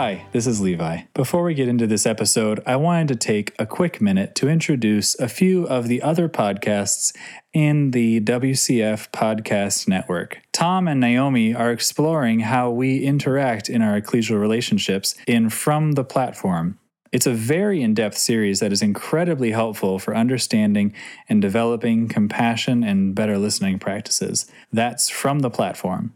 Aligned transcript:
Hi, 0.00 0.26
this 0.30 0.46
is 0.46 0.60
Levi. 0.60 1.00
Before 1.12 1.42
we 1.42 1.54
get 1.54 1.66
into 1.66 1.84
this 1.84 2.06
episode, 2.06 2.62
I 2.64 2.76
wanted 2.76 3.08
to 3.08 3.16
take 3.16 3.52
a 3.58 3.66
quick 3.66 4.00
minute 4.00 4.36
to 4.36 4.48
introduce 4.48 5.18
a 5.18 5.28
few 5.28 5.66
of 5.66 5.88
the 5.88 6.02
other 6.02 6.28
podcasts 6.28 7.12
in 7.52 7.90
the 7.90 8.20
WCF 8.20 9.10
Podcast 9.10 9.88
Network. 9.88 10.38
Tom 10.52 10.86
and 10.86 11.00
Naomi 11.00 11.52
are 11.52 11.72
exploring 11.72 12.38
how 12.38 12.70
we 12.70 13.02
interact 13.02 13.68
in 13.68 13.82
our 13.82 14.00
ecclesial 14.00 14.40
relationships 14.40 15.16
in 15.26 15.50
From 15.50 15.94
the 15.94 16.04
Platform. 16.04 16.78
It's 17.10 17.26
a 17.26 17.34
very 17.34 17.82
in 17.82 17.92
depth 17.92 18.18
series 18.18 18.60
that 18.60 18.70
is 18.70 18.82
incredibly 18.82 19.50
helpful 19.50 19.98
for 19.98 20.14
understanding 20.14 20.94
and 21.28 21.42
developing 21.42 22.06
compassion 22.06 22.84
and 22.84 23.16
better 23.16 23.36
listening 23.36 23.80
practices. 23.80 24.46
That's 24.72 25.08
From 25.08 25.40
the 25.40 25.50
Platform. 25.50 26.14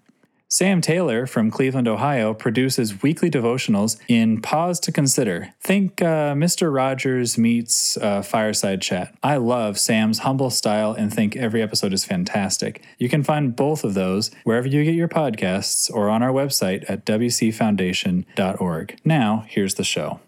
Sam 0.52 0.82
Taylor 0.82 1.26
from 1.26 1.50
Cleveland, 1.50 1.88
Ohio, 1.88 2.34
produces 2.34 3.02
weekly 3.02 3.30
devotionals 3.30 3.96
in 4.06 4.42
Pause 4.42 4.80
to 4.80 4.92
Consider. 4.92 5.54
Think 5.62 6.02
uh, 6.02 6.34
Mr. 6.34 6.70
Rogers 6.70 7.38
meets 7.38 7.96
uh, 7.96 8.20
Fireside 8.20 8.82
Chat. 8.82 9.14
I 9.22 9.38
love 9.38 9.78
Sam's 9.78 10.18
humble 10.18 10.50
style 10.50 10.92
and 10.92 11.10
think 11.10 11.36
every 11.36 11.62
episode 11.62 11.94
is 11.94 12.04
fantastic. 12.04 12.84
You 12.98 13.08
can 13.08 13.22
find 13.22 13.56
both 13.56 13.82
of 13.82 13.94
those 13.94 14.30
wherever 14.44 14.68
you 14.68 14.84
get 14.84 14.94
your 14.94 15.08
podcasts 15.08 15.90
or 15.90 16.10
on 16.10 16.22
our 16.22 16.32
website 16.32 16.84
at 16.86 17.06
wcfoundation.org. 17.06 19.00
Now, 19.06 19.44
here's 19.48 19.76
the 19.76 19.84
show. 19.84 20.20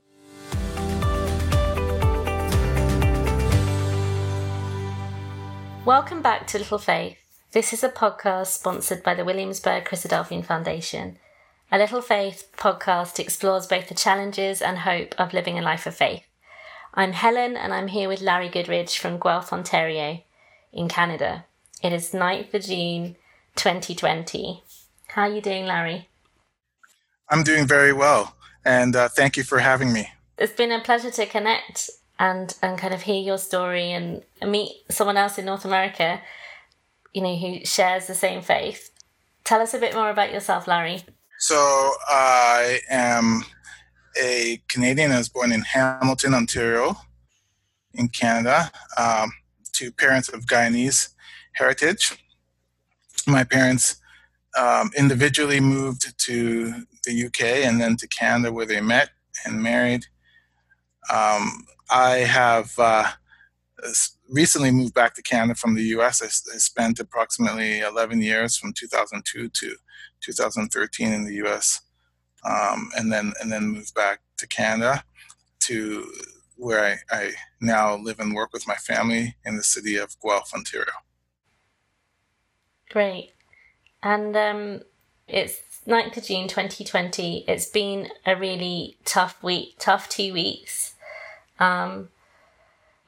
Welcome 5.85 6.23
back 6.23 6.47
to 6.47 6.57
Little 6.57 6.79
Faith. 6.79 7.24
This 7.55 7.73
is 7.73 7.85
a 7.85 7.89
podcast 7.89 8.49
sponsored 8.49 9.05
by 9.05 9.15
the 9.15 9.25
Williamsburg 9.25 9.85
Christadelphian 9.85 10.45
Foundation. 10.45 11.19
A 11.71 11.79
Little 11.79 12.03
Faith 12.03 12.51
podcast 12.57 13.21
explores 13.21 13.69
both 13.69 13.87
the 13.87 13.95
challenges 13.95 14.61
and 14.61 14.79
hope 14.79 15.15
of 15.21 15.33
living 15.33 15.57
a 15.57 15.63
life 15.63 15.87
of 15.87 15.95
faith. 15.95 16.25
I'm 16.95 17.13
Helen 17.13 17.57
and 17.57 17.73
I'm 17.73 17.87
here 17.87 18.09
with 18.09 18.21
Larry 18.21 18.49
Goodridge 18.49 18.99
from 18.99 19.21
Guelph, 19.21 19.53
Ontario, 19.53 20.25
in 20.73 20.89
Canada. 20.89 21.45
It 21.81 21.93
is 21.93 22.11
9th 22.11 22.55
of 22.55 22.65
June 22.65 23.15
2020. 23.55 24.65
How 25.11 25.23
are 25.23 25.33
you 25.33 25.41
doing, 25.41 25.65
Larry? 25.65 26.09
I'm 27.31 27.45
doing 27.45 27.69
very 27.69 27.93
well, 27.93 28.35
and 28.65 28.97
uh, 28.97 29.09
thank 29.09 29.37
you 29.37 29.45
for 29.45 29.61
having 29.61 29.93
me. 29.93 30.09
It's 30.39 30.53
been 30.53 30.73
a 30.73 30.81
pleasure 30.81 31.13
to 31.13 31.25
connect 31.25 31.89
and, 32.19 32.53
and 32.61 32.77
kind 32.77 32.93
of 32.93 33.03
hear 33.03 33.23
your 33.23 33.39
story 33.39 33.93
and 33.93 34.25
meet 34.45 34.73
someone 34.91 35.17
else 35.17 35.39
in 35.39 35.45
North 35.45 35.65
America 35.65 36.21
you 37.15 37.23
know, 37.23 37.37
who 37.37 37.65
shares 37.65 38.07
the 38.07 38.15
same 38.15 38.43
faith. 38.43 38.91
Tell 39.45 39.61
us 39.61 39.73
a 39.73 39.79
bit 39.79 39.95
more 39.95 40.11
about 40.11 40.33
yourself, 40.33 40.67
Larry. 40.67 41.03
So 41.39 41.57
I 42.09 42.81
am 42.91 43.45
a 44.21 44.61
Canadian. 44.69 45.13
I 45.13 45.19
was 45.19 45.29
born 45.29 45.53
in 45.53 45.63
Hamilton, 45.63 46.35
Ontario, 46.35 46.97
in 47.95 48.09
Canada, 48.09 48.71
um, 48.99 49.33
to 49.73 49.93
parents 49.93 50.29
of 50.29 50.47
Guyanese 50.47 51.11
heritage. 51.53 52.19
My 53.27 53.45
parents 53.45 53.97
um, 54.59 54.91
individually 54.97 55.61
moved 55.61 56.19
to 56.27 56.87
the 57.05 57.27
UK 57.27 57.43
and 57.65 57.81
then 57.81 57.97
to 57.97 58.09
Canada, 58.09 58.53
where 58.53 58.67
they 58.67 58.81
met 58.81 59.11
and 59.45 59.63
married. 59.63 60.07
Um, 61.13 61.65
I 61.91 62.19
have 62.19 62.73
uh, 62.79 63.09
recently 64.31 64.71
moved 64.71 64.95
back 64.95 65.15
to 65.15 65.23
Canada 65.23 65.55
from 65.55 65.75
the 65.75 65.83
US. 65.99 66.23
I, 66.23 66.27
I, 66.27 66.59
spent 66.59 67.01
approximately 67.01 67.81
11 67.81 68.23
years 68.23 68.57
from 68.57 68.73
2002 68.73 69.49
to 69.49 69.77
2013 70.21 71.13
in 71.13 71.25
the 71.25 71.35
US, 71.47 71.81
um, 72.45 72.91
and 72.97 73.13
then 73.13 73.33
and 73.41 73.53
then 73.53 73.69
moved 73.69 73.95
back 73.95 74.21
to 74.39 74.49
Canada 74.49 75.05
to 75.61 76.11
where 76.57 76.99
I, 77.11 77.17
I 77.17 77.33
now 77.61 77.97
live 77.97 78.21
and 78.21 78.35
work 78.35 78.53
with 78.53 78.67
my 78.67 78.77
family 78.77 79.37
in 79.45 79.57
the 79.57 79.63
city 79.63 79.97
of 79.97 80.17
Guelph, 80.21 80.55
Ontario. 80.55 80.93
Great. 82.91 83.33
And 84.03 84.37
um, 84.37 84.83
it's 85.27 85.61
9th 85.87 86.17
of 86.17 86.25
June 86.25 86.49
2020. 86.49 87.45
It's 87.49 87.67
been 87.67 88.09
a 88.25 88.37
really 88.37 88.99
tough 89.05 89.43
week, 89.43 89.75
tough 89.79 90.09
two 90.09 90.33
weeks. 90.33 90.95
Um, 91.59 92.09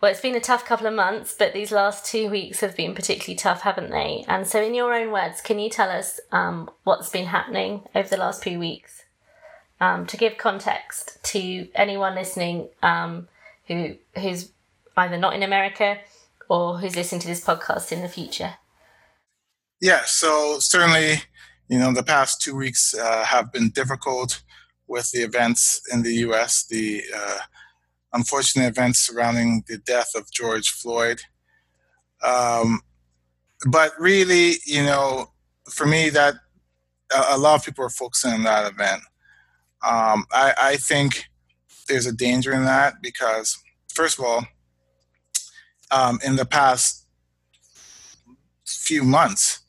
well, 0.07 0.13
it's 0.13 0.23
been 0.23 0.37
a 0.37 0.41
tough 0.41 0.65
couple 0.65 0.87
of 0.87 0.95
months, 0.95 1.35
but 1.37 1.53
these 1.53 1.73
last 1.73 2.07
two 2.07 2.31
weeks 2.31 2.61
have 2.61 2.77
been 2.77 2.95
particularly 2.95 3.35
tough, 3.35 3.63
haven't 3.63 3.91
they? 3.91 4.25
And 4.29 4.47
so, 4.47 4.63
in 4.63 4.73
your 4.73 4.95
own 4.95 5.11
words, 5.11 5.41
can 5.41 5.59
you 5.59 5.69
tell 5.69 5.91
us 5.91 6.21
um, 6.31 6.71
what's 6.85 7.11
been 7.11 7.27
happening 7.27 7.83
over 7.93 8.09
the 8.09 8.17
last 8.17 8.41
few 8.45 8.61
weeks 8.61 9.03
um, 9.81 10.07
to 10.07 10.17
give 10.17 10.39
context 10.39 11.19
to 11.33 11.67
anyone 11.75 12.15
listening 12.15 12.69
um, 12.85 13.27
who 13.67 13.97
who's 14.15 14.53
either 14.97 15.19
not 15.19 15.35
in 15.35 15.43
America 15.43 15.99
or 16.49 16.79
who's 16.79 16.95
listening 16.95 17.23
to 17.23 17.27
this 17.27 17.45
podcast 17.45 17.91
in 17.91 18.03
the 18.03 18.09
future? 18.09 18.55
Yeah, 19.81 20.03
so 20.05 20.61
certainly, 20.61 21.17
you 21.67 21.81
know, 21.81 21.93
the 21.93 22.05
past 22.05 22.41
two 22.41 22.55
weeks 22.55 22.95
uh, 22.95 23.25
have 23.25 23.51
been 23.51 23.71
difficult 23.71 24.45
with 24.87 25.11
the 25.11 25.23
events 25.23 25.81
in 25.93 26.03
the 26.03 26.15
U.S. 26.27 26.65
The 26.65 27.03
uh, 27.13 27.39
unfortunate 28.17 28.67
events 28.67 28.99
surrounding 29.01 29.63
the 29.69 29.79
death 29.79 30.11
of 30.17 30.31
George 30.33 30.71
Floyd. 30.71 31.21
Um, 32.25 32.81
but 33.69 33.93
really, 33.99 34.55
you 34.67 34.83
know, 34.83 35.33
for 35.71 35.87
me, 35.87 36.09
that 36.11 36.35
a, 37.31 37.39
lot 37.39 37.57
of 37.57 37.65
people 37.65 37.85
are 37.85 37.91
focusing 37.91 38.33
on 38.33 38.43
that 38.45 38.73
event. 38.73 39.03
Um, 39.87 40.25
I, 40.33 40.55
I 40.61 40.77
think 40.77 41.27
there's 41.89 42.07
a 42.07 42.13
danger 42.13 42.53
in 42.53 42.65
that 42.65 42.95
because, 43.03 43.57
first 43.93 44.19
of 44.19 44.25
all, 44.25 44.45
um, 45.91 46.19
in 46.25 46.37
the 46.37 46.47
past 46.47 47.07
few 48.65 49.05
months, 49.05 49.61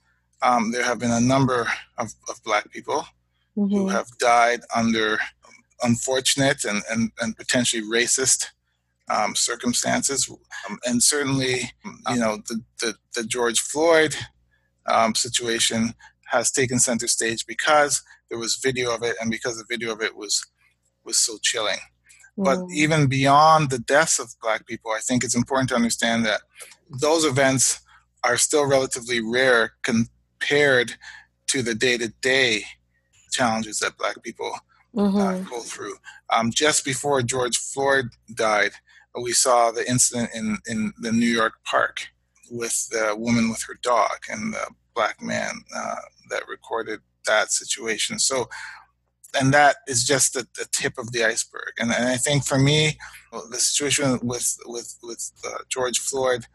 um, 0.42 0.72
there 0.72 0.84
have 0.84 1.00
been 1.00 1.12
a 1.12 1.22
number 1.22 1.68
of, 1.98 2.14
of 2.30 2.42
black 2.44 2.72
people 2.72 3.06
mm-hmm. 3.58 3.76
who 3.76 3.88
have 3.90 4.08
died 4.20 4.62
under 4.76 5.20
unfortunate 5.84 6.64
and, 6.64 6.82
and, 6.90 7.12
and 7.22 7.36
potentially 7.38 7.84
racist 7.84 8.48
um, 9.10 9.36
circumstances. 9.36 10.30
Um, 10.70 10.80
and 10.86 11.02
certainly, 11.02 11.72
you 12.10 12.20
know, 12.20 12.38
the, 12.48 12.62
the, 12.80 12.96
the 13.16 13.24
George 13.24 13.60
Floyd 13.60 14.16
um, 14.86 15.16
situation 15.16 15.94
has 16.26 16.52
taken 16.52 16.80
center 16.80 17.08
stage 17.08 17.46
because 17.46 18.02
there 18.30 18.40
was 18.40 18.58
video 18.58 18.94
of 18.94 19.04
it 19.04 19.16
and 19.22 19.32
because 19.32 19.58
the 19.58 19.66
video 19.70 19.92
of 19.94 20.02
it 20.02 20.16
was 20.16 20.46
was 21.06 21.18
so 21.18 21.38
chilling. 21.42 21.80
Mm. 22.38 22.44
But 22.44 22.60
even 22.74 23.08
beyond 23.08 23.70
the 23.70 23.80
deaths 23.80 24.20
of 24.20 24.36
black 24.42 24.68
people, 24.68 24.92
I 24.92 25.00
think 25.00 25.24
it's 25.24 25.36
important 25.36 25.70
to 25.70 25.76
understand 25.76 26.26
that 26.26 26.42
those 26.90 27.24
events 27.24 27.80
are 28.24 28.38
still 28.38 28.66
relatively 28.66 29.22
rare 29.22 29.74
compared 29.84 30.96
to 31.48 31.62
the 31.62 31.74
day-to-day 31.74 32.64
challenges 33.32 33.80
that 33.80 33.98
black 33.98 34.22
people 34.22 34.52
mm-hmm. 34.98 35.18
uh, 35.18 35.50
go 35.50 35.62
through. 35.62 35.96
Um, 36.30 36.52
just 36.52 36.84
before 36.84 37.22
George 37.22 37.58
Floyd 37.58 38.08
died, 38.34 38.72
we 39.22 39.32
saw 39.32 39.72
the 39.72 39.90
incident 39.90 40.30
in, 40.34 40.58
in 40.68 40.94
the 41.00 41.12
New 41.12 41.28
York 41.28 41.54
park 41.64 42.08
with 42.50 42.88
the 42.90 43.16
woman 43.18 43.50
with 43.50 43.64
her 43.68 43.78
dog 43.82 44.18
and 44.30 44.54
the 44.54 44.68
black 44.96 45.22
man 45.22 45.64
uh, 45.76 45.96
that 46.30 46.48
recorded 46.48 47.00
that 47.26 47.52
situation. 47.52 48.20
So, 48.20 48.50
and 49.40 49.54
that 49.54 49.78
is 49.88 50.04
just 50.04 50.34
the, 50.34 50.48
the 50.58 50.66
tip 50.72 50.98
of 50.98 51.12
the 51.12 51.24
iceberg. 51.24 51.74
And, 51.78 51.92
and, 51.92 52.08
I 52.08 52.18
think 52.18 52.46
for 52.46 52.58
me, 52.58 52.98
the 53.32 53.60
situation 53.60 54.20
with 54.24 54.58
with 54.66 54.98
with 55.04 55.32
uh, 55.46 55.60
George 55.70 56.00
Floyd 56.00 56.46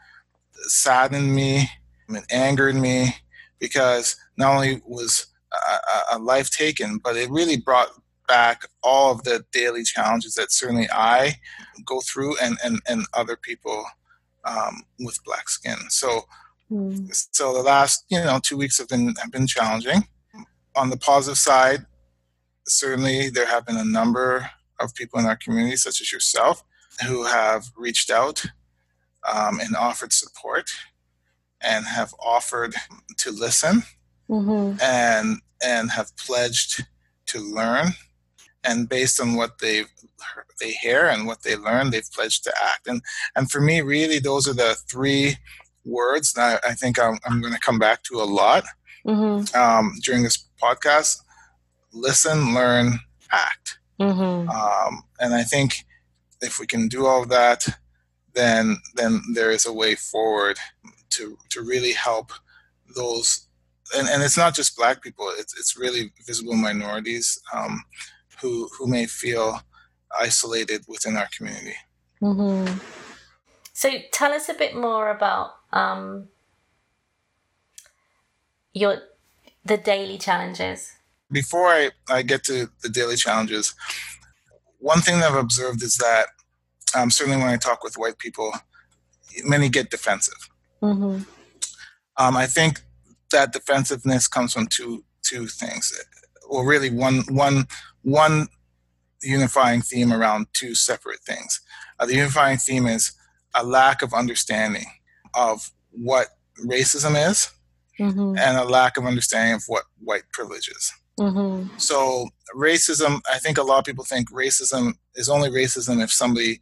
saddened 0.62 1.34
me 1.34 1.68
and 2.08 2.24
angered 2.30 2.74
me 2.74 3.14
because 3.58 4.16
not 4.36 4.54
only 4.54 4.80
was 4.86 5.26
a, 5.52 6.16
a 6.16 6.18
life 6.18 6.50
taken, 6.50 6.98
but 6.98 7.16
it 7.16 7.30
really 7.30 7.58
brought 7.58 7.90
back 8.32 8.62
all 8.82 9.12
of 9.12 9.24
the 9.24 9.44
daily 9.52 9.84
challenges 9.84 10.34
that 10.34 10.50
certainly 10.50 10.88
I 10.90 11.34
go 11.84 12.00
through 12.00 12.32
and, 12.42 12.56
and, 12.64 12.80
and 12.88 13.04
other 13.12 13.36
people 13.36 13.84
um, 14.44 14.84
with 14.98 15.22
black 15.24 15.50
skin. 15.50 15.76
So, 15.90 16.22
mm. 16.70 17.26
so 17.32 17.52
the 17.52 17.62
last, 17.62 18.06
you 18.08 18.18
know, 18.18 18.40
two 18.42 18.56
weeks 18.56 18.78
have 18.78 18.88
been, 18.88 19.14
have 19.20 19.30
been 19.30 19.46
challenging. 19.46 20.04
On 20.74 20.88
the 20.88 20.96
positive 20.96 21.36
side, 21.36 21.84
certainly 22.66 23.28
there 23.28 23.46
have 23.46 23.66
been 23.66 23.76
a 23.76 23.84
number 23.84 24.48
of 24.80 24.94
people 24.94 25.20
in 25.20 25.26
our 25.26 25.36
community, 25.36 25.76
such 25.76 26.00
as 26.00 26.10
yourself, 26.10 26.64
who 27.06 27.24
have 27.24 27.66
reached 27.76 28.10
out 28.10 28.46
um, 29.30 29.60
and 29.60 29.76
offered 29.76 30.14
support 30.14 30.70
and 31.60 31.84
have 31.84 32.14
offered 32.18 32.74
to 33.18 33.30
listen 33.30 33.82
mm-hmm. 34.28 34.80
and 34.82 35.40
and 35.64 35.90
have 35.90 36.16
pledged 36.16 36.84
to 37.26 37.38
learn 37.38 37.88
and 38.64 38.88
based 38.88 39.20
on 39.20 39.34
what 39.34 39.58
they 39.58 39.84
they 40.60 40.70
hear 40.70 41.06
and 41.06 41.26
what 41.26 41.42
they 41.42 41.56
learn, 41.56 41.90
they've 41.90 42.10
pledged 42.12 42.44
to 42.44 42.52
act. 42.62 42.86
And 42.86 43.02
and 43.36 43.50
for 43.50 43.60
me, 43.60 43.80
really, 43.80 44.18
those 44.18 44.48
are 44.48 44.54
the 44.54 44.76
three 44.88 45.36
words 45.84 46.32
that 46.34 46.60
I, 46.66 46.74
think 46.74 47.00
I'm, 47.00 47.18
I'm 47.24 47.40
going 47.40 47.52
to 47.52 47.58
come 47.58 47.78
back 47.78 48.04
to 48.04 48.20
a 48.20 48.24
lot 48.24 48.64
mm-hmm. 49.06 49.56
um, 49.58 49.94
during 50.02 50.22
this 50.22 50.48
podcast: 50.60 51.18
listen, 51.92 52.54
learn, 52.54 53.00
act. 53.30 53.78
Mm-hmm. 54.00 54.48
Um, 54.48 55.02
and 55.20 55.34
I 55.34 55.42
think 55.42 55.84
if 56.40 56.58
we 56.58 56.66
can 56.66 56.88
do 56.88 57.06
all 57.06 57.22
of 57.22 57.28
that, 57.30 57.66
then 58.34 58.76
then 58.94 59.22
there 59.34 59.50
is 59.50 59.66
a 59.66 59.72
way 59.72 59.94
forward 59.94 60.58
to 61.10 61.36
to 61.50 61.62
really 61.62 61.92
help 61.92 62.32
those. 62.94 63.48
And, 63.94 64.08
and 64.08 64.22
it's 64.22 64.38
not 64.38 64.54
just 64.54 64.76
black 64.76 65.02
people; 65.02 65.30
it's 65.36 65.58
it's 65.58 65.76
really 65.76 66.12
visible 66.26 66.54
minorities 66.54 67.38
um, 67.52 67.84
who 68.42 68.68
who 68.76 68.86
may 68.86 69.06
feel 69.06 69.60
isolated 70.20 70.84
within 70.88 71.16
our 71.16 71.28
community. 71.36 71.76
Mm-hmm. 72.20 72.78
So 73.72 73.90
tell 74.12 74.32
us 74.32 74.48
a 74.48 74.54
bit 74.54 74.76
more 74.76 75.10
about 75.10 75.52
um, 75.72 76.28
your 78.74 78.98
the 79.64 79.78
daily 79.78 80.18
challenges. 80.18 80.92
Before 81.30 81.68
I, 81.68 81.90
I 82.10 82.22
get 82.22 82.44
to 82.44 82.68
the 82.82 82.90
daily 82.90 83.16
challenges, 83.16 83.74
one 84.78 85.00
thing 85.00 85.20
that 85.20 85.30
I've 85.30 85.38
observed 85.38 85.82
is 85.82 85.96
that 85.96 86.26
um, 86.94 87.10
certainly 87.10 87.38
when 87.38 87.48
I 87.48 87.56
talk 87.56 87.82
with 87.82 87.94
white 87.96 88.18
people, 88.18 88.52
many 89.44 89.68
get 89.68 89.90
defensive. 89.90 90.50
Mm-hmm. 90.82 91.22
Um, 92.18 92.36
I 92.36 92.46
think 92.46 92.82
that 93.30 93.52
defensiveness 93.52 94.28
comes 94.28 94.52
from 94.52 94.66
two 94.66 95.04
two 95.22 95.46
things, 95.46 95.92
or 96.46 96.66
really 96.66 96.90
one 96.90 97.22
one 97.28 97.66
one 98.02 98.48
unifying 99.22 99.82
theme 99.82 100.12
around 100.12 100.46
two 100.52 100.74
separate 100.74 101.20
things. 101.20 101.60
Uh, 101.98 102.06
the 102.06 102.14
unifying 102.14 102.58
theme 102.58 102.86
is 102.86 103.12
a 103.54 103.64
lack 103.64 104.02
of 104.02 104.12
understanding 104.12 104.86
of 105.34 105.70
what 105.90 106.28
racism 106.64 107.30
is 107.30 107.50
mm-hmm. 107.98 108.36
and 108.38 108.58
a 108.58 108.64
lack 108.64 108.96
of 108.96 109.06
understanding 109.06 109.54
of 109.54 109.64
what 109.66 109.84
white 110.00 110.24
privilege 110.32 110.68
is. 110.68 110.92
Mm-hmm. 111.20 111.76
So, 111.76 112.28
racism, 112.54 113.20
I 113.30 113.38
think 113.38 113.58
a 113.58 113.62
lot 113.62 113.78
of 113.78 113.84
people 113.84 114.04
think 114.04 114.30
racism 114.30 114.94
is 115.14 115.28
only 115.28 115.50
racism 115.50 116.02
if 116.02 116.10
somebody 116.10 116.60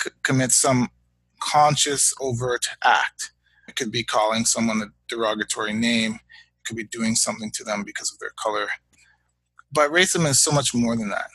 c- 0.00 0.10
commits 0.22 0.56
some 0.56 0.88
conscious, 1.40 2.14
overt 2.20 2.66
act. 2.84 3.32
It 3.68 3.76
could 3.76 3.90
be 3.90 4.04
calling 4.04 4.44
someone 4.44 4.80
a 4.80 4.86
derogatory 5.08 5.72
name, 5.72 6.14
it 6.14 6.64
could 6.66 6.76
be 6.76 6.84
doing 6.84 7.16
something 7.16 7.50
to 7.52 7.64
them 7.64 7.82
because 7.84 8.12
of 8.12 8.18
their 8.20 8.32
color. 8.36 8.68
But 9.74 9.90
racism 9.90 10.26
is 10.26 10.42
so 10.42 10.52
much 10.52 10.74
more 10.74 10.96
than 10.96 11.10
that. 11.10 11.30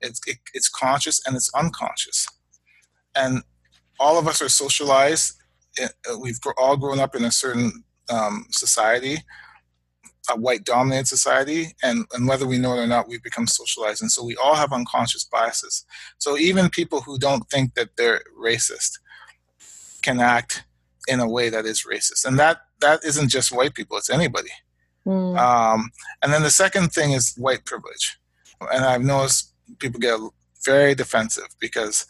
It's, 0.00 0.20
it, 0.26 0.38
it's 0.52 0.68
conscious 0.68 1.20
and 1.26 1.36
it's 1.36 1.52
unconscious. 1.54 2.26
And 3.14 3.42
all 3.98 4.18
of 4.18 4.28
us 4.28 4.42
are 4.42 4.48
socialized. 4.48 5.34
Uh, 5.82 6.18
we've 6.20 6.38
all 6.58 6.76
grown 6.76 7.00
up 7.00 7.14
in 7.14 7.24
a 7.24 7.30
certain 7.30 7.84
um, 8.10 8.46
society, 8.50 9.18
a 10.30 10.38
white 10.38 10.64
dominated 10.64 11.08
society, 11.08 11.76
and, 11.82 12.06
and 12.12 12.28
whether 12.28 12.46
we 12.46 12.58
know 12.58 12.74
it 12.74 12.82
or 12.82 12.86
not, 12.86 13.08
we've 13.08 13.22
become 13.22 13.46
socialized. 13.46 14.02
And 14.02 14.12
so 14.12 14.24
we 14.24 14.36
all 14.36 14.54
have 14.54 14.72
unconscious 14.72 15.24
biases. 15.24 15.84
So 16.18 16.36
even 16.36 16.68
people 16.70 17.00
who 17.02 17.18
don't 17.18 17.48
think 17.50 17.74
that 17.74 17.90
they're 17.96 18.22
racist 18.38 18.98
can 20.02 20.20
act 20.20 20.64
in 21.08 21.20
a 21.20 21.28
way 21.28 21.48
that 21.48 21.64
is 21.66 21.84
racist. 21.90 22.24
And 22.24 22.38
that 22.38 22.58
that 22.80 23.04
isn't 23.04 23.30
just 23.30 23.52
white 23.52 23.74
people, 23.74 23.96
it's 23.96 24.10
anybody. 24.10 24.50
Mm. 25.06 25.38
Um, 25.38 25.90
and 26.22 26.32
then 26.32 26.42
the 26.42 26.50
second 26.50 26.92
thing 26.92 27.12
is 27.12 27.34
white 27.36 27.64
privilege. 27.64 28.18
And 28.72 28.84
I've 28.84 29.04
noticed 29.04 29.54
people 29.78 30.00
get 30.00 30.18
very 30.64 30.94
defensive 30.94 31.48
because 31.60 32.06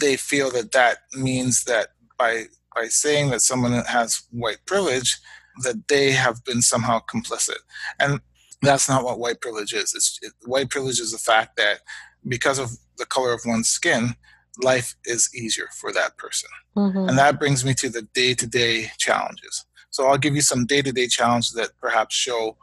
they 0.00 0.16
feel 0.16 0.50
that 0.50 0.72
that 0.72 0.98
means 1.14 1.64
that 1.64 1.88
by 2.18 2.46
by 2.74 2.86
saying 2.86 3.30
that 3.30 3.42
someone 3.42 3.72
has 3.72 4.22
white 4.30 4.64
privilege, 4.64 5.18
that 5.62 5.88
they 5.88 6.12
have 6.12 6.42
been 6.44 6.62
somehow 6.62 7.00
complicit, 7.00 7.58
and 8.00 8.20
that's 8.62 8.88
not 8.88 9.04
what 9.04 9.18
white 9.18 9.40
privilege 9.40 9.74
is. 9.74 9.92
It's 9.94 10.18
it, 10.22 10.32
white 10.46 10.70
privilege 10.70 11.00
is 11.00 11.12
the 11.12 11.18
fact 11.18 11.56
that 11.56 11.80
because 12.26 12.58
of 12.58 12.70
the 12.96 13.06
color 13.06 13.32
of 13.32 13.42
one's 13.44 13.68
skin, 13.68 14.14
life 14.62 14.94
is 15.04 15.28
easier 15.34 15.68
for 15.78 15.92
that 15.92 16.16
person, 16.16 16.48
mm-hmm. 16.76 17.08
and 17.08 17.18
that 17.18 17.38
brings 17.38 17.64
me 17.64 17.74
to 17.74 17.90
the 17.90 18.02
day 18.14 18.34
to 18.34 18.46
day 18.46 18.90
challenges. 18.96 19.66
So 19.92 20.06
I'll 20.06 20.18
give 20.18 20.34
you 20.34 20.40
some 20.40 20.66
day 20.66 20.82
to 20.82 20.90
day 20.90 21.06
challenges 21.06 21.52
that 21.52 21.70
perhaps 21.80 22.14
show 22.14 22.56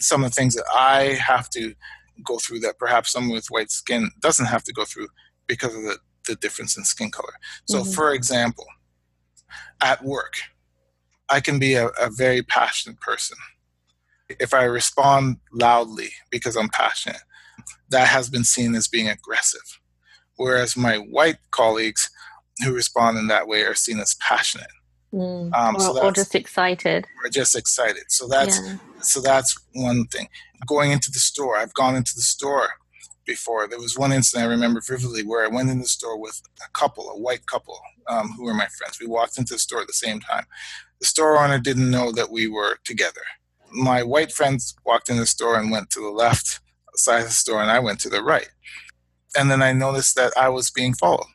some 0.00 0.24
of 0.24 0.30
the 0.30 0.34
things 0.34 0.54
that 0.54 0.64
I 0.74 1.18
have 1.24 1.50
to 1.50 1.74
go 2.24 2.38
through 2.38 2.60
that 2.60 2.78
perhaps 2.78 3.12
someone 3.12 3.34
with 3.34 3.46
white 3.48 3.70
skin 3.70 4.10
doesn't 4.20 4.46
have 4.46 4.64
to 4.64 4.72
go 4.72 4.84
through 4.84 5.08
because 5.46 5.74
of 5.74 5.82
the, 5.82 5.98
the 6.26 6.34
difference 6.36 6.76
in 6.76 6.84
skin 6.84 7.10
color. 7.10 7.34
So, 7.68 7.80
mm-hmm. 7.80 7.92
for 7.92 8.12
example, 8.12 8.66
at 9.82 10.02
work, 10.02 10.34
I 11.28 11.40
can 11.40 11.58
be 11.58 11.74
a, 11.74 11.88
a 12.00 12.10
very 12.10 12.42
passionate 12.42 13.00
person. 13.00 13.36
If 14.40 14.54
I 14.54 14.64
respond 14.64 15.36
loudly 15.52 16.10
because 16.30 16.56
I'm 16.56 16.70
passionate, 16.70 17.22
that 17.90 18.08
has 18.08 18.30
been 18.30 18.44
seen 18.44 18.74
as 18.74 18.88
being 18.88 19.08
aggressive. 19.08 19.80
Whereas 20.36 20.76
my 20.76 20.96
white 20.96 21.38
colleagues 21.50 22.10
who 22.64 22.72
respond 22.74 23.18
in 23.18 23.26
that 23.28 23.48
way 23.48 23.62
are 23.62 23.74
seen 23.74 24.00
as 24.00 24.14
passionate. 24.14 24.70
Mm. 25.12 25.54
Um, 25.54 25.76
or, 25.76 25.80
so 25.80 26.02
or, 26.02 26.12
just 26.12 26.34
excited. 26.34 27.06
Or 27.24 27.30
just 27.30 27.56
excited. 27.56 28.04
So 28.08 28.28
that's 28.28 28.60
yeah. 28.62 28.76
so 29.00 29.20
that's 29.20 29.58
one 29.74 30.06
thing. 30.06 30.28
Going 30.66 30.90
into 30.92 31.10
the 31.10 31.18
store, 31.18 31.56
I've 31.56 31.74
gone 31.74 31.96
into 31.96 32.14
the 32.14 32.22
store 32.22 32.68
before. 33.24 33.68
There 33.68 33.78
was 33.78 33.96
one 33.96 34.12
incident 34.12 34.48
I 34.48 34.50
remember 34.50 34.80
vividly 34.80 35.22
where 35.22 35.44
I 35.44 35.48
went 35.48 35.70
in 35.70 35.78
the 35.78 35.86
store 35.86 36.20
with 36.20 36.42
a 36.66 36.70
couple, 36.78 37.08
a 37.10 37.18
white 37.18 37.46
couple, 37.46 37.78
um, 38.08 38.32
who 38.36 38.44
were 38.44 38.54
my 38.54 38.66
friends. 38.66 38.98
We 39.00 39.06
walked 39.06 39.38
into 39.38 39.54
the 39.54 39.58
store 39.60 39.80
at 39.80 39.86
the 39.86 39.92
same 39.92 40.20
time. 40.20 40.46
The 41.00 41.06
store 41.06 41.38
owner 41.38 41.58
didn't 41.58 41.90
know 41.90 42.12
that 42.12 42.30
we 42.30 42.48
were 42.48 42.78
together. 42.84 43.20
My 43.70 44.02
white 44.02 44.32
friends 44.32 44.74
walked 44.84 45.08
in 45.08 45.16
the 45.16 45.26
store 45.26 45.58
and 45.58 45.70
went 45.70 45.90
to 45.90 46.00
the 46.00 46.10
left 46.10 46.60
side 46.96 47.20
of 47.20 47.26
the 47.26 47.32
store, 47.32 47.62
and 47.62 47.70
I 47.70 47.78
went 47.78 48.00
to 48.00 48.08
the 48.08 48.22
right. 48.22 48.48
And 49.36 49.50
then 49.50 49.62
I 49.62 49.72
noticed 49.72 50.16
that 50.16 50.32
I 50.36 50.48
was 50.48 50.70
being 50.70 50.94
followed 50.94 51.26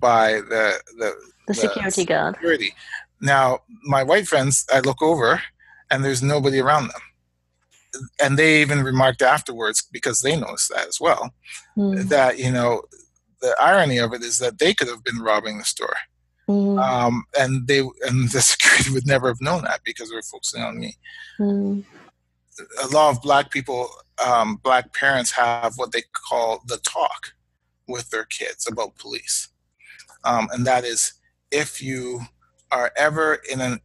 by 0.00 0.32
the 0.32 0.80
the, 0.98 1.14
the 1.54 1.68
security 1.68 2.04
guard. 2.04 2.34
Security. 2.34 2.74
Now, 3.20 3.60
my 3.84 4.02
white 4.02 4.26
friends, 4.26 4.66
I 4.72 4.80
look 4.80 5.00
over, 5.00 5.40
and 5.90 6.04
there's 6.04 6.22
nobody 6.22 6.60
around 6.60 6.88
them 6.88 7.00
and 8.20 8.38
they 8.38 8.60
even 8.60 8.82
remarked 8.82 9.22
afterwards 9.22 9.86
because 9.92 10.20
they 10.20 10.36
noticed 10.36 10.70
that 10.70 10.88
as 10.88 11.00
well 11.00 11.34
mm. 11.76 12.08
that 12.08 12.38
you 12.38 12.50
know 12.50 12.82
the 13.40 13.54
irony 13.60 13.98
of 13.98 14.12
it 14.12 14.22
is 14.22 14.38
that 14.38 14.58
they 14.58 14.72
could 14.72 14.88
have 14.88 15.04
been 15.04 15.18
robbing 15.18 15.58
the 15.58 15.64
store 15.64 15.96
mm. 16.48 16.82
um, 16.82 17.24
and 17.38 17.66
they 17.66 17.80
and 18.06 18.30
the 18.30 18.40
security 18.52 18.90
would 18.92 19.06
never 19.06 19.28
have 19.28 19.40
known 19.40 19.62
that 19.62 19.80
because 19.84 20.08
they 20.08 20.16
were 20.16 20.22
focusing 20.22 20.62
on 20.62 20.78
me 20.78 20.96
mm. 21.38 21.84
a 22.82 22.86
lot 22.88 23.10
of 23.10 23.22
black 23.22 23.50
people 23.50 23.88
um, 24.24 24.56
black 24.62 24.92
parents 24.94 25.30
have 25.32 25.74
what 25.76 25.92
they 25.92 26.02
call 26.12 26.62
the 26.66 26.78
talk 26.78 27.34
with 27.88 28.10
their 28.10 28.24
kids 28.24 28.66
about 28.66 28.96
police 28.96 29.48
um, 30.24 30.48
and 30.52 30.66
that 30.66 30.84
is 30.84 31.14
if 31.52 31.80
you 31.80 32.22
are 32.72 32.90
ever 32.96 33.38
in 33.50 33.60
an 33.60 33.78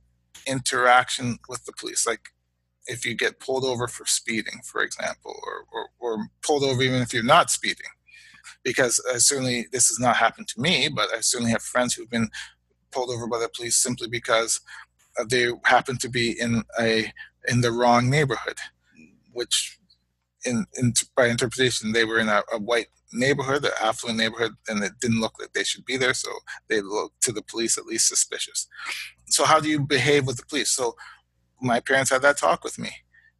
interaction 0.47 1.38
with 1.50 1.65
the 1.65 1.74
police 1.74 2.07
like 2.07 2.29
if 2.88 3.05
you 3.05 3.13
get 3.13 3.39
pulled 3.39 3.65
over 3.65 3.88
for 3.88 4.05
speeding, 4.05 4.62
for 4.63 4.81
example, 4.81 5.36
or, 5.45 5.65
or, 5.74 5.89
or 6.00 6.27
pulled 6.41 6.63
over 6.63 6.81
even 6.81 7.01
if 7.01 7.13
you're 7.13 7.24
not 7.24 7.51
speeding. 7.51 7.88
Because 8.63 9.03
uh, 9.13 9.19
certainly 9.19 9.67
this 9.71 9.89
has 9.89 10.00
not 10.00 10.15
happened 10.15 10.47
to 10.47 10.62
me, 10.62 10.89
but 10.93 11.09
I 11.13 11.19
certainly 11.19 11.51
have 11.51 11.62
friends 11.62 11.93
who've 11.93 12.09
been 12.09 12.29
pulled 12.91 13.09
over 13.09 13.27
by 13.27 13.39
the 13.39 13.50
police 13.50 13.75
simply 13.75 14.07
because 14.07 14.62
uh, 15.19 15.25
they 15.29 15.51
happen 15.65 15.97
to 15.97 16.09
be 16.09 16.39
in 16.39 16.63
a 16.79 17.12
in 17.50 17.62
the 17.62 17.71
wrong 17.71 18.09
neighborhood, 18.09 18.57
which 19.33 19.77
in, 20.45 20.65
in 20.75 20.93
by 21.15 21.27
interpretation 21.27 21.91
they 21.91 22.05
were 22.05 22.19
in 22.19 22.29
a, 22.29 22.41
a 22.53 22.57
white 22.57 22.88
neighborhood, 23.13 23.65
an 23.65 23.71
affluent 23.81 24.17
neighborhood, 24.17 24.53
and 24.67 24.83
it 24.83 24.93
didn't 24.99 25.21
look 25.21 25.39
like 25.39 25.53
they 25.53 25.63
should 25.63 25.85
be 25.85 25.97
there, 25.97 26.13
so 26.13 26.29
they 26.69 26.81
looked 26.81 27.21
to 27.23 27.31
the 27.31 27.41
police 27.41 27.77
at 27.77 27.85
least 27.85 28.07
suspicious. 28.07 28.67
So 29.27 29.45
how 29.45 29.59
do 29.59 29.69
you 29.69 29.79
behave 29.79 30.27
with 30.27 30.37
the 30.37 30.45
police? 30.45 30.71
So 30.71 30.95
my 31.61 31.79
parents 31.79 32.11
had 32.11 32.21
that 32.21 32.37
talk 32.37 32.63
with 32.63 32.77
me. 32.77 32.89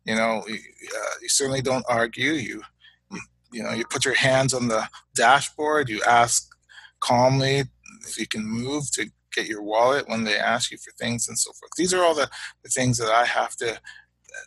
You 0.06 0.16
know, 0.16 0.44
you, 0.48 0.56
uh, 0.56 1.16
you 1.22 1.30
certainly 1.30 1.62
don't 1.62 1.86
argue. 1.90 2.32
You, 2.32 2.62
you 3.52 3.64
know, 3.64 3.72
you 3.72 3.86
put 3.86 4.06
your 4.06 4.14
hands 4.14 4.54
on 4.54 4.68
the 4.68 4.88
dashboard. 5.16 5.90
You 5.90 6.02
ask 6.08 6.50
calmly 7.00 7.64
if 8.08 8.18
you 8.18 8.28
can 8.28 8.46
move 8.46 8.90
to 8.92 9.10
get 9.34 9.48
your 9.48 9.62
wallet 9.62 10.08
when 10.08 10.24
they 10.24 10.38
ask 10.38 10.72
you 10.72 10.78
for 10.78 10.92
things 10.92 11.28
and 11.28 11.38
so 11.38 11.52
forth. 11.54 11.72
These 11.78 11.94
are 11.94 12.04
all 12.04 12.16
the, 12.16 12.30
the 12.64 12.70
things 12.70 12.98
that 12.98 13.12
I 13.12 13.26
have 13.26 13.56
to 13.58 13.74
uh, 13.74 13.78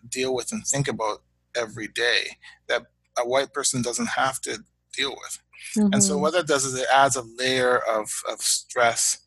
deal 0.08 0.34
with 0.34 0.50
and 0.52 0.66
think 0.66 0.88
about 0.88 1.18
every 1.56 1.88
day 1.88 2.38
that 2.68 2.86
a 3.18 3.28
white 3.28 3.52
person 3.52 3.82
doesn't 3.82 4.08
have 4.08 4.40
to 4.42 4.58
deal 4.92 5.10
with. 5.10 5.38
Mm-hmm. 5.76 5.92
And 5.92 6.02
so 6.02 6.14
mm-hmm. 6.14 6.22
what 6.22 6.32
that 6.32 6.46
does 6.46 6.64
is 6.64 6.78
it 6.78 6.86
adds 6.92 7.16
a 7.16 7.22
layer 7.38 7.78
of, 7.78 8.10
of 8.30 8.40
stress 8.40 9.18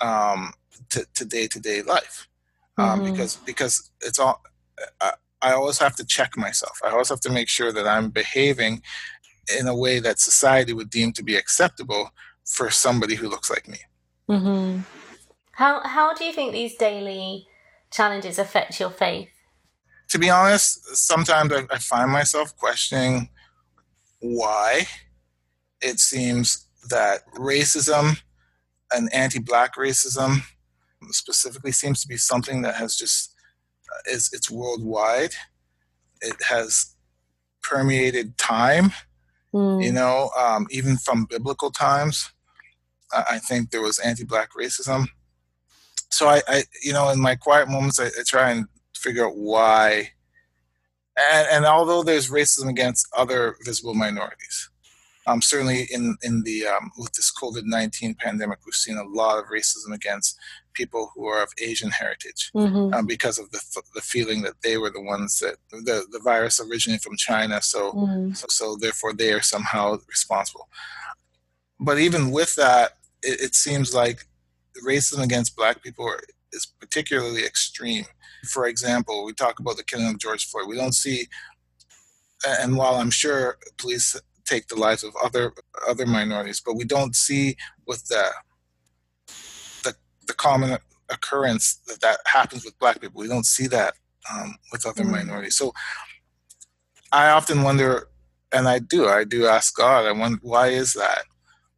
um, 0.00 0.52
to 0.90 1.24
day 1.24 1.46
to 1.46 1.60
day 1.60 1.82
life 1.82 2.28
um, 2.78 3.00
mm-hmm. 3.00 3.12
because 3.12 3.36
because 3.36 3.90
it's 4.00 4.18
all. 4.18 4.42
I, 5.00 5.12
I 5.42 5.52
always 5.52 5.78
have 5.78 5.94
to 5.96 6.06
check 6.06 6.36
myself. 6.38 6.80
I 6.82 6.90
always 6.90 7.10
have 7.10 7.20
to 7.20 7.30
make 7.30 7.48
sure 7.50 7.70
that 7.70 7.86
I'm 7.86 8.08
behaving 8.08 8.82
in 9.58 9.68
a 9.68 9.76
way 9.76 10.00
that 10.00 10.18
society 10.18 10.72
would 10.72 10.88
deem 10.88 11.12
to 11.12 11.22
be 11.22 11.36
acceptable 11.36 12.10
for 12.46 12.70
somebody 12.70 13.14
who 13.14 13.28
looks 13.28 13.50
like 13.50 13.68
me. 13.68 13.78
Mm-hmm. 14.28 14.80
How 15.52 15.86
how 15.86 16.14
do 16.14 16.24
you 16.24 16.32
think 16.32 16.52
these 16.52 16.76
daily 16.76 17.46
challenges 17.90 18.38
affect 18.38 18.80
your 18.80 18.90
faith? 18.90 19.28
To 20.10 20.18
be 20.18 20.30
honest, 20.30 20.96
sometimes 20.96 21.52
I, 21.52 21.66
I 21.70 21.78
find 21.78 22.10
myself 22.10 22.56
questioning 22.56 23.28
why. 24.24 24.86
It 25.80 26.00
seems 26.00 26.66
that 26.88 27.20
racism 27.34 28.22
and 28.92 29.12
anti-black 29.12 29.76
racism 29.76 30.38
specifically 31.10 31.72
seems 31.72 32.00
to 32.00 32.08
be 32.08 32.16
something 32.16 32.62
that 32.62 32.76
has 32.76 32.96
just 32.96 33.34
uh, 33.92 34.12
is 34.14 34.30
it's 34.32 34.50
worldwide. 34.50 35.34
It 36.22 36.42
has 36.42 36.94
permeated 37.62 38.38
time. 38.38 38.92
Mm. 39.52 39.84
You 39.84 39.92
know, 39.92 40.30
um, 40.38 40.66
even 40.70 40.96
from 40.96 41.26
biblical 41.26 41.70
times, 41.70 42.32
I 43.12 43.38
think 43.38 43.70
there 43.70 43.82
was 43.82 43.98
anti-black 43.98 44.50
racism. 44.58 45.06
So 46.10 46.28
I, 46.28 46.42
I 46.48 46.64
you 46.82 46.92
know, 46.92 47.10
in 47.10 47.20
my 47.20 47.34
quiet 47.36 47.68
moments, 47.68 48.00
I, 48.00 48.06
I 48.06 48.22
try 48.26 48.50
and 48.50 48.66
figure 48.96 49.26
out 49.26 49.36
why. 49.36 50.10
And, 51.16 51.48
and 51.50 51.64
although 51.64 52.02
there's 52.02 52.30
racism 52.30 52.68
against 52.68 53.08
other 53.16 53.56
visible 53.64 53.94
minorities, 53.94 54.70
um, 55.26 55.40
certainly 55.40 55.86
in 55.90 56.16
in 56.22 56.42
the 56.42 56.66
um, 56.66 56.90
with 56.98 57.12
this 57.12 57.32
COVID 57.32 57.62
nineteen 57.64 58.14
pandemic, 58.14 58.58
we've 58.66 58.74
seen 58.74 58.98
a 58.98 59.04
lot 59.04 59.38
of 59.38 59.46
racism 59.46 59.94
against 59.94 60.38
people 60.74 61.12
who 61.14 61.26
are 61.26 61.42
of 61.42 61.52
Asian 61.62 61.90
heritage 61.90 62.50
mm-hmm. 62.54 62.92
um, 62.92 63.06
because 63.06 63.38
of 63.38 63.50
the 63.50 63.60
the 63.94 64.00
feeling 64.02 64.42
that 64.42 64.60
they 64.62 64.76
were 64.76 64.90
the 64.90 65.00
ones 65.00 65.38
that 65.38 65.56
the 65.70 66.04
the 66.10 66.20
virus 66.22 66.60
originated 66.60 67.02
from 67.02 67.16
China, 67.16 67.62
so 67.62 67.92
mm-hmm. 67.92 68.32
so, 68.32 68.46
so 68.50 68.76
therefore 68.78 69.12
they 69.14 69.32
are 69.32 69.42
somehow 69.42 69.96
responsible. 70.08 70.68
But 71.80 71.98
even 71.98 72.30
with 72.30 72.54
that, 72.56 72.98
it, 73.22 73.40
it 73.40 73.54
seems 73.54 73.94
like 73.94 74.26
racism 74.86 75.22
against 75.22 75.56
Black 75.56 75.82
people 75.82 76.06
are, 76.06 76.20
is 76.52 76.66
particularly 76.66 77.44
extreme. 77.44 78.04
For 78.44 78.66
example, 78.66 79.24
we 79.24 79.32
talk 79.32 79.58
about 79.60 79.76
the 79.76 79.84
killing 79.84 80.08
of 80.08 80.18
George 80.18 80.46
Floyd. 80.46 80.68
We 80.68 80.76
don't 80.76 80.94
see, 80.94 81.26
and 82.46 82.76
while 82.76 82.96
I'm 82.96 83.10
sure 83.10 83.58
police 83.78 84.16
take 84.44 84.68
the 84.68 84.76
lives 84.76 85.02
of 85.02 85.14
other 85.22 85.52
other 85.88 86.06
minorities, 86.06 86.60
but 86.64 86.74
we 86.74 86.84
don't 86.84 87.16
see 87.16 87.56
with 87.86 88.06
the 88.08 88.30
the, 89.82 89.94
the 90.26 90.34
common 90.34 90.78
occurrence 91.10 91.76
that 91.86 92.00
that 92.00 92.18
happens 92.26 92.64
with 92.64 92.78
black 92.78 93.00
people. 93.00 93.20
We 93.20 93.28
don't 93.28 93.46
see 93.46 93.66
that 93.68 93.94
um, 94.32 94.56
with 94.72 94.86
other 94.86 95.02
mm-hmm. 95.02 95.12
minorities. 95.12 95.56
So 95.56 95.72
I 97.12 97.30
often 97.30 97.62
wonder, 97.62 98.08
and 98.52 98.68
I 98.68 98.78
do, 98.78 99.06
I 99.06 99.24
do 99.24 99.46
ask 99.46 99.76
God, 99.76 100.06
I 100.06 100.12
wonder 100.12 100.38
why 100.42 100.68
is 100.68 100.94
that? 100.94 101.22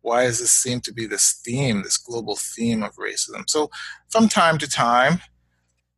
Why 0.00 0.25
does 0.25 0.38
this 0.38 0.52
seem 0.52 0.80
to 0.82 0.92
be 0.92 1.06
this 1.06 1.40
theme, 1.44 1.82
this 1.82 1.96
global 1.99 2.37
theme 2.37 2.82
of 2.82 2.94
racism? 2.96 3.49
So 3.49 3.70
from 4.11 4.28
time 4.28 4.56
to 4.58 4.68
time, 4.68 5.20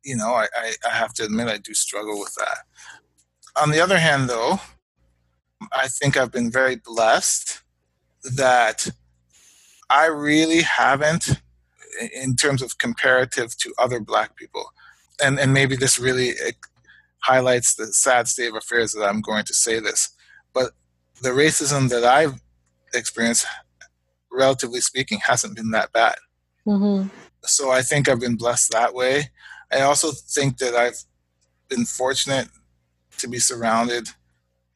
you 0.03 0.15
know, 0.15 0.33
I, 0.33 0.47
I, 0.55 0.73
I 0.87 0.89
have 0.89 1.13
to 1.15 1.23
admit 1.23 1.47
I 1.47 1.57
do 1.57 1.73
struggle 1.73 2.19
with 2.19 2.35
that. 2.35 2.59
On 3.61 3.71
the 3.71 3.81
other 3.81 3.99
hand, 3.99 4.29
though, 4.29 4.59
I 5.73 5.87
think 5.87 6.15
I've 6.15 6.31
been 6.31 6.51
very 6.51 6.75
blessed 6.77 7.61
that 8.37 8.89
I 9.89 10.05
really 10.05 10.61
haven't, 10.61 11.41
in 12.15 12.35
terms 12.35 12.61
of 12.61 12.77
comparative 12.77 13.57
to 13.57 13.73
other 13.77 13.99
black 13.99 14.35
people. 14.35 14.71
And, 15.21 15.39
and 15.39 15.53
maybe 15.53 15.75
this 15.75 15.99
really 15.99 16.33
highlights 17.23 17.75
the 17.75 17.87
sad 17.87 18.27
state 18.27 18.49
of 18.49 18.55
affairs 18.55 18.93
that 18.93 19.05
I'm 19.05 19.21
going 19.21 19.43
to 19.45 19.53
say 19.53 19.79
this. 19.79 20.09
But 20.53 20.71
the 21.21 21.29
racism 21.29 21.89
that 21.89 22.05
I've 22.05 22.39
experienced, 22.93 23.45
relatively 24.31 24.79
speaking, 24.79 25.19
hasn't 25.25 25.55
been 25.55 25.71
that 25.71 25.91
bad. 25.91 26.15
Mm-hmm. 26.65 27.09
So 27.43 27.71
I 27.71 27.81
think 27.81 28.07
I've 28.07 28.19
been 28.19 28.37
blessed 28.37 28.71
that 28.71 28.93
way. 28.93 29.31
I 29.71 29.81
also 29.81 30.11
think 30.11 30.57
that 30.57 30.75
I've 30.75 31.03
been 31.67 31.85
fortunate 31.85 32.47
to 33.17 33.27
be 33.27 33.39
surrounded 33.39 34.09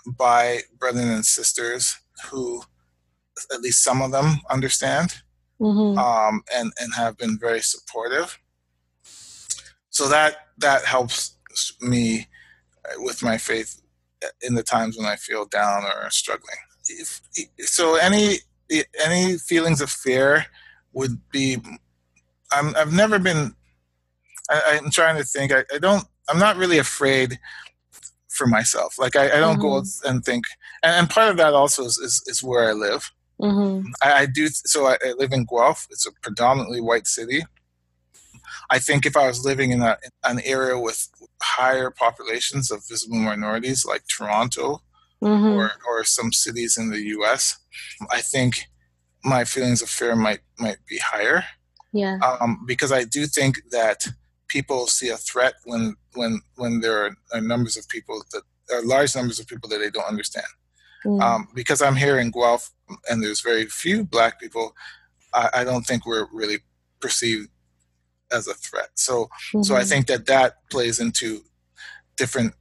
by 0.06 0.60
brothers 0.78 1.06
and 1.06 1.26
sisters 1.26 1.98
who, 2.26 2.64
at 3.52 3.62
least 3.62 3.84
some 3.84 4.02
of 4.02 4.12
them, 4.12 4.42
understand 4.50 5.24
mm-hmm. 5.60 5.98
um, 5.98 6.44
and 6.54 6.72
and 6.80 6.94
have 6.94 7.18
been 7.18 7.38
very 7.40 7.62
supportive. 7.62 8.40
So 9.90 10.08
that 10.10 10.36
that 10.58 10.86
helps 10.86 11.38
me 11.82 12.28
with 12.98 13.24
my 13.24 13.38
faith 13.38 13.82
in 14.42 14.56
the 14.56 14.64
times 14.64 14.98
when 14.98 15.08
I 15.08 15.16
feel 15.16 15.46
down 15.46 15.84
or 15.84 16.10
struggling. 16.10 16.58
If, 16.88 17.22
so 17.60 17.96
any 17.96 18.38
any 19.04 19.38
feelings 19.38 19.82
of 19.82 19.90
fear 19.90 20.46
would 20.94 21.20
be. 21.32 21.58
I'm, 22.52 22.76
I've 22.76 22.94
never 22.94 23.20
been. 23.20 23.56
I, 24.50 24.80
am 24.84 24.92
trying 24.92 25.18
to 25.18 25.24
think. 25.24 25.52
I, 25.52 25.64
I 25.74 25.80
don't. 25.80 26.06
I'm 26.30 26.40
not 26.40 26.58
really 26.58 26.78
afraid 26.78 27.40
for 28.30 28.48
myself. 28.48 28.98
Like 28.98 29.16
I, 29.16 29.26
I 29.26 29.40
don't 29.40 29.60
mm-hmm. 29.60 29.62
go 29.62 30.10
and 30.10 30.24
think, 30.24 30.46
and, 30.82 30.94
and, 30.94 31.10
part 31.10 31.30
of 31.30 31.38
that 31.38 31.54
also 31.54 31.84
is, 31.84 31.98
is, 31.98 32.24
is 32.26 32.44
where 32.44 32.70
I 32.70 32.74
live. 32.74 33.12
Mm-hmm. 33.42 33.88
I, 34.02 34.14
I, 34.14 34.26
do. 34.26 34.48
So 34.48 34.88
I, 34.88 34.98
I, 35.06 35.14
live 35.18 35.32
in 35.32 35.46
Guelph. 35.46 35.88
It's 35.92 36.08
a 36.08 36.12
predominantly 36.22 36.82
white 36.82 37.08
city. 37.08 37.44
I 38.70 38.80
think 38.80 39.06
if 39.06 39.16
I 39.16 39.28
was 39.28 39.46
living 39.46 39.72
in 39.72 39.82
a, 39.82 39.98
an 40.24 40.40
area 40.44 40.80
with 40.80 41.10
higher 41.42 41.92
populations 41.92 42.72
of 42.72 42.88
visible 42.88 43.18
minorities, 43.18 43.86
like 43.86 44.04
Toronto 44.08 44.82
mm-hmm. 45.22 45.46
or, 45.46 45.72
or 45.88 46.04
some 46.04 46.32
cities 46.32 46.78
in 46.78 46.90
the 46.90 47.02
U.S., 47.02 47.58
I 48.12 48.22
think 48.22 48.66
my 49.24 49.44
feelings 49.44 49.82
of 49.82 49.90
fear 49.90 50.16
might 50.16 50.40
might 50.60 50.78
be 50.88 50.98
higher. 50.98 51.44
Yeah. 51.92 52.18
Um, 52.42 52.64
because 52.66 52.92
I 52.92 53.04
do 53.04 53.28
think 53.28 53.62
that 53.72 54.08
people 54.48 54.88
see 54.88 55.10
a 55.10 55.18
threat 55.18 55.56
when 55.66 55.96
when 56.14 56.42
when 56.56 56.80
there 56.80 57.16
are 57.34 57.42
numbers 57.42 57.78
of 57.78 57.88
people 57.90 58.24
that 58.32 58.44
are 58.72 58.86
large 58.86 59.16
numbers 59.16 59.40
of 59.40 59.48
people 59.48 59.70
that 59.70 59.80
they 59.80 59.90
don't 59.90 60.08
understand. 60.08 60.48
Mm. 61.06 61.22
Um, 61.22 61.48
because 61.54 61.82
I'm 61.82 61.96
here 61.96 62.18
in 62.20 62.32
Guelph 62.32 62.72
and 63.10 63.22
there's 63.22 63.42
very 63.42 63.66
few 63.66 64.06
black 64.06 64.40
people, 64.40 64.74
I, 65.34 65.50
I 65.54 65.64
don't 65.66 65.86
think 65.86 66.06
we're 66.06 66.28
really 66.32 66.60
perceived 67.02 67.50
as 68.32 68.48
a 68.48 68.54
threat. 68.54 68.90
So 68.96 69.26
mm-hmm. 69.26 69.64
so 69.64 69.76
I 69.76 69.80
mm-hmm. 69.80 69.90
think 69.90 70.08
that 70.08 70.26
that 70.28 70.70
plays 70.70 71.00
into 71.00 71.42
different 72.18 72.54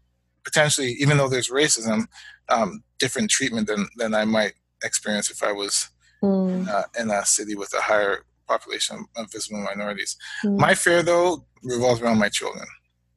potentially 0.44 0.92
even 0.98 1.18
though 1.18 1.28
there's 1.28 1.50
racism, 1.50 2.06
um, 2.48 2.82
different 2.98 3.30
treatment 3.30 3.66
than 3.68 3.88
than 3.96 4.14
I 4.14 4.24
might 4.24 4.54
experience 4.82 5.30
if 5.30 5.42
I 5.42 5.52
was 5.52 5.90
mm. 6.22 6.68
uh, 6.68 6.84
in 6.98 7.10
a 7.10 7.24
city 7.24 7.54
with 7.54 7.72
a 7.74 7.80
higher 7.80 8.24
population 8.46 9.04
of 9.16 9.30
visible 9.32 9.62
minorities. 9.62 10.16
Mm. 10.44 10.58
My 10.58 10.74
fear, 10.74 11.02
though, 11.02 11.44
revolves 11.62 12.00
around 12.00 12.18
my 12.18 12.28
children. 12.28 12.66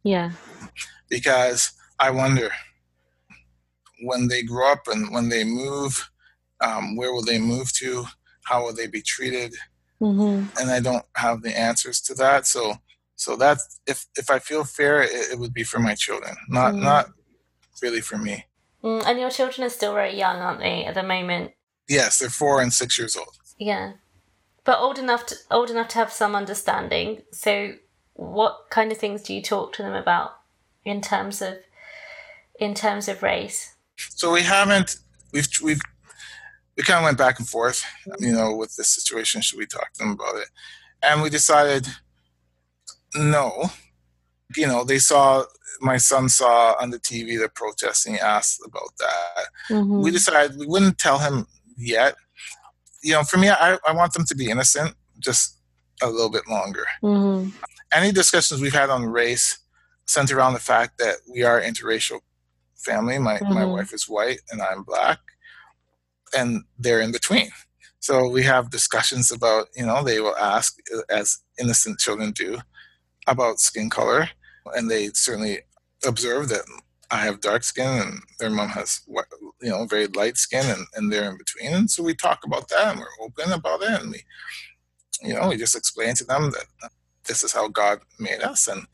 Yeah. 0.04 0.32
Because 1.10 1.74
I 2.00 2.12
wonder 2.12 2.50
when 4.04 4.28
they 4.28 4.44
grow 4.44 4.72
up 4.72 4.88
and 4.88 5.12
when 5.14 5.30
they 5.30 5.44
move, 5.44 6.10
um, 6.62 6.96
where 6.96 7.12
will 7.12 7.24
they 7.24 7.40
move 7.40 7.72
to? 7.74 8.06
How 8.44 8.64
will 8.64 8.74
they 8.74 8.88
be 8.88 9.02
treated? 9.02 9.56
Mm-hmm. 10.02 10.60
And 10.60 10.72
I 10.72 10.80
don't 10.80 11.06
have 11.16 11.42
the 11.42 11.58
answers 11.58 12.02
to 12.02 12.14
that. 12.16 12.46
So, 12.46 12.76
so 13.16 13.36
that's 13.36 13.80
if 13.88 14.06
if 14.18 14.30
I 14.30 14.40
feel 14.40 14.64
fear, 14.64 15.02
it, 15.02 15.32
it 15.32 15.40
would 15.40 15.54
be 15.54 15.64
for 15.64 15.80
my 15.80 15.96
children, 15.96 16.36
not 16.50 16.74
mm. 16.74 16.84
not 16.84 17.08
really 17.82 18.02
for 18.02 18.18
me. 18.18 18.46
Mm, 18.84 19.04
and 19.08 19.20
your 19.20 19.30
children 19.30 19.66
are 19.66 19.70
still 19.70 19.94
very 19.94 20.18
young, 20.18 20.38
aren't 20.38 20.60
they, 20.60 20.86
at 20.86 20.96
the 20.96 21.02
moment? 21.02 21.54
Yes, 21.88 22.20
they're 22.20 22.30
four 22.30 22.62
and 22.62 22.74
six 22.74 23.00
years 23.00 23.16
old. 23.16 23.36
Yeah 23.58 23.94
but 24.66 24.80
old 24.80 24.98
enough 24.98 25.26
to 25.28 25.36
old 25.52 25.70
enough 25.70 25.88
to 25.90 26.00
have 26.00 26.12
some 26.12 26.36
understanding. 26.36 27.22
So, 27.32 27.76
what 28.14 28.66
kind 28.70 28.92
of 28.92 28.98
things 28.98 29.22
do 29.22 29.34
you 29.34 29.42
talk 29.42 29.72
to 29.74 29.84
them 29.84 29.94
about 29.94 30.32
in 30.84 31.02
terms 31.02 31.42
of 31.42 31.60
in 32.60 32.74
terms 32.74 33.08
of 33.08 33.24
race? 33.24 33.76
So 33.98 34.34
we 34.34 34.42
haven't 34.42 34.98
we've 35.32 35.48
we've 35.64 35.82
we 36.76 36.84
kind 36.84 36.98
of 36.98 37.06
went 37.06 37.18
back 37.18 37.40
and 37.40 37.48
forth, 37.48 37.86
you 38.20 38.34
know, 38.34 38.56
with 38.56 38.76
this 38.76 38.90
situation. 38.90 39.42
Should 39.42 39.60
we 39.60 39.66
talk 39.66 39.94
to 39.94 40.00
them 40.00 40.12
about 40.12 40.36
it? 40.36 40.50
And 41.02 41.22
we 41.22 41.30
decided 41.30 41.88
no. 43.14 43.70
You 44.58 44.68
know, 44.68 44.84
they 44.84 45.00
saw 45.00 45.46
my 45.80 45.98
son 45.98 46.28
saw 46.28 46.76
on 46.82 46.90
the 46.90 47.00
TV 47.00 47.40
the 47.40 47.50
protesting. 47.54 48.14
He 48.14 48.20
asked 48.20 48.62
about 48.66 48.90
that. 48.98 49.46
Mm-hmm. 49.70 50.02
We 50.02 50.12
decided 50.12 50.58
we 50.58 50.66
wouldn't 50.66 50.98
tell 50.98 51.20
him 51.20 51.48
yet 51.78 52.16
you 53.06 53.14
know, 53.14 53.24
for 53.24 53.38
me, 53.38 53.50
I, 53.50 53.78
I 53.88 53.94
want 53.94 54.14
them 54.14 54.26
to 54.26 54.36
be 54.36 54.50
innocent 54.50 54.96
just 55.20 55.60
a 56.02 56.10
little 56.10 56.32
bit 56.32 56.48
longer. 56.50 56.86
Mm-hmm. 57.04 57.50
Any 57.94 58.12
discussions 58.12 58.62
we've 58.62 58.74
had 58.74 58.90
on 58.90 59.06
race 59.06 59.60
center 60.08 60.38
around 60.38 60.54
the 60.54 60.60
fact 60.60 60.98
that 60.98 61.18
we 61.32 61.44
are 61.44 61.62
interracial 61.62 62.20
family. 62.76 63.20
My 63.20 63.38
mm-hmm. 63.38 63.54
my 63.54 63.66
wife 63.66 63.94
is 63.94 64.10
white 64.10 64.42
and 64.50 64.62
I'm 64.62 64.84
black, 64.84 65.20
and 66.36 66.64
they're 66.80 67.02
in 67.02 67.12
between. 67.12 67.50
So 68.00 68.28
we 68.28 68.44
have 68.44 68.70
discussions 68.70 69.32
about, 69.32 69.68
you 69.76 69.86
know, 69.86 70.04
they 70.04 70.20
will 70.20 70.36
ask, 70.38 70.78
as 71.10 71.40
innocent 71.60 72.00
children 72.00 72.32
do, 72.32 72.60
about 73.28 73.60
skin 73.60 73.90
color, 73.90 74.30
and 74.76 74.90
they 74.90 75.10
certainly 75.14 75.60
observe 76.06 76.50
that 76.50 76.66
I 77.12 77.18
have 77.18 77.42
dark 77.42 77.64
skin 77.64 77.88
and 77.88 78.20
their 78.40 78.50
mom 78.50 78.70
has 78.70 79.02
you 79.62 79.70
know 79.70 79.86
very 79.86 80.08
light 80.08 80.38
skin 80.38 80.66
and, 80.66 80.86
and 80.96 81.12
they're 81.12 81.30
in 81.30 81.38
between. 81.38 81.74
And 81.74 81.90
so 81.90 82.04
we 82.04 82.16
talk 82.16 82.46
about 82.46 82.70
that 82.70 82.92
and 82.92 83.00
we're 83.00 83.26
open 83.26 83.52
about 83.52 83.82
it 83.82 84.02
and 84.02 84.12
we 84.12 84.24
you 85.22 85.34
know 85.34 85.50
we 85.50 85.58
just 85.58 85.76
explain 85.76 86.16
to 86.16 86.26
them 86.26 86.52
that 86.52 86.92
this 87.26 87.44
is 87.44 87.54
how 87.54 87.68
God 87.68 88.00
made 88.20 88.42
us 88.42 88.68
and 88.68 88.86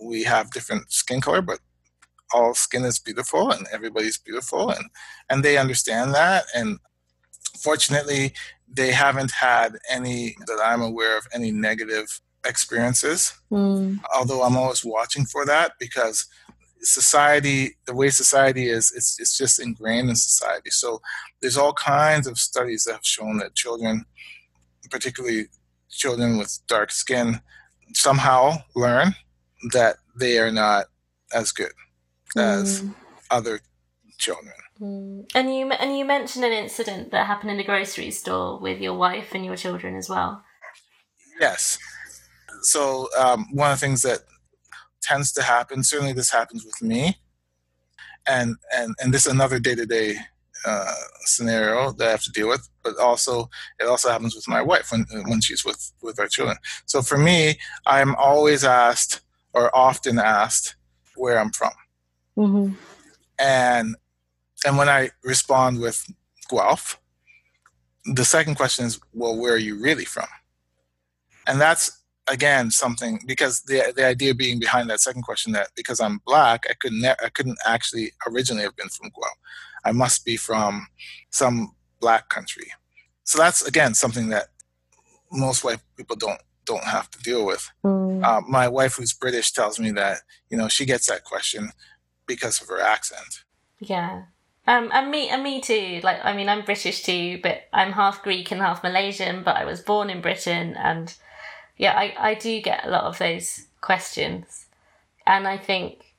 we 0.00 0.24
have 0.24 0.50
different 0.50 0.90
skin 0.90 1.20
color, 1.20 1.42
but 1.42 1.60
all 2.32 2.54
skin 2.54 2.84
is 2.84 2.98
beautiful 2.98 3.50
and 3.50 3.66
everybody's 3.72 4.18
beautiful 4.18 4.70
and 4.70 4.84
and 5.28 5.44
they 5.44 5.56
understand 5.56 6.14
that 6.14 6.44
and 6.54 6.78
fortunately 7.58 8.32
they 8.68 8.90
haven't 8.92 9.30
had 9.30 9.76
any 9.90 10.34
that 10.46 10.60
i'm 10.64 10.82
aware 10.82 11.18
of 11.18 11.26
any 11.32 11.50
negative 11.50 12.20
experiences 12.46 13.34
mm. 13.50 13.98
although 14.14 14.42
i'm 14.42 14.56
always 14.56 14.84
watching 14.84 15.24
for 15.24 15.44
that 15.44 15.72
because 15.78 16.26
society 16.82 17.76
the 17.86 17.94
way 17.94 18.10
society 18.10 18.68
is 18.68 18.92
it's, 18.96 19.18
it's 19.20 19.38
just 19.38 19.60
ingrained 19.60 20.08
in 20.08 20.16
society 20.16 20.70
so 20.70 21.00
there's 21.40 21.56
all 21.56 21.72
kinds 21.72 22.26
of 22.26 22.38
studies 22.38 22.84
that 22.84 22.94
have 22.94 23.06
shown 23.06 23.38
that 23.38 23.54
children 23.54 24.04
particularly 24.90 25.46
children 25.90 26.38
with 26.38 26.58
dark 26.66 26.90
skin 26.90 27.40
somehow 27.94 28.56
learn 28.74 29.14
that 29.72 29.96
they 30.18 30.38
are 30.38 30.50
not 30.50 30.86
as 31.32 31.52
good 31.52 31.72
as 32.36 32.82
mm. 32.82 32.94
other 33.30 33.60
children. 34.18 34.54
Mm. 34.80 35.30
And 35.34 35.54
you 35.54 35.70
and 35.70 35.96
you 35.96 36.04
mentioned 36.04 36.44
an 36.44 36.52
incident 36.52 37.10
that 37.10 37.26
happened 37.26 37.50
in 37.50 37.56
the 37.56 37.64
grocery 37.64 38.10
store 38.10 38.58
with 38.58 38.80
your 38.80 38.94
wife 38.94 39.34
and 39.34 39.44
your 39.44 39.56
children 39.56 39.96
as 39.96 40.08
well. 40.08 40.42
Yes. 41.40 41.78
So 42.62 43.08
um, 43.18 43.46
one 43.52 43.72
of 43.72 43.80
the 43.80 43.86
things 43.86 44.02
that 44.02 44.20
tends 45.02 45.32
to 45.32 45.42
happen, 45.42 45.82
certainly 45.82 46.12
this 46.12 46.30
happens 46.30 46.64
with 46.64 46.80
me, 46.82 47.18
and 48.26 48.56
and 48.74 48.94
and 49.00 49.12
this 49.12 49.26
is 49.26 49.32
another 49.32 49.58
day 49.58 49.74
to 49.74 49.86
day 49.86 50.16
scenario 51.24 51.92
that 51.92 52.08
I 52.08 52.10
have 52.10 52.22
to 52.22 52.30
deal 52.32 52.48
with, 52.48 52.68
but 52.82 52.98
also 52.98 53.50
it 53.80 53.86
also 53.86 54.10
happens 54.10 54.34
with 54.34 54.48
my 54.48 54.62
wife 54.62 54.92
when 54.92 55.06
when 55.26 55.40
she's 55.40 55.64
with 55.64 55.92
with 56.02 56.18
our 56.18 56.28
children. 56.28 56.56
So 56.86 57.02
for 57.02 57.18
me, 57.18 57.58
I'm 57.86 58.14
always 58.16 58.64
asked 58.64 59.22
or 59.52 59.74
often 59.76 60.18
asked 60.18 60.76
where 61.16 61.38
I'm 61.38 61.50
from, 61.50 61.72
mm-hmm. 62.36 62.74
and 63.38 63.96
and 64.64 64.78
when 64.78 64.88
I 64.88 65.10
respond 65.24 65.80
with 65.80 66.06
Guelph, 66.48 67.00
the 68.04 68.24
second 68.24 68.54
question 68.54 68.86
is, 68.86 69.00
well, 69.12 69.36
where 69.36 69.54
are 69.54 69.58
you 69.58 69.80
really 69.80 70.04
from? 70.04 70.28
And 71.46 71.60
that's 71.60 72.01
again 72.28 72.70
something 72.70 73.20
because 73.26 73.62
the 73.62 73.92
the 73.96 74.06
idea 74.06 74.34
being 74.34 74.58
behind 74.58 74.88
that 74.90 75.00
second 75.00 75.22
question 75.22 75.52
that 75.52 75.68
because 75.76 76.00
I'm 76.00 76.20
black, 76.26 76.64
I 76.68 76.74
couldn't 76.74 77.04
I 77.04 77.28
couldn't 77.28 77.58
actually 77.66 78.12
originally 78.26 78.64
have 78.64 78.76
been 78.76 78.88
from 78.88 79.10
Guelph. 79.10 79.38
I 79.84 79.92
must 79.92 80.24
be 80.24 80.36
from 80.36 80.86
some 81.30 81.74
black 82.00 82.28
country. 82.28 82.72
So 83.24 83.38
that's 83.38 83.66
again 83.66 83.94
something 83.94 84.28
that 84.28 84.48
most 85.30 85.64
white 85.64 85.80
people 85.96 86.16
don't 86.16 86.40
don't 86.64 86.84
have 86.84 87.10
to 87.10 87.18
deal 87.22 87.44
with. 87.44 87.68
Mm. 87.84 88.24
Uh, 88.24 88.40
my 88.48 88.68
wife, 88.68 88.94
who's 88.94 89.12
British, 89.12 89.52
tells 89.52 89.80
me 89.80 89.90
that 89.92 90.18
you 90.50 90.56
know 90.56 90.68
she 90.68 90.84
gets 90.84 91.06
that 91.08 91.24
question 91.24 91.72
because 92.26 92.60
of 92.60 92.68
her 92.68 92.80
accent. 92.80 93.44
Yeah, 93.80 94.24
um, 94.66 94.90
and 94.92 95.10
me 95.10 95.28
and 95.28 95.42
me 95.42 95.60
too. 95.60 96.00
Like, 96.02 96.24
I 96.24 96.34
mean, 96.34 96.48
I'm 96.48 96.64
British 96.64 97.02
too, 97.02 97.40
but 97.42 97.62
I'm 97.72 97.92
half 97.92 98.22
Greek 98.22 98.50
and 98.52 98.60
half 98.60 98.82
Malaysian. 98.82 99.42
But 99.42 99.56
I 99.56 99.64
was 99.64 99.80
born 99.80 100.08
in 100.10 100.20
Britain, 100.20 100.76
and 100.76 101.14
yeah, 101.76 101.96
I 101.96 102.14
I 102.18 102.34
do 102.34 102.60
get 102.60 102.84
a 102.84 102.90
lot 102.90 103.04
of 103.04 103.18
those 103.18 103.66
questions, 103.80 104.66
and 105.26 105.46
I 105.46 105.58
think, 105.58 106.14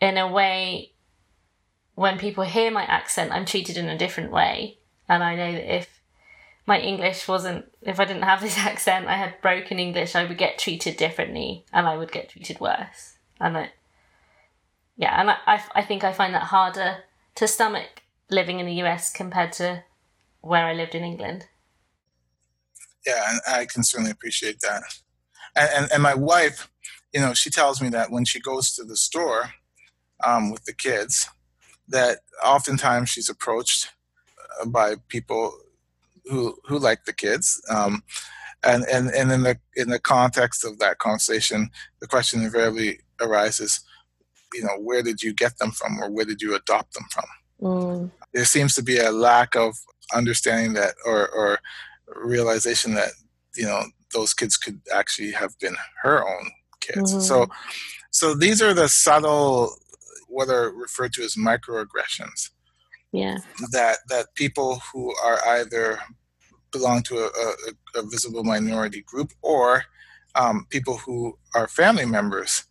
in 0.00 0.16
a 0.18 0.30
way, 0.30 0.92
when 1.94 2.18
people 2.18 2.44
hear 2.44 2.70
my 2.70 2.84
accent, 2.84 3.32
I'm 3.32 3.44
treated 3.44 3.76
in 3.76 3.88
a 3.88 3.98
different 3.98 4.32
way. 4.32 4.78
And 5.08 5.22
I 5.22 5.36
know 5.36 5.52
that 5.52 5.76
if 5.76 6.00
my 6.66 6.80
English 6.80 7.28
wasn't, 7.28 7.66
if 7.82 8.00
I 8.00 8.04
didn't 8.04 8.22
have 8.22 8.40
this 8.40 8.58
accent, 8.70 9.06
I 9.06 9.16
had 9.16 9.40
broken 9.40 9.78
English, 9.78 10.14
I 10.14 10.24
would 10.24 10.38
get 10.38 10.58
treated 10.58 10.96
differently 10.96 11.64
and 11.72 11.86
I 11.86 11.96
would 11.96 12.12
get 12.12 12.30
treated 12.30 12.60
worse. 12.60 13.16
And 13.40 13.56
I, 13.56 13.70
yeah, 14.96 15.20
and 15.20 15.30
I, 15.30 15.36
I, 15.46 15.62
I 15.76 15.82
think 15.82 16.04
I 16.04 16.12
find 16.12 16.34
that 16.34 16.44
harder 16.44 17.04
to 17.36 17.48
stomach 17.48 18.02
living 18.30 18.60
in 18.60 18.66
the 18.66 18.82
US 18.84 19.12
compared 19.12 19.52
to 19.54 19.84
where 20.40 20.66
I 20.66 20.72
lived 20.72 20.94
in 20.94 21.04
England. 21.04 21.46
Yeah, 23.06 23.22
and 23.30 23.40
I 23.48 23.66
can 23.66 23.82
certainly 23.82 24.10
appreciate 24.10 24.60
that. 24.60 24.82
And, 25.56 25.70
and, 25.76 25.92
and 25.92 26.02
my 26.02 26.14
wife, 26.14 26.70
you 27.12 27.20
know, 27.20 27.34
she 27.34 27.50
tells 27.50 27.80
me 27.80 27.88
that 27.90 28.10
when 28.10 28.24
she 28.24 28.40
goes 28.40 28.74
to 28.74 28.84
the 28.84 28.96
store 28.96 29.50
um, 30.24 30.50
with 30.50 30.64
the 30.64 30.74
kids, 30.74 31.28
that 31.88 32.18
oftentimes 32.44 33.10
she's 33.10 33.28
approached 33.28 33.90
uh, 34.60 34.66
by 34.66 34.94
people 35.08 35.52
who 36.24 36.56
who 36.66 36.78
like 36.78 37.04
the 37.04 37.12
kids. 37.12 37.60
Um, 37.70 38.02
and, 38.66 38.84
and, 38.90 39.10
and 39.10 39.30
in 39.30 39.42
the 39.42 39.58
in 39.76 39.90
the 39.90 39.98
context 39.98 40.64
of 40.64 40.78
that 40.78 40.98
conversation, 40.98 41.70
the 42.00 42.06
question 42.06 42.42
invariably 42.42 43.00
arises, 43.20 43.80
you 44.54 44.62
know, 44.62 44.78
where 44.78 45.02
did 45.02 45.22
you 45.22 45.34
get 45.34 45.58
them 45.58 45.70
from, 45.70 46.02
or 46.02 46.10
where 46.10 46.24
did 46.24 46.40
you 46.40 46.54
adopt 46.54 46.94
them 46.94 47.04
from? 47.10 47.24
Mm. 47.60 48.10
There 48.32 48.44
seems 48.44 48.74
to 48.74 48.82
be 48.82 48.98
a 48.98 49.12
lack 49.12 49.54
of 49.54 49.76
understanding 50.14 50.72
that, 50.74 50.94
or 51.04 51.28
or 51.28 51.58
realization 52.08 52.94
that 52.94 53.10
you 53.56 53.64
know 53.64 53.84
those 54.12 54.34
kids 54.34 54.56
could 54.56 54.80
actually 54.92 55.32
have 55.32 55.58
been 55.58 55.76
her 56.02 56.26
own 56.26 56.50
kids. 56.80 57.12
Mm-hmm. 57.12 57.20
So 57.20 57.46
so 58.10 58.34
these 58.34 58.62
are 58.62 58.74
the 58.74 58.88
subtle 58.88 59.74
what 60.28 60.48
are 60.48 60.70
referred 60.70 61.12
to 61.14 61.22
as 61.22 61.36
microaggressions. 61.36 62.50
Yeah. 63.12 63.38
That 63.70 63.98
that 64.08 64.34
people 64.34 64.80
who 64.92 65.14
are 65.24 65.38
either 65.48 66.00
belong 66.72 67.02
to 67.04 67.16
a, 67.18 67.26
a, 67.26 68.00
a 68.00 68.02
visible 68.02 68.42
minority 68.42 69.02
group 69.02 69.32
or 69.42 69.84
um, 70.34 70.66
people 70.70 70.96
who 70.96 71.38
are 71.54 71.68
family 71.68 72.04
members 72.04 72.64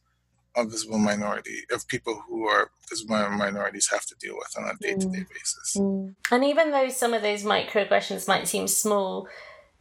of 0.56 0.70
visible 0.70 1.00
minority 1.00 1.60
of 1.72 1.88
people 1.88 2.24
who 2.28 2.46
are 2.46 2.70
visible 2.90 3.16
minorities 3.30 3.90
have 3.92 4.06
to 4.06 4.16
deal 4.20 4.36
with 4.36 4.54
on 4.58 4.70
a 4.70 4.78
day-to-day 4.80 5.20
mm. 5.20 5.30
basis 5.30 5.76
mm. 5.78 6.14
and 6.32 6.44
even 6.44 6.72
though 6.72 6.90
some 6.90 7.14
of 7.14 7.22
those 7.22 7.44
microaggressions 7.44 8.28
might 8.28 8.48
seem 8.48 8.68
small 8.68 9.28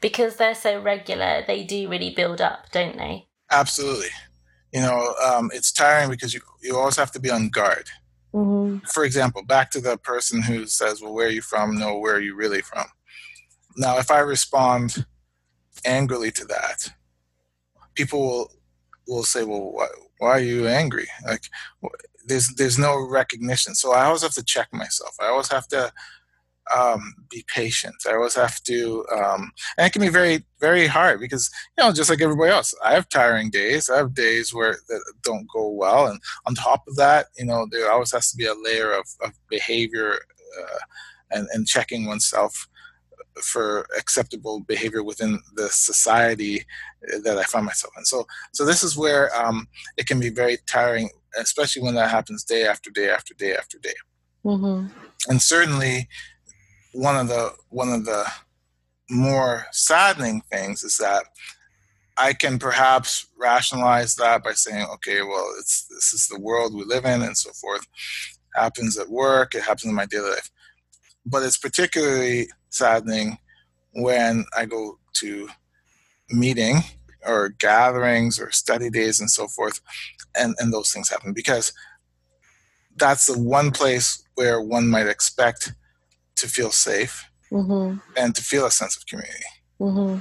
because 0.00 0.36
they're 0.36 0.54
so 0.54 0.80
regular 0.80 1.44
they 1.46 1.62
do 1.62 1.88
really 1.88 2.14
build 2.14 2.40
up 2.40 2.70
don't 2.72 2.96
they 2.96 3.26
absolutely 3.50 4.08
you 4.72 4.80
know, 4.80 5.14
um, 5.24 5.50
it's 5.52 5.70
tiring 5.70 6.10
because 6.10 6.32
you, 6.32 6.40
you 6.62 6.76
always 6.76 6.96
have 6.96 7.12
to 7.12 7.20
be 7.20 7.30
on 7.30 7.50
guard. 7.50 7.90
Mm-hmm. 8.32 8.86
For 8.86 9.04
example, 9.04 9.44
back 9.44 9.70
to 9.72 9.80
the 9.80 9.98
person 9.98 10.40
who 10.40 10.66
says, 10.66 11.02
Well, 11.02 11.12
where 11.12 11.26
are 11.26 11.30
you 11.30 11.42
from? 11.42 11.78
No, 11.78 11.98
where 11.98 12.14
are 12.14 12.20
you 12.20 12.34
really 12.34 12.62
from? 12.62 12.86
Now, 13.76 13.98
if 13.98 14.10
I 14.10 14.20
respond 14.20 15.04
angrily 15.84 16.30
to 16.32 16.44
that, 16.46 16.88
people 17.94 18.20
will, 18.20 18.50
will 19.06 19.24
say, 19.24 19.44
Well, 19.44 19.72
why, 19.72 19.86
why 20.18 20.30
are 20.30 20.40
you 20.40 20.68
angry? 20.68 21.06
Like, 21.26 21.44
there's, 22.26 22.48
there's 22.56 22.78
no 22.78 23.06
recognition. 23.08 23.74
So 23.74 23.92
I 23.92 24.04
always 24.04 24.22
have 24.22 24.34
to 24.34 24.44
check 24.44 24.68
myself. 24.72 25.14
I 25.20 25.26
always 25.26 25.50
have 25.50 25.66
to 25.68 25.92
um, 26.74 27.14
be 27.28 27.44
patient. 27.52 27.94
I 28.08 28.14
always 28.14 28.34
have 28.34 28.62
to, 28.64 29.04
um, 29.12 29.52
and 29.76 29.86
it 29.86 29.92
can 29.92 30.02
be 30.02 30.08
very, 30.08 30.44
very 30.60 30.86
hard 30.86 31.20
because 31.20 31.50
you 31.76 31.84
know, 31.84 31.92
just 31.92 32.10
like 32.10 32.20
everybody 32.20 32.52
else, 32.52 32.74
I 32.84 32.94
have 32.94 33.08
tiring 33.08 33.50
days. 33.50 33.90
I 33.90 33.96
have 33.98 34.14
days 34.14 34.54
where 34.54 34.76
that 34.88 35.12
don't 35.22 35.46
go 35.52 35.68
well, 35.68 36.06
and 36.06 36.20
on 36.46 36.54
top 36.54 36.82
of 36.88 36.96
that, 36.96 37.26
you 37.36 37.44
know, 37.44 37.66
there 37.70 37.90
always 37.90 38.12
has 38.12 38.30
to 38.30 38.36
be 38.36 38.46
a 38.46 38.54
layer 38.54 38.92
of, 38.92 39.06
of 39.22 39.32
behavior 39.48 40.18
uh, 40.60 40.78
and, 41.30 41.48
and 41.52 41.66
checking 41.66 42.06
oneself 42.06 42.68
for 43.42 43.86
acceptable 43.98 44.60
behavior 44.60 45.02
within 45.02 45.40
the 45.54 45.68
society 45.68 46.64
that 47.24 47.38
I 47.38 47.44
find 47.44 47.66
myself 47.66 47.92
in. 47.96 48.04
So, 48.04 48.26
so 48.52 48.64
this 48.64 48.82
is 48.82 48.96
where 48.96 49.34
um, 49.34 49.68
it 49.96 50.06
can 50.06 50.20
be 50.20 50.30
very 50.30 50.58
tiring, 50.66 51.10
especially 51.38 51.82
when 51.82 51.94
that 51.94 52.10
happens 52.10 52.44
day 52.44 52.64
after 52.64 52.90
day 52.90 53.10
after 53.10 53.34
day 53.34 53.54
after 53.54 53.78
day. 53.78 53.94
Mm-hmm. 54.44 54.88
And 55.28 55.40
certainly, 55.40 56.08
one 56.92 57.16
of 57.16 57.28
the 57.28 57.52
one 57.70 57.90
of 57.90 58.04
the 58.04 58.24
more 59.10 59.66
saddening 59.72 60.42
things 60.50 60.82
is 60.82 60.96
that 60.98 61.24
I 62.16 62.34
can 62.34 62.58
perhaps 62.58 63.26
rationalize 63.38 64.14
that 64.16 64.44
by 64.44 64.52
saying, 64.52 64.86
okay, 64.94 65.22
well, 65.22 65.46
it's 65.58 65.86
this 65.86 66.12
is 66.12 66.28
the 66.28 66.40
world 66.40 66.74
we 66.74 66.84
live 66.84 67.04
in, 67.04 67.22
and 67.22 67.36
so 67.36 67.50
forth. 67.52 67.82
It 67.82 68.60
happens 68.60 68.98
at 68.98 69.08
work, 69.08 69.54
it 69.54 69.62
happens 69.62 69.84
in 69.84 69.94
my 69.94 70.06
daily 70.06 70.30
life, 70.30 70.50
but 71.24 71.42
it's 71.42 71.56
particularly 71.56 72.48
saddening 72.72 73.38
when 73.92 74.44
I 74.56 74.64
go 74.64 74.98
to 75.14 75.48
meeting 76.30 76.78
or 77.24 77.50
gatherings 77.50 78.40
or 78.40 78.50
study 78.50 78.90
days 78.90 79.20
and 79.20 79.30
so 79.30 79.46
forth, 79.46 79.80
and 80.34 80.54
and 80.58 80.72
those 80.72 80.92
things 80.92 81.08
happen 81.08 81.32
because 81.32 81.72
that's 82.96 83.26
the 83.26 83.38
one 83.38 83.70
place 83.70 84.24
where 84.34 84.60
one 84.60 84.88
might 84.88 85.06
expect 85.06 85.72
to 86.36 86.48
feel 86.48 86.70
safe 86.70 87.24
mm-hmm. 87.50 87.98
and 88.16 88.34
to 88.34 88.42
feel 88.42 88.66
a 88.66 88.70
sense 88.70 88.96
of 88.96 89.06
community. 89.06 89.44
Mm-hmm. 89.80 90.20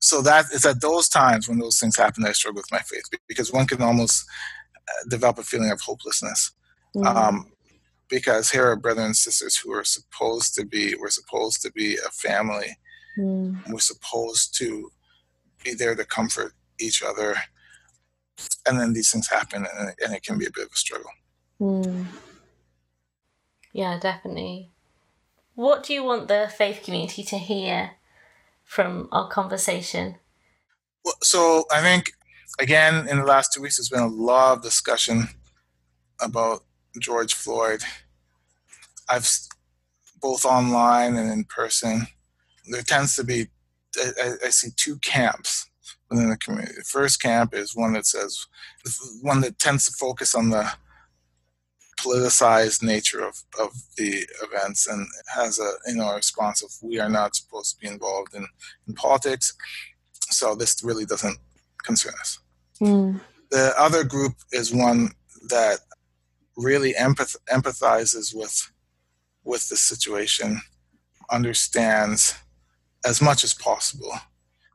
So 0.00 0.20
that 0.22 0.46
is 0.52 0.66
at 0.66 0.80
those 0.80 1.08
times 1.08 1.48
when 1.48 1.58
those 1.58 1.78
things 1.78 1.96
happen, 1.96 2.22
that 2.22 2.30
I 2.30 2.32
struggle 2.32 2.58
with 2.58 2.72
my 2.72 2.80
faith 2.80 3.04
because 3.28 3.52
one 3.52 3.66
can 3.66 3.82
almost 3.82 4.24
uh, 4.76 5.08
develop 5.08 5.38
a 5.38 5.44
feeling 5.44 5.70
of 5.70 5.80
hopelessness. 5.80 6.52
Mm-hmm. 6.96 7.06
Um, 7.06 7.52
because 8.12 8.50
here 8.50 8.66
are 8.66 8.76
brothers 8.76 9.04
and 9.06 9.16
sisters 9.16 9.56
who 9.56 9.72
are 9.72 9.84
supposed 9.84 10.54
to 10.54 10.66
be, 10.66 10.94
we're 11.00 11.08
supposed 11.08 11.62
to 11.62 11.72
be 11.72 11.96
a 11.96 12.10
family. 12.10 12.76
Mm. 13.18 13.66
We're 13.70 13.78
supposed 13.78 14.54
to 14.58 14.90
be 15.64 15.72
there 15.72 15.94
to 15.94 16.04
comfort 16.04 16.52
each 16.78 17.02
other. 17.02 17.34
and 18.66 18.78
then 18.78 18.92
these 18.92 19.10
things 19.10 19.28
happen, 19.28 19.66
and, 19.78 19.94
and 20.04 20.14
it 20.14 20.22
can 20.22 20.36
be 20.38 20.44
a 20.44 20.50
bit 20.50 20.66
of 20.66 20.72
a 20.72 20.76
struggle. 20.76 21.10
Mm. 21.58 22.04
Yeah, 23.72 23.98
definitely. 23.98 24.70
What 25.54 25.82
do 25.82 25.94
you 25.94 26.04
want 26.04 26.28
the 26.28 26.52
faith 26.54 26.82
community 26.84 27.22
to 27.24 27.38
hear 27.38 27.92
from 28.62 29.08
our 29.10 29.28
conversation? 29.28 30.16
Well, 31.02 31.14
so 31.22 31.64
I 31.72 31.80
think 31.80 32.12
again 32.58 33.08
in 33.08 33.16
the 33.18 33.24
last 33.24 33.52
two 33.52 33.62
weeks 33.62 33.78
there's 33.78 33.88
been 33.88 34.00
a 34.00 34.06
lot 34.06 34.58
of 34.58 34.62
discussion 34.62 35.28
about 36.20 36.64
George 36.98 37.34
Floyd. 37.34 37.82
I've 39.08 39.28
both 40.20 40.44
online 40.44 41.16
and 41.16 41.30
in 41.30 41.44
person. 41.44 42.06
There 42.70 42.82
tends 42.82 43.16
to 43.16 43.24
be 43.24 43.48
I, 43.96 44.32
I 44.46 44.50
see 44.50 44.70
two 44.76 44.96
camps 44.98 45.68
within 46.08 46.30
the 46.30 46.36
community. 46.36 46.74
The 46.76 46.84
first 46.84 47.20
camp 47.20 47.54
is 47.54 47.76
one 47.76 47.92
that 47.94 48.06
says 48.06 48.46
one 49.20 49.40
that 49.42 49.58
tends 49.58 49.86
to 49.86 49.92
focus 49.92 50.34
on 50.34 50.50
the 50.50 50.70
politicized 51.98 52.82
nature 52.82 53.24
of, 53.24 53.42
of 53.60 53.70
the 53.96 54.26
events 54.42 54.88
and 54.88 55.06
has 55.34 55.58
a 55.58 55.70
you 55.86 55.96
know 55.96 56.08
a 56.08 56.16
response 56.16 56.62
of 56.62 56.70
we 56.82 56.98
are 56.98 57.08
not 57.08 57.36
supposed 57.36 57.74
to 57.74 57.80
be 57.80 57.86
involved 57.86 58.34
in, 58.34 58.44
in 58.88 58.94
politics 58.94 59.54
so 60.12 60.54
this 60.54 60.82
really 60.82 61.04
doesn't 61.04 61.38
concern 61.84 62.14
us 62.18 62.38
mm. 62.80 63.20
the 63.50 63.72
other 63.78 64.02
group 64.02 64.34
is 64.50 64.74
one 64.74 65.10
that 65.48 65.78
really 66.56 66.94
empath- 66.94 67.36
empathizes 67.50 68.34
with 68.34 68.70
with 69.44 69.68
the 69.68 69.76
situation 69.76 70.60
understands 71.30 72.34
as 73.04 73.20
much 73.20 73.42
as 73.42 73.54
possible 73.54 74.12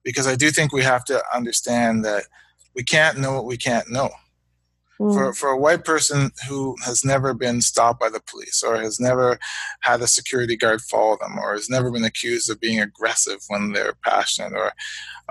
because 0.04 0.28
i 0.28 0.36
do 0.36 0.50
think 0.52 0.72
we 0.72 0.84
have 0.84 1.06
to 1.06 1.22
understand 1.34 2.04
that 2.04 2.24
we 2.76 2.84
can't 2.84 3.18
know 3.18 3.34
what 3.34 3.46
we 3.46 3.58
can't 3.58 3.90
know 3.90 4.10
Mm. 5.00 5.13
For, 5.13 5.34
for 5.34 5.50
a 5.50 5.58
white 5.58 5.86
person 5.86 6.32
who 6.48 6.76
has 6.84 7.06
never 7.06 7.34
been 7.34 7.62
stopped 7.62 8.00
by 8.00 8.10
the 8.10 8.22
police 8.22 8.63
or 8.63 8.78
has 8.78 9.00
never 9.00 9.38
had 9.82 10.02
a 10.02 10.08
security 10.08 10.58
guard 10.58 10.82
follow 10.82 11.18
them 11.18 11.38
or 11.38 11.54
has 11.54 11.70
never 11.70 11.92
been 11.92 12.04
accused 12.04 12.50
of 12.50 12.60
being 12.60 12.82
aggressive 12.82 13.40
when 13.48 13.74
they're 13.74 13.94
passionate 14.04 14.54
or, 14.54 14.74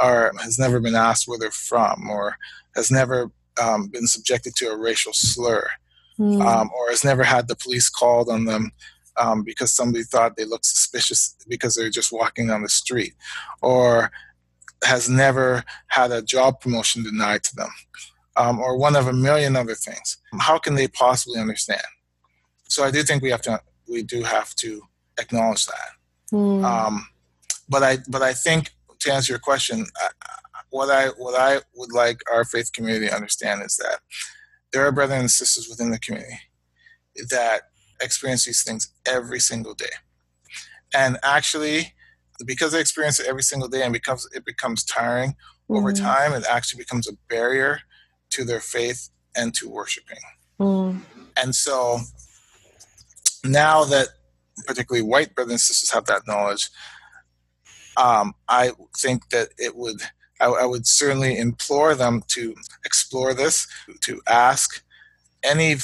or 0.00 0.32
has 0.40 0.56
never 0.56 0.78
been 0.78 0.94
asked 0.94 1.26
where 1.26 1.38
they're 1.38 1.50
from 1.50 2.08
or 2.08 2.36
has 2.76 2.92
never 2.92 3.32
um, 3.60 3.88
been 3.88 4.06
subjected 4.06 4.54
to 4.56 4.68
a 4.68 4.76
racial 4.76 5.12
slur 5.12 5.66
mm. 6.18 6.44
um, 6.44 6.70
or 6.76 6.90
has 6.90 7.04
never 7.04 7.22
had 7.22 7.48
the 7.48 7.56
police 7.56 7.88
called 7.88 8.28
on 8.28 8.44
them 8.44 8.72
um, 9.18 9.42
because 9.42 9.72
somebody 9.72 10.04
thought 10.04 10.36
they 10.36 10.44
looked 10.44 10.66
suspicious 10.66 11.36
because 11.48 11.74
they're 11.74 11.90
just 11.90 12.12
walking 12.12 12.48
down 12.48 12.62
the 12.62 12.68
street 12.68 13.14
or 13.62 14.10
has 14.84 15.08
never 15.08 15.64
had 15.88 16.12
a 16.12 16.22
job 16.22 16.60
promotion 16.60 17.02
denied 17.02 17.42
to 17.42 17.56
them 17.56 17.70
um, 18.36 18.58
or 18.58 18.76
one 18.76 18.96
of 18.96 19.08
a 19.08 19.12
million 19.12 19.56
other 19.56 19.74
things. 19.74 20.18
How 20.38 20.58
can 20.58 20.74
they 20.74 20.88
possibly 20.88 21.40
understand? 21.40 21.82
So 22.68 22.84
I 22.84 22.90
do 22.90 23.02
think 23.02 23.22
we 23.22 23.30
have 23.30 23.42
to 23.42 23.60
we 23.88 24.02
do 24.02 24.22
have 24.22 24.54
to 24.56 24.82
acknowledge 25.18 25.66
that. 25.66 25.90
Mm. 26.32 26.64
Um, 26.64 27.08
but 27.68 27.82
I 27.82 27.98
but 28.08 28.22
I 28.22 28.32
think 28.32 28.70
to 29.00 29.12
answer 29.12 29.32
your 29.32 29.40
question, 29.40 29.86
what 30.70 30.90
I 30.90 31.08
what 31.16 31.38
I 31.38 31.60
would 31.74 31.92
like 31.92 32.20
our 32.32 32.44
faith 32.44 32.72
community 32.72 33.08
to 33.08 33.14
understand 33.14 33.62
is 33.62 33.76
that 33.76 34.00
there 34.72 34.86
are 34.86 34.92
brothers 34.92 35.20
and 35.20 35.30
sisters 35.30 35.68
within 35.68 35.90
the 35.90 35.98
community 35.98 36.38
that 37.30 37.62
experience 38.00 38.44
these 38.44 38.62
things 38.62 38.92
every 39.06 39.40
single 39.40 39.74
day, 39.74 39.94
and 40.94 41.18
actually, 41.22 41.94
because 42.44 42.72
they 42.72 42.80
experience 42.80 43.18
it 43.20 43.26
every 43.26 43.42
single 43.42 43.68
day 43.68 43.82
and 43.82 43.92
becomes 43.92 44.28
it 44.34 44.44
becomes 44.44 44.84
tiring 44.84 45.36
mm. 45.70 45.78
over 45.78 45.92
time, 45.92 46.32
it 46.32 46.44
actually 46.48 46.78
becomes 46.78 47.08
a 47.08 47.12
barrier 47.28 47.80
to 48.30 48.44
their 48.44 48.60
faith 48.60 49.10
and 49.36 49.54
to 49.54 49.68
worshiping. 49.68 50.18
Mm. 50.58 51.00
And 51.36 51.54
so 51.54 52.00
now 53.44 53.84
that 53.84 54.08
particularly 54.66 55.06
white 55.06 55.34
brothers 55.34 55.52
and 55.52 55.60
sisters 55.60 55.90
have 55.90 56.06
that 56.06 56.26
knowledge, 56.26 56.70
um, 57.96 58.34
I 58.48 58.72
think 58.96 59.28
that 59.30 59.50
it 59.58 59.76
would, 59.76 60.00
I, 60.40 60.46
I, 60.46 60.64
would 60.66 60.86
certainly 60.86 61.38
implore 61.38 61.94
them 61.94 62.22
to 62.28 62.54
explore 62.84 63.34
this, 63.34 63.66
to 64.02 64.20
ask 64.28 64.82
any 65.42 65.76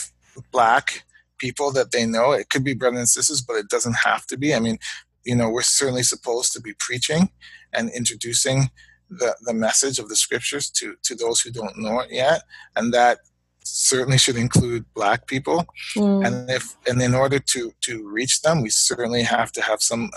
black 0.51 1.05
people 1.39 1.73
that 1.73 1.91
they 1.91 2.07
know. 2.07 2.33
It 2.33 2.49
could 2.49 2.65
be 2.65 2.75
brothers 2.75 2.99
and 2.99 3.09
sisters, 3.09 3.41
but 3.41 3.57
it 3.57 3.69
doesn't 3.69 3.97
have 4.05 4.27
to 4.27 4.37
be. 4.37 4.55
I 4.55 4.61
mean, 4.61 4.79
you 5.25 5.35
know, 5.35 5.49
we're 5.51 5.63
certainly 5.63 6.03
supposed 6.03 6.53
to 6.53 6.61
be 6.61 6.75
preaching 6.79 7.31
and 7.73 7.91
introducing 7.91 8.71
the, 9.09 9.37
the 9.43 9.55
message 9.55 9.99
of 9.99 10.09
the 10.09 10.17
scriptures 10.17 10.71
to, 10.71 10.97
to 11.03 11.15
those 11.15 11.41
who 11.41 11.51
don't 11.51 11.79
know 11.79 12.01
it 12.01 12.11
yet. 12.11 12.43
And 12.77 12.93
that 12.95 13.19
certainly 13.65 14.19
should 14.19 14.37
include 14.37 14.85
black 14.95 15.27
people. 15.27 15.67
Mm. 15.97 16.27
And 16.27 16.51
if 16.51 16.77
and 16.89 17.01
in 17.01 17.15
order 17.15 17.39
to 17.39 17.73
to 17.83 18.09
reach 18.09 18.43
them, 18.43 18.63
we 18.63 18.71
certainly 18.71 19.23
have 19.23 19.53
to 19.53 19.63
have 19.63 19.83
some 19.83 20.11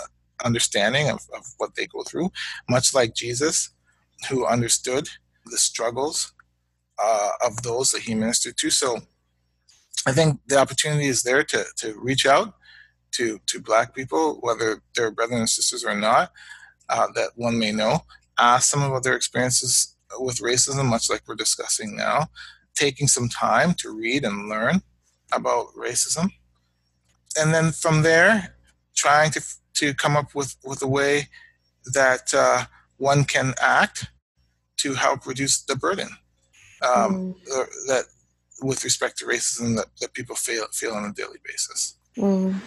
understanding 0.44 1.08
of, 1.08 1.20
of 1.34 1.46
what 1.58 1.74
they 1.74 1.86
go 1.86 2.02
through, 2.02 2.30
much 2.68 2.94
like 2.94 3.14
Jesus, 3.14 3.70
who 4.28 4.46
understood 4.46 5.08
the 5.46 5.58
struggles 5.58 6.32
uh, 7.02 7.30
of 7.44 7.62
those 7.62 7.90
that 7.90 8.02
he 8.02 8.14
ministered 8.14 8.56
to. 8.58 8.70
So 8.70 8.98
I 10.06 10.12
think 10.12 10.40
the 10.46 10.58
opportunity 10.58 11.06
is 11.06 11.22
there 11.22 11.44
to, 11.44 11.64
to 11.76 11.98
reach 12.00 12.26
out 12.26 12.54
to, 13.12 13.40
to 13.46 13.60
black 13.60 13.94
people, 13.94 14.38
whether 14.40 14.82
they're 14.94 15.10
brothers 15.10 15.38
and 15.38 15.48
sisters 15.48 15.84
or 15.84 15.94
not, 15.94 16.32
uh, 16.88 17.08
that 17.14 17.30
one 17.34 17.58
may 17.58 17.72
know, 17.72 18.00
ask 18.38 18.70
some 18.70 18.82
of 18.82 19.02
their 19.02 19.16
experiences 19.16 19.96
with 20.18 20.38
racism, 20.38 20.86
much 20.86 21.10
like 21.10 21.22
we're 21.26 21.34
discussing 21.34 21.96
now, 21.96 22.26
taking 22.74 23.08
some 23.08 23.28
time 23.28 23.74
to 23.74 23.90
read 23.90 24.24
and 24.24 24.48
learn 24.48 24.80
about 25.32 25.66
racism. 25.76 26.30
And 27.38 27.52
then 27.52 27.72
from 27.72 28.02
there, 28.02 28.54
trying 28.94 29.30
to, 29.32 29.42
to 29.74 29.94
come 29.94 30.16
up 30.16 30.34
with, 30.34 30.56
with 30.64 30.82
a 30.82 30.86
way 30.86 31.28
that 31.92 32.32
uh, 32.34 32.64
one 32.98 33.24
can 33.24 33.54
act 33.60 34.08
to 34.78 34.94
help 34.94 35.26
reduce 35.26 35.62
the 35.62 35.76
burden 35.76 36.08
um, 36.82 37.34
mm. 37.34 37.66
that 37.86 38.04
with 38.62 38.84
respect 38.84 39.18
to 39.18 39.26
racism 39.26 39.76
that, 39.76 39.86
that 40.00 40.14
people 40.14 40.36
feel, 40.36 40.66
feel 40.72 40.92
on 40.92 41.04
a 41.04 41.12
daily 41.12 41.38
basis. 41.44 41.96
Mm. 42.16 42.60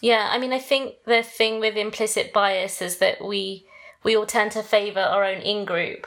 Yeah, 0.00 0.28
I 0.30 0.38
mean, 0.38 0.52
I 0.52 0.58
think 0.58 0.94
the 1.04 1.22
thing 1.22 1.60
with 1.60 1.76
implicit 1.76 2.32
bias 2.32 2.80
is 2.80 2.98
that 2.98 3.24
we 3.24 3.66
we 4.02 4.16
all 4.16 4.26
tend 4.26 4.52
to 4.52 4.62
favor 4.62 5.00
our 5.00 5.24
own 5.24 5.42
in 5.42 5.66
group, 5.66 6.06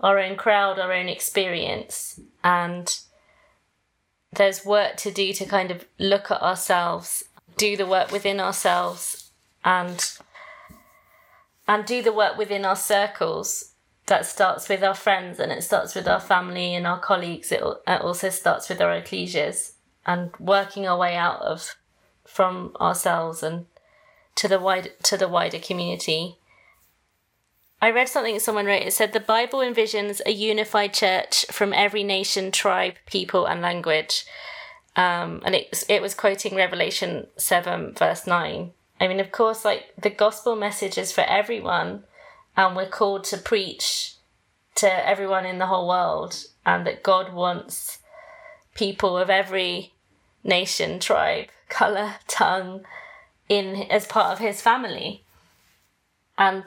our 0.00 0.18
own 0.18 0.36
crowd, 0.36 0.80
our 0.80 0.92
own 0.92 1.08
experience. 1.08 2.18
And 2.42 2.98
there's 4.32 4.64
work 4.64 4.96
to 4.98 5.12
do 5.12 5.32
to 5.34 5.44
kind 5.44 5.70
of 5.70 5.84
look 5.98 6.30
at 6.32 6.42
ourselves, 6.42 7.22
do 7.56 7.76
the 7.76 7.86
work 7.86 8.10
within 8.10 8.40
ourselves, 8.40 9.30
and 9.64 10.04
and 11.70 11.86
do 11.86 12.02
the 12.02 12.12
work 12.12 12.36
within 12.36 12.64
our 12.64 12.74
circles. 12.74 13.74
That 14.06 14.26
starts 14.26 14.68
with 14.68 14.82
our 14.82 14.94
friends 14.94 15.38
and 15.38 15.52
it 15.52 15.62
starts 15.62 15.94
with 15.94 16.08
our 16.08 16.18
family 16.18 16.74
and 16.74 16.84
our 16.84 16.98
colleagues. 16.98 17.52
It, 17.52 17.62
it 17.86 18.00
also 18.00 18.28
starts 18.30 18.68
with 18.68 18.80
our 18.80 19.00
ecclesias 19.00 19.74
and 20.04 20.32
working 20.40 20.88
our 20.88 20.98
way 20.98 21.14
out 21.14 21.40
of 21.42 21.76
from 22.26 22.72
ourselves 22.80 23.44
and 23.44 23.66
to 24.34 24.48
the 24.48 24.58
wide 24.58 24.94
to 25.04 25.16
the 25.16 25.28
wider 25.28 25.60
community. 25.60 26.38
I 27.80 27.92
read 27.92 28.08
something 28.08 28.40
someone 28.40 28.66
wrote. 28.66 28.82
It 28.82 28.92
said 28.92 29.12
the 29.12 29.20
Bible 29.20 29.60
envisions 29.60 30.20
a 30.26 30.32
unified 30.32 30.92
church 30.92 31.46
from 31.52 31.72
every 31.72 32.02
nation, 32.02 32.50
tribe, 32.50 32.94
people, 33.06 33.46
and 33.46 33.62
language. 33.62 34.24
Um, 34.96 35.40
and 35.44 35.54
it 35.54 35.84
it 35.88 36.02
was 36.02 36.14
quoting 36.14 36.56
Revelation 36.56 37.28
seven 37.36 37.94
verse 37.94 38.26
nine. 38.26 38.72
I 39.00 39.08
mean, 39.08 39.18
of 39.18 39.32
course, 39.32 39.64
like 39.64 39.94
the 40.00 40.10
gospel 40.10 40.54
message 40.54 40.98
is 40.98 41.10
for 41.10 41.22
everyone, 41.22 42.04
and 42.56 42.76
we're 42.76 42.88
called 42.88 43.24
to 43.24 43.38
preach 43.38 44.14
to 44.76 45.08
everyone 45.08 45.46
in 45.46 45.58
the 45.58 45.66
whole 45.66 45.88
world, 45.88 46.44
and 46.66 46.86
that 46.86 47.02
God 47.02 47.32
wants 47.32 47.98
people 48.74 49.16
of 49.16 49.30
every 49.30 49.94
nation, 50.44 51.00
tribe, 51.00 51.46
color, 51.68 52.16
tongue 52.28 52.84
in 53.48 53.86
as 53.90 54.06
part 54.06 54.32
of 54.32 54.38
His 54.38 54.60
family. 54.60 55.24
And 56.36 56.66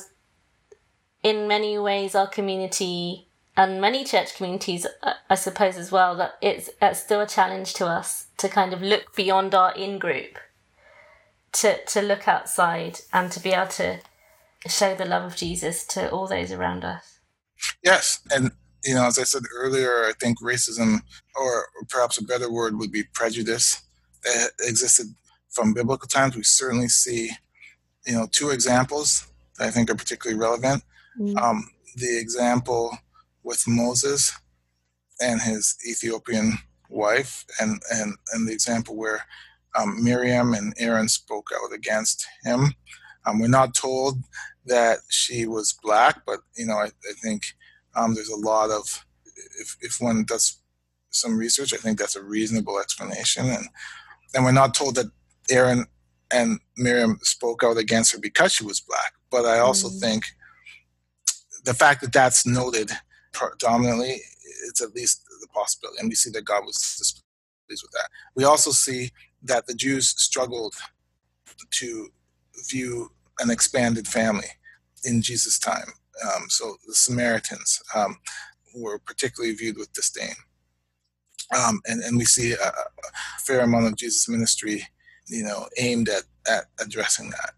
in 1.24 1.48
many 1.48 1.78
ways, 1.78 2.16
our 2.16 2.28
community 2.28 3.28
and 3.56 3.80
many 3.80 4.04
church 4.04 4.36
communities, 4.36 4.86
uh, 5.02 5.14
I 5.30 5.36
suppose, 5.36 5.78
as 5.78 5.92
well, 5.92 6.16
that 6.18 6.34
it's, 6.42 6.70
it's 6.82 7.00
still 7.00 7.22
a 7.22 7.28
challenge 7.28 7.74
to 7.76 7.86
us 7.86 8.28
to 8.38 8.50
kind 8.50 8.74
of 8.74 8.82
look 8.82 9.16
beyond 9.16 9.54
our 9.54 9.74
in 9.74 10.00
group, 10.00 10.38
to, 11.54 11.84
to 11.86 12.02
look 12.02 12.28
outside 12.28 13.02
and 13.12 13.32
to 13.32 13.40
be 13.40 13.52
able 13.52 13.68
to 13.68 14.00
show 14.68 14.96
the 14.96 15.06
love 15.06 15.24
of 15.24 15.36
Jesus 15.36 15.86
to 15.88 16.10
all 16.10 16.28
those 16.28 16.52
around 16.52 16.84
us. 16.84 17.20
Yes. 17.84 18.22
And, 18.32 18.52
you 18.84 18.96
know, 18.96 19.06
as 19.06 19.20
I 19.20 19.24
said 19.24 19.44
earlier, 19.56 20.06
I 20.06 20.14
think 20.20 20.42
racism, 20.42 21.02
or 21.36 21.68
perhaps 21.90 22.18
a 22.18 22.24
better 22.24 22.52
word 22.52 22.78
would 22.80 22.92
be 22.92 23.04
prejudice, 23.14 23.82
that 24.24 24.52
existed 24.62 25.08
from 25.52 25.74
biblical 25.74 26.08
times. 26.08 26.36
We 26.36 26.44
certainly 26.44 26.88
see, 26.88 27.32
you 28.06 28.14
know, 28.14 28.28
two 28.32 28.50
examples 28.50 29.28
that 29.58 29.68
I 29.68 29.72
think 29.72 29.90
are 29.90 29.96
particularly 29.96 30.40
relevant. 30.40 30.84
Mm-hmm. 31.20 31.38
Um, 31.38 31.70
the 31.96 32.20
example 32.20 32.98
with 33.44 33.68
Moses 33.68 34.34
and 35.22 35.42
his 35.42 35.78
Ethiopian 35.88 36.58
wife, 36.90 37.46
and 37.60 37.82
and 37.92 38.16
and 38.34 38.48
the 38.48 38.52
example 38.52 38.96
where 38.96 39.26
um, 39.76 40.04
Miriam 40.04 40.54
and 40.54 40.74
Aaron 40.78 41.08
spoke 41.08 41.50
out 41.56 41.74
against 41.74 42.28
him. 42.44 42.74
Um, 43.26 43.40
we're 43.40 43.48
not 43.48 43.74
told 43.74 44.18
that 44.66 45.00
she 45.10 45.46
was 45.46 45.78
black, 45.84 46.22
but 46.26 46.40
you 46.56 46.66
know 46.66 46.76
I, 46.76 46.86
I 46.86 47.14
think 47.22 47.44
um, 47.96 48.16
there's 48.16 48.30
a 48.30 48.36
lot 48.36 48.70
of 48.70 49.06
if 49.60 49.78
if 49.82 49.98
one 50.00 50.24
does 50.26 50.60
some 51.10 51.38
research, 51.38 51.74
I 51.74 51.78
think 51.78 52.00
that's 52.00 52.16
a 52.16 52.24
reasonable 52.24 52.80
explanation, 52.80 53.50
and 53.50 53.68
and 54.34 54.44
we're 54.44 54.52
not 54.52 54.74
told 54.74 54.96
that 54.96 55.12
Aaron 55.50 55.86
and 56.32 56.60
Miriam 56.78 57.20
spoke 57.22 57.64
out 57.64 57.78
against 57.78 58.12
her 58.14 58.20
because 58.20 58.54
she 58.54 58.66
was 58.66 58.80
black. 58.80 59.14
But 59.30 59.46
I 59.46 59.60
also 59.60 59.90
mm. 59.90 60.00
think 60.00 60.26
the 61.64 61.74
fact 61.74 62.02
that 62.02 62.14
that's 62.14 62.46
noted 62.46 62.92
predominantly, 63.32 64.22
it's 64.68 64.82
at 64.82 64.96
least 64.96 65.24
the 65.42 65.48
possibility, 65.54 66.00
and 66.00 66.10
we 66.10 66.16
see 66.16 66.32
that 66.32 66.46
God 66.46 66.64
was 66.66 66.78
displeased 66.98 67.84
with 67.84 67.92
that. 67.92 68.10
We 68.36 68.44
also 68.44 68.72
see 68.72 69.12
that 69.44 69.68
the 69.68 69.74
Jews 69.74 70.10
struggled 70.10 70.74
to 71.72 72.10
view 72.70 73.12
an 73.40 73.50
expanded 73.50 74.08
family 74.08 74.48
in 75.04 75.22
Jesus' 75.22 75.60
time. 75.60 75.94
Um, 76.24 76.46
so 76.50 76.78
the 76.88 76.94
Samaritans 76.94 77.82
um, 77.96 78.18
were 78.76 79.00
particularly 79.00 79.56
viewed 79.56 79.78
with 79.78 79.94
disdain. 79.94 80.36
Um, 81.56 81.82
and, 81.86 82.02
and 82.02 82.18
we 82.18 82.26
see 82.26 82.54
a, 82.54 82.56
a, 82.56 82.74
fair 83.46 83.62
amount 83.62 83.88
of 83.88 83.96
Jesus' 83.96 84.30
ministry, 84.30 84.88
you 85.28 85.44
know, 85.44 85.68
aimed 85.78 86.10
at, 86.10 86.24
at 86.48 86.66
addressing 86.80 87.32
that. 87.32 87.54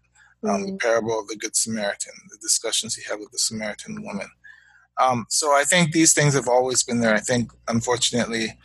Um, 0.48 0.62
mm-hmm. 0.62 0.72
The 0.72 0.78
parable 0.78 1.20
of 1.20 1.28
the 1.28 1.36
Good 1.36 1.56
Samaritan, 1.56 2.12
the 2.30 2.38
discussions 2.38 2.94
he 2.94 3.02
had 3.08 3.20
with 3.20 3.30
the 3.30 3.38
Samaritan 3.38 4.02
woman. 4.04 4.28
Um, 4.98 5.26
so 5.28 5.48
I 5.48 5.64
think 5.64 5.92
these 5.92 6.14
things 6.14 6.34
have 6.34 6.48
always 6.48 6.82
been 6.82 7.00
there. 7.00 7.14
I 7.14 7.20
think, 7.20 7.52
unfortunately, 7.68 8.58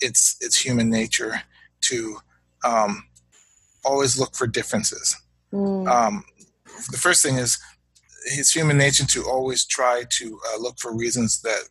it's 0.00 0.36
it's 0.40 0.58
human 0.58 0.90
nature 0.90 1.42
to 1.82 2.18
um, 2.66 3.04
always 3.84 4.18
look 4.18 4.34
for 4.34 4.46
differences. 4.46 5.16
Mm. 5.52 5.88
Um, 5.88 6.24
the 6.90 6.98
first 6.98 7.22
thing 7.22 7.36
is 7.36 7.58
it's 8.24 8.52
human 8.54 8.76
nature 8.76 9.06
to 9.06 9.22
always 9.22 9.64
try 9.64 10.04
to 10.18 10.40
uh, 10.48 10.60
look 10.60 10.78
for 10.78 10.94
reasons 10.94 11.40
that 11.42 11.62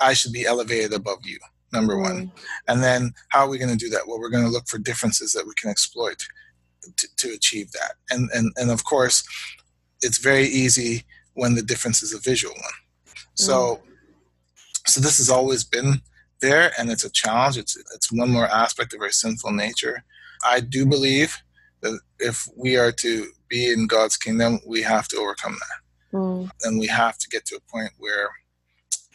I 0.00 0.12
should 0.12 0.32
be 0.32 0.44
elevated 0.44 0.92
above 0.92 1.18
you. 1.24 1.38
Number 1.72 1.94
mm. 1.94 2.02
one, 2.02 2.32
and 2.66 2.82
then 2.82 3.12
how 3.28 3.40
are 3.40 3.48
we 3.48 3.58
going 3.58 3.70
to 3.70 3.84
do 3.84 3.90
that? 3.90 4.06
Well, 4.06 4.18
we're 4.18 4.30
going 4.30 4.44
to 4.44 4.50
look 4.50 4.68
for 4.68 4.78
differences 4.78 5.32
that 5.34 5.46
we 5.46 5.52
can 5.60 5.70
exploit 5.70 6.26
to, 6.96 7.08
to 7.18 7.28
achieve 7.34 7.70
that. 7.72 7.92
And 8.10 8.30
and 8.32 8.52
and 8.56 8.70
of 8.70 8.84
course, 8.84 9.22
it's 10.00 10.18
very 10.18 10.46
easy 10.46 11.04
when 11.34 11.54
the 11.54 11.62
difference 11.62 12.02
is 12.02 12.14
a 12.14 12.20
visual 12.20 12.54
one. 12.54 12.78
So, 13.34 13.76
mm. 13.76 13.80
so 14.86 15.00
this 15.00 15.18
has 15.18 15.28
always 15.28 15.62
been 15.62 16.00
there, 16.40 16.72
and 16.78 16.90
it's 16.90 17.04
a 17.04 17.10
challenge. 17.10 17.58
It's 17.58 17.76
it's 17.94 18.12
one 18.12 18.30
more 18.30 18.46
aspect 18.46 18.94
of 18.94 19.00
our 19.00 19.10
sinful 19.10 19.52
nature. 19.52 20.04
I 20.44 20.60
do 20.60 20.86
believe 20.86 21.36
that 21.80 21.98
if 22.18 22.48
we 22.56 22.76
are 22.76 22.92
to 22.92 23.26
be 23.48 23.72
in 23.72 23.86
God's 23.86 24.16
kingdom, 24.16 24.60
we 24.66 24.82
have 24.82 25.08
to 25.08 25.16
overcome 25.16 25.56
that, 25.58 26.16
mm. 26.18 26.50
and 26.62 26.78
we 26.78 26.86
have 26.86 27.18
to 27.18 27.28
get 27.28 27.44
to 27.46 27.56
a 27.56 27.70
point 27.72 27.90
where 27.98 28.30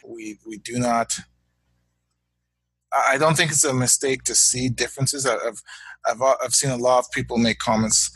we 0.06 0.38
we 0.46 0.58
do 0.58 0.78
not. 0.78 1.18
I 3.08 3.18
don't 3.18 3.36
think 3.36 3.50
it's 3.50 3.64
a 3.64 3.74
mistake 3.74 4.22
to 4.24 4.34
see 4.34 4.68
differences. 4.68 5.26
I've 5.26 5.62
I've 6.06 6.22
I've 6.22 6.54
seen 6.54 6.70
a 6.70 6.76
lot 6.76 7.00
of 7.00 7.10
people 7.10 7.38
make 7.38 7.58
comments 7.58 8.10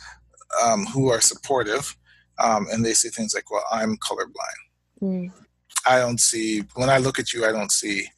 um, 0.62 0.86
who 0.86 1.08
are 1.10 1.20
supportive, 1.20 1.96
um, 2.38 2.66
and 2.70 2.84
they 2.84 2.92
say 2.92 3.08
things 3.08 3.34
like, 3.34 3.50
"Well, 3.50 3.64
I'm 3.72 3.96
colorblind." 3.96 5.02
Mm. 5.02 5.32
I 5.86 5.98
don't 5.98 6.20
see 6.20 6.64
when 6.74 6.90
I 6.90 6.98
look 6.98 7.18
at 7.18 7.32
you, 7.32 7.46
I 7.46 7.52
don't 7.52 7.72
see 7.72 8.08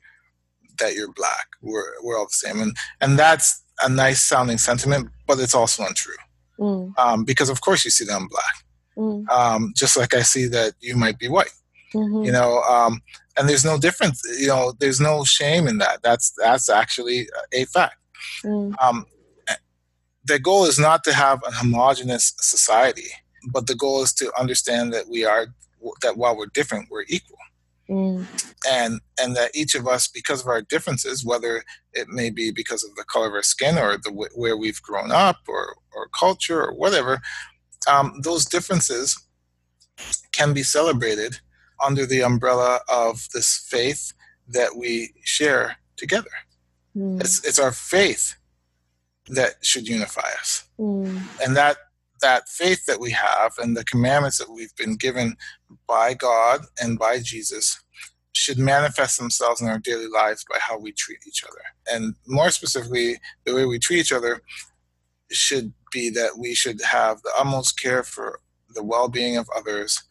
that 0.81 0.95
you're 0.95 1.13
black. 1.13 1.47
We're 1.63 1.93
we're 2.03 2.19
all 2.19 2.27
the 2.27 2.33
same, 2.33 2.61
and 2.61 2.77
and 3.01 3.19
that's 3.19 3.63
a 3.83 3.89
nice 3.89 4.23
sounding 4.23 4.59
sentiment, 4.59 5.09
but 5.27 5.39
it's 5.39 5.55
also 5.55 5.85
untrue. 5.85 6.15
Mm. 6.59 6.99
Um, 6.99 7.25
because 7.25 7.49
of 7.49 7.61
course 7.61 7.85
you 7.85 7.91
see 7.91 8.05
that 8.05 8.15
I'm 8.15 8.29
black, 8.29 8.65
mm. 8.97 9.29
um, 9.31 9.73
just 9.77 9.97
like 9.97 10.15
I 10.15 10.23
see 10.23 10.47
that 10.49 10.75
you 10.81 10.97
might 10.97 11.19
be 11.19 11.29
white. 11.29 11.53
Mm-hmm. 11.95 12.25
You 12.25 12.33
know, 12.33 12.61
um, 12.63 13.01
and 13.37 13.49
there's 13.49 13.65
no 13.65 13.79
difference. 13.79 14.23
You 14.39 14.49
know, 14.49 14.73
there's 14.79 15.01
no 15.01 15.25
shame 15.25 15.67
in 15.67 15.79
that. 15.79 16.03
That's 16.03 16.33
that's 16.37 16.69
actually 16.69 17.29
a 17.53 17.65
fact. 17.67 17.97
Mm. 18.45 18.75
Um, 18.81 19.07
the 20.25 20.39
goal 20.39 20.65
is 20.65 20.79
not 20.79 21.03
to 21.05 21.13
have 21.13 21.41
a 21.47 21.51
homogenous 21.51 22.35
society, 22.39 23.09
but 23.53 23.67
the 23.67 23.75
goal 23.75 24.03
is 24.03 24.13
to 24.15 24.31
understand 24.39 24.93
that 24.93 25.09
we 25.09 25.25
are 25.25 25.47
that 26.03 26.17
while 26.17 26.37
we're 26.37 26.47
different, 26.47 26.89
we're 26.91 27.05
equal. 27.09 27.39
Mm. 27.91 28.25
And 28.71 29.01
and 29.21 29.35
that 29.37 29.51
each 29.55 29.75
of 29.75 29.89
us, 29.89 30.07
because 30.07 30.41
of 30.41 30.47
our 30.47 30.63
differences, 30.63 31.25
whether 31.25 31.65
it 31.93 32.09
may 32.09 32.31
be 32.31 32.53
because 32.53 32.85
of 32.85 32.95
the 32.95 33.05
color 33.05 33.27
of 33.27 33.35
our 33.35 33.43
skin 33.43 33.79
or 33.79 33.97
the 33.97 34.13
where 34.35 34.57
we've 34.57 34.81
grown 34.83 35.11
up 35.11 35.39
or 35.49 35.75
or 35.95 36.09
culture 36.19 36.63
or 36.63 36.73
whatever, 36.73 37.21
um, 37.89 38.21
those 38.23 38.45
differences 38.47 39.21
can 40.33 40.55
be 40.55 40.63
celebrated 40.63 41.41
under 41.85 42.07
the 42.07 42.23
umbrella 42.23 42.81
of 42.89 43.27
this 43.35 43.67
faith 43.69 44.13
that 44.49 44.77
we 44.77 45.13
share 45.25 45.77
together. 45.97 46.31
Mm. 46.97 47.21
It's 47.21 47.45
it's 47.45 47.59
our 47.59 47.73
faith 47.73 48.37
that 49.29 49.55
should 49.63 49.89
unify 49.89 50.29
us, 50.39 50.65
mm. 50.79 51.21
and 51.45 51.57
that 51.57 51.77
that 52.21 52.49
faith 52.49 52.87
that 52.87 53.01
we 53.01 53.11
have 53.11 53.53
and 53.59 53.77
the 53.77 53.85
commandments 53.85 54.39
that 54.39 54.51
we've 54.51 54.75
been 54.77 54.97
given 54.97 55.37
by 55.87 56.15
God 56.15 56.63
and 56.81 56.99
by 56.99 57.19
Jesus 57.21 57.83
should 58.33 58.59
manifest 58.59 59.19
themselves 59.19 59.61
in 59.61 59.69
our 59.69 59.79
daily 59.79 60.07
lives 60.07 60.45
by 60.49 60.59
how 60.61 60.79
we 60.79 60.93
treat 60.93 61.19
each 61.27 61.45
other. 61.45 61.63
And 61.93 62.15
more 62.27 62.51
specifically, 62.51 63.19
the 63.45 63.55
way 63.55 63.65
we 63.67 63.79
treat 63.79 64.01
each 64.01 64.13
other 64.13 64.43
should 65.31 65.73
be 65.93 66.11
that 66.11 66.39
we 66.39 66.55
should 66.55 66.81
have 66.83 67.21
the 67.23 67.33
utmost 67.39 67.81
care 67.81 68.03
for 68.03 68.41
the 68.75 68.83
well 68.83 69.09
being 69.09 69.37
of 69.37 69.49
others. 69.55 70.03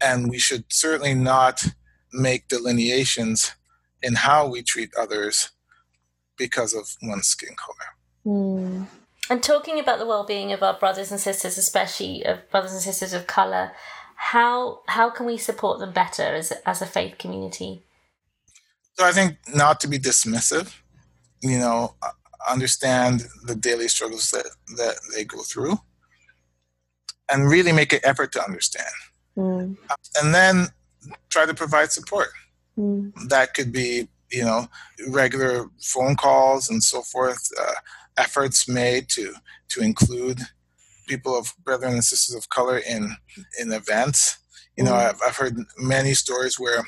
And 0.00 0.30
we 0.30 0.38
should 0.38 0.64
certainly 0.68 1.14
not 1.14 1.64
make 2.12 2.48
delineations 2.48 3.52
in 4.02 4.14
how 4.14 4.48
we 4.48 4.62
treat 4.62 4.90
others 4.98 5.50
because 6.36 6.74
of 6.74 6.88
one's 7.02 7.28
skin 7.28 7.54
color. 7.56 8.36
Mm. 8.36 8.86
And 9.32 9.42
talking 9.42 9.80
about 9.80 9.98
the 9.98 10.04
well-being 10.04 10.52
of 10.52 10.62
our 10.62 10.78
brothers 10.78 11.10
and 11.10 11.18
sisters, 11.18 11.56
especially 11.56 12.22
of 12.22 12.50
brothers 12.50 12.74
and 12.74 12.82
sisters 12.82 13.14
of 13.14 13.26
color, 13.26 13.72
how 14.14 14.82
how 14.88 15.08
can 15.08 15.24
we 15.24 15.38
support 15.38 15.78
them 15.78 15.90
better 15.90 16.22
as 16.22 16.52
as 16.66 16.82
a 16.82 16.86
faith 16.86 17.16
community? 17.16 17.82
So 18.92 19.06
I 19.06 19.12
think 19.12 19.38
not 19.54 19.80
to 19.80 19.88
be 19.88 19.98
dismissive, 19.98 20.74
you 21.40 21.58
know, 21.58 21.94
understand 22.46 23.24
the 23.46 23.54
daily 23.54 23.88
struggles 23.88 24.30
that 24.32 24.50
that 24.76 24.96
they 25.14 25.24
go 25.24 25.40
through, 25.40 25.78
and 27.30 27.48
really 27.48 27.72
make 27.72 27.94
an 27.94 28.00
effort 28.02 28.32
to 28.32 28.44
understand, 28.44 28.98
mm. 29.34 29.74
and 30.20 30.34
then 30.34 30.66
try 31.30 31.46
to 31.46 31.54
provide 31.54 31.90
support. 31.90 32.28
Mm. 32.76 33.14
That 33.30 33.54
could 33.54 33.72
be 33.72 34.08
you 34.30 34.44
know 34.44 34.68
regular 35.08 35.70
phone 35.80 36.16
calls 36.16 36.68
and 36.68 36.82
so 36.82 37.00
forth. 37.00 37.48
Uh, 37.58 37.80
efforts 38.16 38.68
made 38.68 39.08
to 39.10 39.34
to 39.68 39.80
include 39.80 40.40
people 41.06 41.36
of 41.36 41.52
brethren 41.64 41.94
and 41.94 42.04
sisters 42.04 42.36
of 42.36 42.48
color 42.48 42.78
in 42.78 43.16
in 43.58 43.72
events. 43.72 44.38
You 44.76 44.84
know, 44.84 44.92
mm. 44.92 45.08
I've, 45.10 45.20
I've 45.26 45.36
heard 45.36 45.56
many 45.78 46.14
stories 46.14 46.58
where 46.58 46.82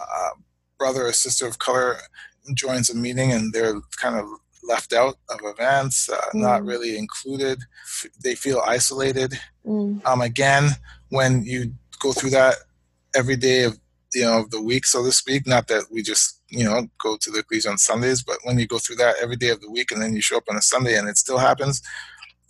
a 0.00 0.30
brother 0.78 1.06
or 1.06 1.12
sister 1.12 1.46
of 1.46 1.58
color 1.58 1.96
joins 2.54 2.88
a 2.88 2.96
meeting 2.96 3.32
and 3.32 3.52
they're 3.52 3.80
kind 3.96 4.16
of 4.16 4.26
left 4.62 4.92
out 4.92 5.16
of 5.30 5.40
events, 5.42 6.08
uh, 6.08 6.16
mm. 6.16 6.40
not 6.40 6.64
really 6.64 6.96
included. 6.96 7.58
They 8.22 8.34
feel 8.34 8.62
isolated. 8.64 9.38
Mm. 9.66 10.04
Um, 10.06 10.20
again, 10.20 10.70
when 11.08 11.44
you 11.44 11.72
go 12.00 12.12
through 12.12 12.30
that 12.30 12.56
every 13.14 13.36
day 13.36 13.64
of 13.64 13.78
you 14.14 14.24
know 14.24 14.40
of 14.40 14.50
the 14.50 14.62
week, 14.62 14.86
so 14.86 15.04
to 15.04 15.12
speak, 15.12 15.46
not 15.46 15.68
that 15.68 15.84
we 15.90 16.02
just 16.02 16.38
you 16.50 16.64
know, 16.64 16.86
go 17.02 17.16
to 17.16 17.30
the 17.30 17.40
ecclesia 17.40 17.70
on 17.70 17.78
Sundays, 17.78 18.22
but 18.22 18.38
when 18.44 18.58
you 18.58 18.66
go 18.66 18.78
through 18.78 18.96
that 18.96 19.16
every 19.20 19.36
day 19.36 19.50
of 19.50 19.60
the 19.60 19.70
week 19.70 19.90
and 19.90 20.00
then 20.00 20.14
you 20.14 20.22
show 20.22 20.38
up 20.38 20.44
on 20.48 20.56
a 20.56 20.62
Sunday 20.62 20.96
and 20.96 21.08
it 21.08 21.18
still 21.18 21.38
happens 21.38 21.82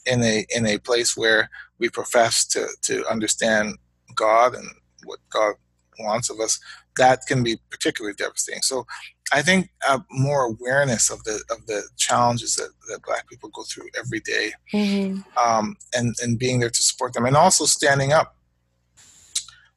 in 0.07 0.23
a 0.23 0.47
in 0.55 0.67
a 0.67 0.79
place 0.79 1.17
where 1.17 1.51
we 1.79 1.89
profess 1.89 2.47
to 2.47 2.69
to 2.83 3.05
understand 3.09 3.77
God 4.15 4.55
and 4.55 4.69
what 5.05 5.19
God 5.31 5.55
wants 6.01 6.31
of 6.31 6.39
us, 6.39 6.61
that 6.97 7.27
can 7.27 7.43
be 7.43 7.59
particularly 7.71 8.15
devastating. 8.15 8.63
So 8.63 8.87
I 9.33 9.43
think 9.43 9.69
uh, 9.87 9.99
more 10.11 10.45
awareness 10.45 11.11
of 11.11 11.23
the 11.25 11.43
of 11.51 11.67
the 11.67 11.83
challenges 11.97 12.55
that, 12.55 12.71
that 12.89 13.03
Black 13.03 13.29
people 13.29 13.51
go 13.51 13.65
through 13.65 13.89
every 13.99 14.21
day, 14.21 14.53
mm-hmm. 14.73 15.21
um, 15.37 15.77
and 15.93 16.15
and 16.23 16.39
being 16.39 16.61
there 16.61 16.71
to 16.71 16.83
support 16.83 17.15
them, 17.15 17.27
and 17.27 17.37
also 17.37 17.65
standing 17.65 18.13
up 18.13 18.37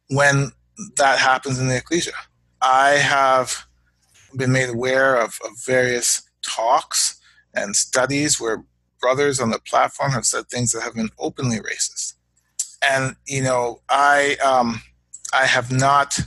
when 0.09 0.51
that 0.97 1.19
happens 1.19 1.59
in 1.59 1.67
the 1.67 1.77
ecclesia. 1.77 2.13
I 2.61 2.89
have 2.91 3.65
been 4.35 4.51
made 4.51 4.69
aware 4.69 5.15
of, 5.15 5.37
of 5.43 5.51
various 5.65 6.21
talks 6.41 7.19
and 7.53 7.75
studies 7.75 8.39
where 8.39 8.63
brothers 8.99 9.39
on 9.39 9.49
the 9.49 9.59
platform 9.59 10.11
have 10.11 10.25
said 10.25 10.47
things 10.47 10.71
that 10.71 10.81
have 10.81 10.95
been 10.95 11.09
openly 11.19 11.57
racist. 11.57 12.13
And 12.87 13.15
you 13.27 13.43
know, 13.43 13.81
I 13.89 14.37
um, 14.43 14.81
I 15.33 15.45
have 15.45 15.71
not, 15.71 16.19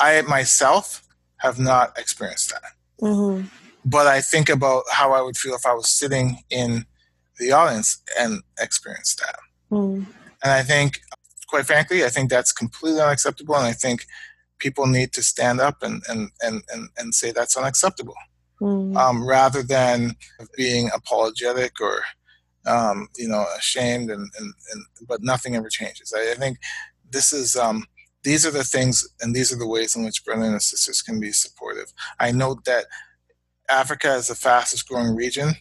I 0.00 0.22
myself 0.22 1.02
have 1.38 1.58
not 1.58 1.98
experienced 1.98 2.50
that. 2.50 2.72
Mm-hmm. 3.02 3.46
But 3.84 4.06
I 4.06 4.20
think 4.20 4.48
about 4.48 4.84
how 4.90 5.12
I 5.12 5.20
would 5.20 5.36
feel 5.36 5.54
if 5.54 5.66
I 5.66 5.74
was 5.74 5.88
sitting 5.88 6.38
in 6.50 6.86
the 7.38 7.52
audience 7.52 8.02
and 8.18 8.42
experienced 8.58 9.20
that. 9.20 9.38
Mm. 9.70 10.06
And 10.42 10.52
I 10.52 10.62
think, 10.62 11.00
quite 11.48 11.66
frankly, 11.66 12.04
I 12.04 12.08
think 12.08 12.30
that's 12.30 12.52
completely 12.52 13.00
unacceptable. 13.00 13.54
And 13.54 13.66
I 13.66 13.72
think 13.72 14.06
people 14.58 14.86
need 14.86 15.12
to 15.12 15.22
stand 15.22 15.60
up 15.60 15.82
and, 15.82 16.02
and, 16.08 16.30
and, 16.40 16.62
and, 16.72 16.88
and 16.96 17.14
say 17.14 17.30
that's 17.30 17.56
unacceptable 17.56 18.14
mm. 18.60 18.96
um, 18.96 19.26
rather 19.26 19.62
than 19.62 20.12
being 20.56 20.90
apologetic 20.94 21.80
or 21.80 22.02
um, 22.66 23.08
you 23.16 23.28
know 23.28 23.44
ashamed 23.56 24.10
and, 24.10 24.28
and, 24.38 24.54
and, 24.72 24.84
but 25.06 25.22
nothing 25.22 25.54
ever 25.54 25.68
changes 25.68 26.12
I, 26.16 26.32
I 26.32 26.34
think 26.34 26.58
this 27.10 27.32
is 27.32 27.56
um, 27.56 27.84
these 28.22 28.44
are 28.44 28.50
the 28.50 28.64
things 28.64 29.06
and 29.20 29.34
these 29.34 29.52
are 29.52 29.58
the 29.58 29.68
ways 29.68 29.94
in 29.94 30.04
which 30.04 30.24
brothers 30.24 30.48
and 30.48 30.62
sisters 30.62 31.02
can 31.02 31.20
be 31.20 31.32
supportive 31.32 31.92
I 32.18 32.32
know 32.32 32.58
that 32.64 32.86
Africa 33.68 34.14
is 34.14 34.28
the 34.28 34.34
fastest 34.34 34.88
growing 34.88 35.14
region 35.14 35.54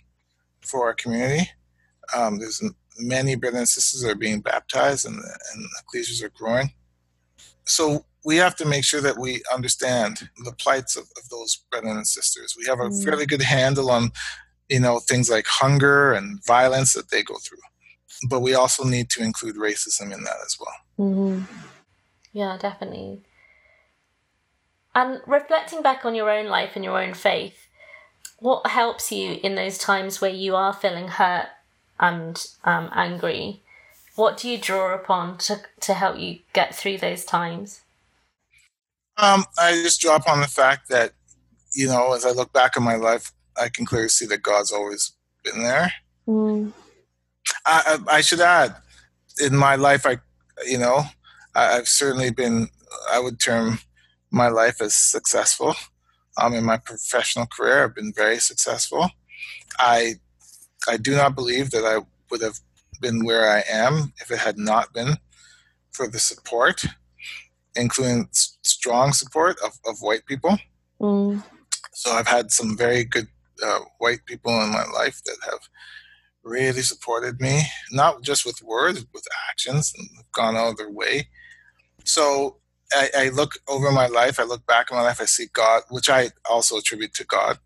for 0.61 0.85
our 0.85 0.93
community 0.93 1.49
um, 2.15 2.39
there's 2.39 2.63
many 2.97 3.35
brothers 3.35 3.59
and 3.59 3.67
sisters 3.67 4.03
are 4.03 4.15
being 4.15 4.39
baptized 4.41 5.05
and, 5.05 5.15
and 5.15 5.65
ecclesias 5.81 6.23
are 6.23 6.29
growing 6.29 6.71
so 7.65 8.05
we 8.23 8.37
have 8.37 8.55
to 8.55 8.65
make 8.65 8.83
sure 8.83 9.01
that 9.01 9.19
we 9.19 9.41
understand 9.53 10.29
the 10.43 10.51
plights 10.53 10.95
of, 10.95 11.03
of 11.17 11.29
those 11.29 11.63
brethren 11.69 11.95
and 11.97 12.07
sisters. 12.07 12.55
We 12.57 12.65
have 12.65 12.79
a 12.79 12.89
mm. 12.89 13.03
fairly 13.03 13.25
good 13.25 13.41
handle 13.41 13.91
on, 13.91 14.11
you 14.69 14.79
know, 14.79 14.99
things 14.99 15.29
like 15.29 15.45
hunger 15.47 16.13
and 16.13 16.43
violence 16.45 16.93
that 16.93 17.11
they 17.11 17.21
go 17.21 17.35
through, 17.37 17.59
but 18.29 18.39
we 18.39 18.55
also 18.55 18.83
need 18.83 19.09
to 19.11 19.23
include 19.23 19.57
racism 19.57 20.13
in 20.13 20.23
that 20.23 20.37
as 20.43 20.57
well. 20.59 21.07
Mm-hmm. 21.07 21.43
Yeah, 22.33 22.57
definitely. 22.59 23.21
And 24.95 25.21
reflecting 25.27 25.81
back 25.81 26.05
on 26.05 26.15
your 26.15 26.29
own 26.29 26.47
life 26.47 26.71
and 26.75 26.83
your 26.83 27.01
own 27.01 27.13
faith, 27.13 27.67
what 28.39 28.67
helps 28.67 29.11
you 29.11 29.39
in 29.43 29.55
those 29.55 29.77
times 29.77 30.19
where 30.19 30.31
you 30.31 30.55
are 30.55 30.73
feeling 30.73 31.07
hurt 31.07 31.47
and 31.99 32.45
um, 32.63 32.89
angry? 32.93 33.61
What 34.15 34.37
do 34.37 34.49
you 34.49 34.57
draw 34.57 34.93
upon 34.93 35.37
to, 35.39 35.61
to 35.81 35.93
help 35.93 36.17
you 36.17 36.39
get 36.53 36.73
through 36.73 36.99
those 36.99 37.25
times? 37.25 37.81
Um, 39.17 39.45
I 39.57 39.73
just 39.73 40.01
draw 40.01 40.15
upon 40.15 40.41
the 40.41 40.47
fact 40.47 40.89
that, 40.89 41.13
you 41.73 41.87
know, 41.87 42.13
as 42.13 42.25
I 42.25 42.31
look 42.31 42.53
back 42.53 42.77
on 42.77 42.83
my 42.83 42.95
life, 42.95 43.31
I 43.57 43.69
can 43.69 43.85
clearly 43.85 44.09
see 44.09 44.25
that 44.27 44.43
God's 44.43 44.71
always 44.71 45.13
been 45.43 45.63
there. 45.63 45.91
Mm. 46.27 46.73
I, 47.65 47.99
I, 48.07 48.17
I, 48.17 48.21
should 48.21 48.41
add, 48.41 48.75
in 49.39 49.55
my 49.55 49.75
life, 49.75 50.05
I, 50.05 50.17
you 50.65 50.77
know, 50.77 51.03
I, 51.53 51.75
have 51.75 51.87
certainly 51.87 52.31
been, 52.31 52.67
I 53.11 53.19
would 53.19 53.39
term 53.39 53.79
my 54.31 54.47
life 54.47 54.81
as 54.81 54.95
successful. 54.95 55.75
Um, 56.37 56.53
in 56.53 56.65
my 56.65 56.77
professional 56.77 57.45
career, 57.45 57.85
I've 57.85 57.95
been 57.95 58.11
very 58.13 58.39
successful. 58.39 59.09
I, 59.79 60.15
I 60.87 60.97
do 60.97 61.15
not 61.15 61.35
believe 61.35 61.71
that 61.71 61.85
I 61.85 62.05
would 62.29 62.41
have 62.41 62.59
been 63.01 63.25
where 63.25 63.49
I 63.49 63.63
am 63.69 64.13
if 64.21 64.31
it 64.31 64.39
had 64.39 64.57
not 64.57 64.93
been 64.93 65.17
for 65.91 66.07
the 66.07 66.19
support 66.19 66.85
including 67.75 68.29
strong 68.31 69.13
support 69.13 69.57
of, 69.63 69.77
of 69.87 69.99
white 69.99 70.25
people. 70.25 70.57
Mm. 70.99 71.43
So 71.93 72.11
I've 72.11 72.27
had 72.27 72.51
some 72.51 72.77
very 72.77 73.03
good 73.03 73.27
uh, 73.65 73.79
white 73.99 74.25
people 74.25 74.51
in 74.61 74.69
my 74.69 74.85
life 74.93 75.21
that 75.25 75.37
have 75.45 75.59
really 76.43 76.81
supported 76.81 77.39
me, 77.39 77.61
not 77.91 78.21
just 78.21 78.45
with 78.45 78.61
words, 78.61 79.05
with 79.13 79.25
actions, 79.49 79.93
and 79.97 80.07
gone 80.33 80.55
of 80.55 80.77
their 80.77 80.91
way. 80.91 81.27
So 82.03 82.57
I, 82.93 83.09
I, 83.17 83.29
look 83.29 83.53
over 83.67 83.91
my 83.91 84.07
life, 84.07 84.39
I 84.39 84.43
look 84.43 84.65
back 84.67 84.91
in 84.91 84.97
my 84.97 85.03
life, 85.03 85.19
I 85.19 85.25
see 85.25 85.47
God, 85.53 85.83
which 85.89 86.09
I 86.09 86.29
also 86.49 86.77
attribute 86.77 87.13
to 87.15 87.25
God. 87.25 87.57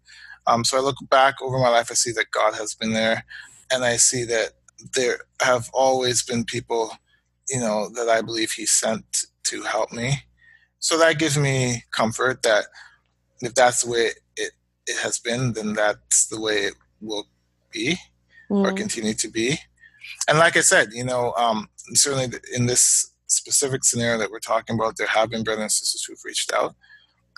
Um, 0.47 0.63
so 0.63 0.77
I 0.77 0.81
look 0.81 0.97
back 1.09 1.35
over 1.41 1.59
my 1.59 1.69
life, 1.69 1.89
I 1.91 1.95
see 1.95 2.11
that 2.13 2.31
God 2.31 2.55
has 2.55 2.73
been 2.73 2.93
there, 2.93 3.23
and 3.71 3.83
I 3.83 3.97
see 3.97 4.23
that 4.25 4.53
there 4.95 5.19
have 5.41 5.69
always 5.73 6.23
been 6.23 6.43
people, 6.43 6.91
you 7.49 7.59
know, 7.59 7.89
that 7.95 8.09
I 8.09 8.21
believe 8.21 8.51
He 8.51 8.65
sent 8.65 9.25
to 9.45 9.61
help 9.63 9.91
me. 9.91 10.23
So 10.79 10.97
that 10.99 11.19
gives 11.19 11.37
me 11.37 11.83
comfort 11.91 12.43
that 12.43 12.65
if 13.41 13.53
that's 13.53 13.83
the 13.83 13.91
way 13.91 14.09
it, 14.37 14.51
it 14.87 14.97
has 15.03 15.19
been, 15.19 15.53
then 15.53 15.73
that's 15.73 16.27
the 16.27 16.39
way 16.39 16.65
it 16.65 16.73
will 17.01 17.27
be 17.71 17.97
mm. 18.49 18.65
or 18.65 18.73
continue 18.73 19.13
to 19.13 19.27
be. 19.27 19.57
And 20.27 20.39
like 20.39 20.57
I 20.57 20.61
said, 20.61 20.89
you 20.93 21.03
know, 21.03 21.33
um, 21.33 21.67
certainly 21.93 22.37
in 22.55 22.65
this 22.65 23.13
specific 23.27 23.83
scenario 23.83 24.17
that 24.17 24.31
we're 24.31 24.39
talking 24.39 24.75
about, 24.75 24.97
there 24.97 25.07
have 25.07 25.29
been 25.29 25.43
brothers 25.43 25.61
and 25.61 25.71
sisters 25.71 26.03
who've 26.03 26.25
reached 26.25 26.51
out, 26.53 26.75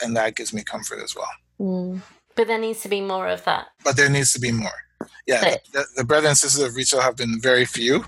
and 0.02 0.16
that 0.16 0.36
gives 0.36 0.54
me 0.54 0.64
comfort 0.64 1.00
as 1.04 1.16
well. 1.16 1.32
Mm. 1.60 2.02
But 2.42 2.48
there 2.48 2.58
needs 2.58 2.82
to 2.82 2.90
be 2.90 3.02
more 3.02 3.28
of 3.28 3.44
that. 3.46 3.68
But 3.84 3.98
there 3.98 4.10
needs 4.10 4.34
to 4.34 4.40
be 4.40 4.52
more. 4.52 4.72
Yeah, 5.28 5.58
the, 5.74 5.86
the 5.96 6.04
brothers 6.04 6.30
and 6.30 6.38
sisters 6.40 6.94
of 6.94 7.00
out 7.00 7.04
have 7.04 7.16
been 7.16 7.40
very 7.40 7.66
few. 7.66 8.04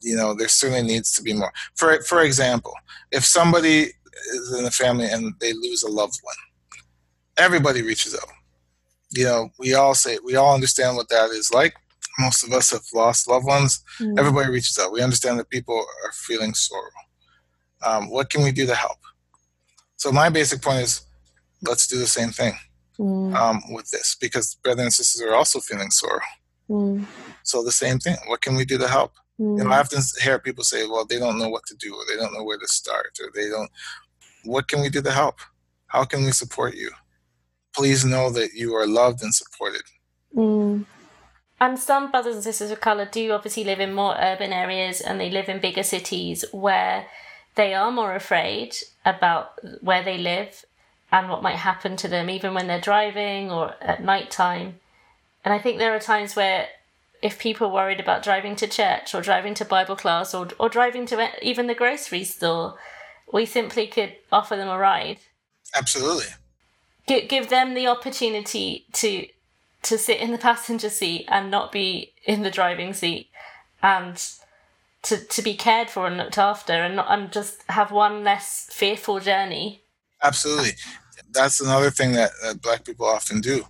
You 0.00 0.16
know 0.16 0.34
there 0.34 0.48
certainly 0.48 0.82
needs 0.82 1.12
to 1.12 1.22
be 1.22 1.32
more. 1.32 1.52
For 1.76 2.02
for 2.02 2.22
example 2.22 2.74
if 3.12 3.24
somebody 3.24 3.92
is 4.32 4.56
in 4.58 4.64
a 4.64 4.70
family 4.72 5.06
and 5.06 5.32
they 5.40 5.52
lose 5.52 5.84
a 5.84 5.88
loved 5.88 6.18
one 6.22 6.34
everybody 7.36 7.82
reaches 7.82 8.16
out. 8.16 8.28
You 9.12 9.24
know 9.26 9.50
we 9.60 9.74
all 9.74 9.94
say 9.94 10.18
we 10.24 10.34
all 10.34 10.54
understand 10.54 10.96
what 10.96 11.08
that 11.10 11.30
is 11.30 11.52
like. 11.52 11.76
Most 12.18 12.42
of 12.42 12.52
us 12.52 12.70
have 12.72 12.82
lost 12.92 13.28
loved 13.28 13.46
ones. 13.46 13.80
Mm. 14.00 14.18
everybody 14.18 14.50
reaches 14.50 14.76
out. 14.76 14.90
We 14.90 15.02
understand 15.02 15.38
that 15.38 15.50
people 15.50 15.76
are 16.04 16.12
feeling 16.12 16.52
sorrow. 16.52 16.90
Um, 17.86 18.10
what 18.10 18.28
can 18.28 18.42
we 18.42 18.50
do 18.50 18.66
to 18.66 18.74
help? 18.74 18.98
So 19.98 20.10
my 20.10 20.30
basic 20.30 20.62
point 20.62 20.82
is 20.82 21.02
let's 21.62 21.86
do 21.86 21.96
the 21.96 22.08
same 22.08 22.30
thing 22.30 22.54
mm. 22.98 23.34
um, 23.34 23.62
with 23.70 23.90
this 23.90 24.16
because 24.20 24.54
brothers 24.56 24.84
and 24.84 24.92
sisters 24.92 25.22
are 25.22 25.34
also 25.34 25.60
feeling 25.60 25.90
sorrow 25.90 26.20
mm. 26.68 27.04
so 27.42 27.62
the 27.62 27.72
same 27.72 27.98
thing 27.98 28.16
what 28.26 28.40
can 28.40 28.56
we 28.56 28.64
do 28.64 28.78
to 28.78 28.88
help 28.88 29.12
Mm. 29.40 29.58
You 29.58 29.64
know, 29.64 29.70
I 29.70 29.78
often 29.78 30.02
hear 30.20 30.38
people 30.38 30.64
say, 30.64 30.86
well, 30.86 31.04
they 31.04 31.18
don't 31.18 31.38
know 31.38 31.48
what 31.48 31.64
to 31.66 31.76
do 31.76 31.94
or 31.94 32.02
they 32.08 32.20
don't 32.20 32.34
know 32.34 32.44
where 32.44 32.58
to 32.58 32.68
start 32.68 33.18
or 33.20 33.30
they 33.34 33.48
don't. 33.48 33.70
What 34.44 34.68
can 34.68 34.80
we 34.80 34.88
do 34.88 35.02
to 35.02 35.10
help? 35.10 35.38
How 35.86 36.04
can 36.04 36.24
we 36.24 36.32
support 36.32 36.74
you? 36.74 36.90
Please 37.74 38.04
know 38.04 38.30
that 38.30 38.54
you 38.54 38.74
are 38.74 38.86
loved 38.86 39.22
and 39.22 39.34
supported. 39.34 39.82
Mm. 40.34 40.86
And 41.60 41.78
some 41.78 42.10
brothers 42.10 42.34
and 42.34 42.44
sisters 42.44 42.70
of 42.70 42.80
colour 42.80 43.08
do 43.10 43.32
obviously 43.32 43.64
live 43.64 43.80
in 43.80 43.94
more 43.94 44.16
urban 44.18 44.52
areas 44.52 45.00
and 45.00 45.20
they 45.20 45.30
live 45.30 45.48
in 45.48 45.60
bigger 45.60 45.82
cities 45.82 46.44
where 46.52 47.06
they 47.56 47.74
are 47.74 47.90
more 47.90 48.14
afraid 48.14 48.76
about 49.04 49.52
where 49.80 50.04
they 50.04 50.18
live 50.18 50.64
and 51.10 51.28
what 51.28 51.42
might 51.42 51.56
happen 51.56 51.96
to 51.96 52.08
them, 52.08 52.28
even 52.28 52.54
when 52.54 52.66
they're 52.66 52.80
driving 52.80 53.50
or 53.50 53.74
at 53.80 54.02
night 54.02 54.30
time. 54.30 54.80
And 55.44 55.54
I 55.54 55.58
think 55.58 55.78
there 55.78 55.94
are 55.94 56.00
times 56.00 56.36
where 56.36 56.68
if 57.22 57.38
people 57.38 57.68
are 57.68 57.72
worried 57.72 58.00
about 58.00 58.22
driving 58.22 58.54
to 58.56 58.66
church 58.66 59.14
or 59.14 59.22
driving 59.22 59.54
to 59.54 59.64
Bible 59.64 59.96
class 59.96 60.34
or, 60.34 60.48
or 60.58 60.68
driving 60.68 61.06
to 61.06 61.30
even 61.42 61.66
the 61.66 61.74
grocery 61.74 62.24
store, 62.24 62.78
we 63.32 63.44
simply 63.44 63.86
could 63.86 64.14
offer 64.30 64.56
them 64.56 64.68
a 64.68 64.78
ride. 64.78 65.18
Absolutely. 65.74 66.26
G- 67.08 67.26
give 67.26 67.48
them 67.48 67.74
the 67.74 67.86
opportunity 67.86 68.86
to 68.92 69.26
to 69.80 69.96
sit 69.96 70.20
in 70.20 70.32
the 70.32 70.38
passenger 70.50 70.90
seat 70.90 71.24
and 71.28 71.50
not 71.50 71.72
be 71.72 72.12
in 72.24 72.42
the 72.42 72.50
driving 72.50 72.92
seat 72.92 73.28
and 73.82 74.30
to, 75.02 75.16
to 75.16 75.42
be 75.42 75.54
cared 75.54 75.88
for 75.88 76.06
and 76.06 76.16
looked 76.16 76.38
after 76.38 76.72
and, 76.72 76.96
not, 76.96 77.06
and 77.08 77.32
just 77.32 77.62
have 77.68 77.92
one 77.92 78.24
less 78.24 78.68
fearful 78.72 79.20
journey. 79.20 79.82
Absolutely. 80.22 80.72
That's 81.30 81.60
another 81.60 81.90
thing 81.90 82.12
that, 82.12 82.30
that 82.42 82.62
black 82.62 82.84
people 82.84 83.06
often 83.06 83.40
do 83.40 83.64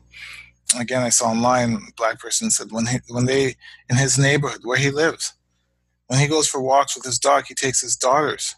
again, 0.76 1.02
I 1.02 1.08
saw 1.08 1.28
online 1.28 1.74
a 1.74 1.92
black 1.96 2.18
person 2.18 2.50
said 2.50 2.70
when 2.70 2.86
he, 2.86 2.98
when 3.08 3.26
they 3.26 3.56
in 3.88 3.96
his 3.96 4.18
neighborhood 4.18 4.60
where 4.64 4.78
he 4.78 4.90
lives, 4.90 5.34
when 6.08 6.18
he 6.18 6.26
goes 6.26 6.48
for 6.48 6.60
walks 6.60 6.96
with 6.96 7.04
his 7.04 7.18
dog, 7.18 7.44
he 7.46 7.54
takes 7.54 7.80
his 7.80 7.96
daughters, 7.96 8.54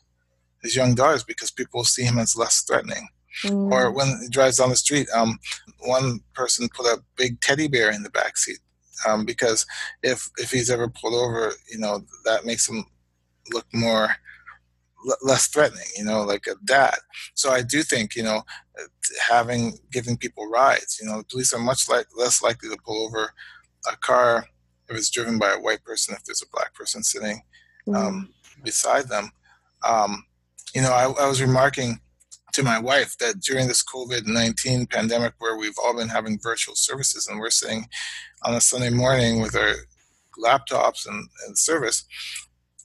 his 0.63 0.75
young 0.77 0.95
daughters, 0.95 1.25
because 1.25 1.51
people 1.51 1.85
see 1.85 2.05
him 2.05 2.19
as 2.19 2.37
less 2.37 2.63
threatening. 2.63 3.09
Mm. 3.45 3.73
Or 3.73 3.93
when 3.93 4.19
he 4.23 4.29
drives 4.29 4.59
down 4.59 4.71
the 4.71 4.77
street, 4.77 5.09
um, 5.15 5.39
one 5.81 6.21
person 6.35 6.69
put 6.75 6.87
a 6.87 7.03
big 7.17 7.41
teddy 7.41 7.69
bear 7.69 7.91
in 7.91 8.03
the 8.03 8.11
back 8.11 8.37
seat 8.37 8.59
um, 9.07 9.25
because 9.25 9.67
if 10.03 10.29
if 10.37 10.51
he's 10.51 10.71
ever 10.71 10.89
pulled 10.89 11.15
over, 11.15 11.53
you 11.71 11.79
know 11.79 12.05
that 12.25 12.45
makes 12.45 12.69
him 12.69 12.85
look 13.53 13.67
more 13.73 14.11
less 15.23 15.49
threatening, 15.49 15.87
you 15.97 16.05
know, 16.05 16.23
like 16.23 16.47
a 16.47 16.55
dad. 16.65 16.97
So 17.35 17.51
I 17.51 17.63
do 17.63 17.83
think, 17.83 18.15
you 18.15 18.23
know, 18.23 18.43
having 19.29 19.79
giving 19.91 20.17
people 20.17 20.49
rides, 20.49 20.99
you 21.01 21.09
know, 21.09 21.23
police 21.31 21.53
are 21.53 21.59
much 21.59 21.89
like 21.89 22.07
less 22.17 22.43
likely 22.43 22.69
to 22.69 22.79
pull 22.85 23.07
over 23.07 23.33
a 23.91 23.97
car 23.97 24.47
if 24.89 24.97
it's 24.97 25.11
driven 25.11 25.39
by 25.39 25.53
a 25.53 25.61
white 25.61 25.85
person 25.85 26.15
if 26.15 26.25
there's 26.25 26.43
a 26.43 26.51
black 26.53 26.75
person 26.75 27.03
sitting 27.03 27.43
um, 27.89 28.29
mm. 28.59 28.65
beside 28.65 29.09
them. 29.09 29.31
Um, 29.87 30.25
you 30.75 30.83
know, 30.83 30.93
I, 30.93 31.05
I 31.05 31.29
was 31.29 31.41
remarking 31.41 32.01
to 32.53 32.63
my 32.63 32.79
wife 32.79 33.17
that 33.19 33.41
during 33.41 33.69
this 33.69 33.85
COVID 33.85 34.27
19 34.27 34.87
pandemic, 34.87 35.35
where 35.39 35.57
we've 35.57 35.79
all 35.83 35.97
been 35.97 36.09
having 36.09 36.39
virtual 36.43 36.75
services 36.75 37.27
and 37.27 37.39
we're 37.39 37.51
sitting 37.51 37.87
on 38.45 38.55
a 38.55 38.61
Sunday 38.61 38.91
morning 38.91 39.41
with 39.41 39.57
our 39.57 39.75
laptops 40.43 41.07
and, 41.07 41.29
and 41.47 41.57
service, 41.57 42.05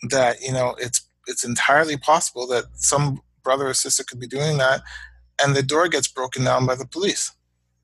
that, 0.09 0.41
you 0.41 0.51
know, 0.51 0.75
it's 0.79 1.04
it's 1.27 1.43
entirely 1.43 1.97
possible 1.97 2.47
that 2.47 2.65
some 2.75 3.21
brother 3.43 3.67
or 3.67 3.73
sister 3.73 4.03
could 4.03 4.19
be 4.19 4.27
doing 4.27 4.57
that 4.57 4.81
and 5.43 5.55
the 5.55 5.63
door 5.63 5.87
gets 5.87 6.07
broken 6.07 6.43
down 6.43 6.65
by 6.65 6.75
the 6.75 6.87
police 6.87 7.31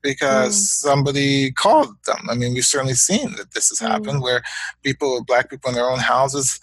because 0.02 0.56
mm. 0.56 0.66
somebody 0.66 1.52
called 1.52 1.94
them. 2.06 2.28
I 2.28 2.34
mean, 2.34 2.54
we've 2.54 2.64
certainly 2.64 2.94
seen 2.94 3.36
that 3.36 3.52
this 3.54 3.68
has 3.68 3.78
mm. 3.78 3.88
happened 3.88 4.20
where 4.20 4.42
people, 4.82 5.24
black 5.24 5.48
people 5.48 5.70
in 5.70 5.76
their 5.76 5.88
own 5.88 6.00
houses, 6.00 6.58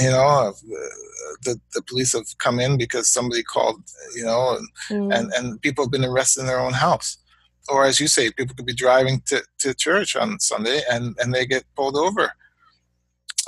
you 0.00 0.10
know, 0.10 0.18
uh, 0.18 0.52
the, 1.44 1.60
the 1.74 1.82
police 1.82 2.12
have 2.12 2.36
come 2.38 2.58
in 2.58 2.76
because 2.76 3.08
somebody 3.08 3.42
called, 3.42 3.80
you 4.14 4.24
know, 4.24 4.56
and, 4.56 4.68
mm. 4.88 5.16
and, 5.16 5.32
and 5.34 5.62
people 5.62 5.84
have 5.84 5.92
been 5.92 6.04
arrested 6.04 6.40
in 6.40 6.46
their 6.46 6.60
own 6.60 6.72
house. 6.72 7.18
Or 7.68 7.84
as 7.84 8.00
you 8.00 8.08
say, 8.08 8.32
people 8.32 8.56
could 8.56 8.66
be 8.66 8.74
driving 8.74 9.22
to, 9.26 9.42
to 9.60 9.74
church 9.74 10.16
on 10.16 10.40
Sunday 10.40 10.80
and, 10.90 11.16
and 11.20 11.32
they 11.32 11.46
get 11.46 11.64
pulled 11.76 11.96
over 11.96 12.32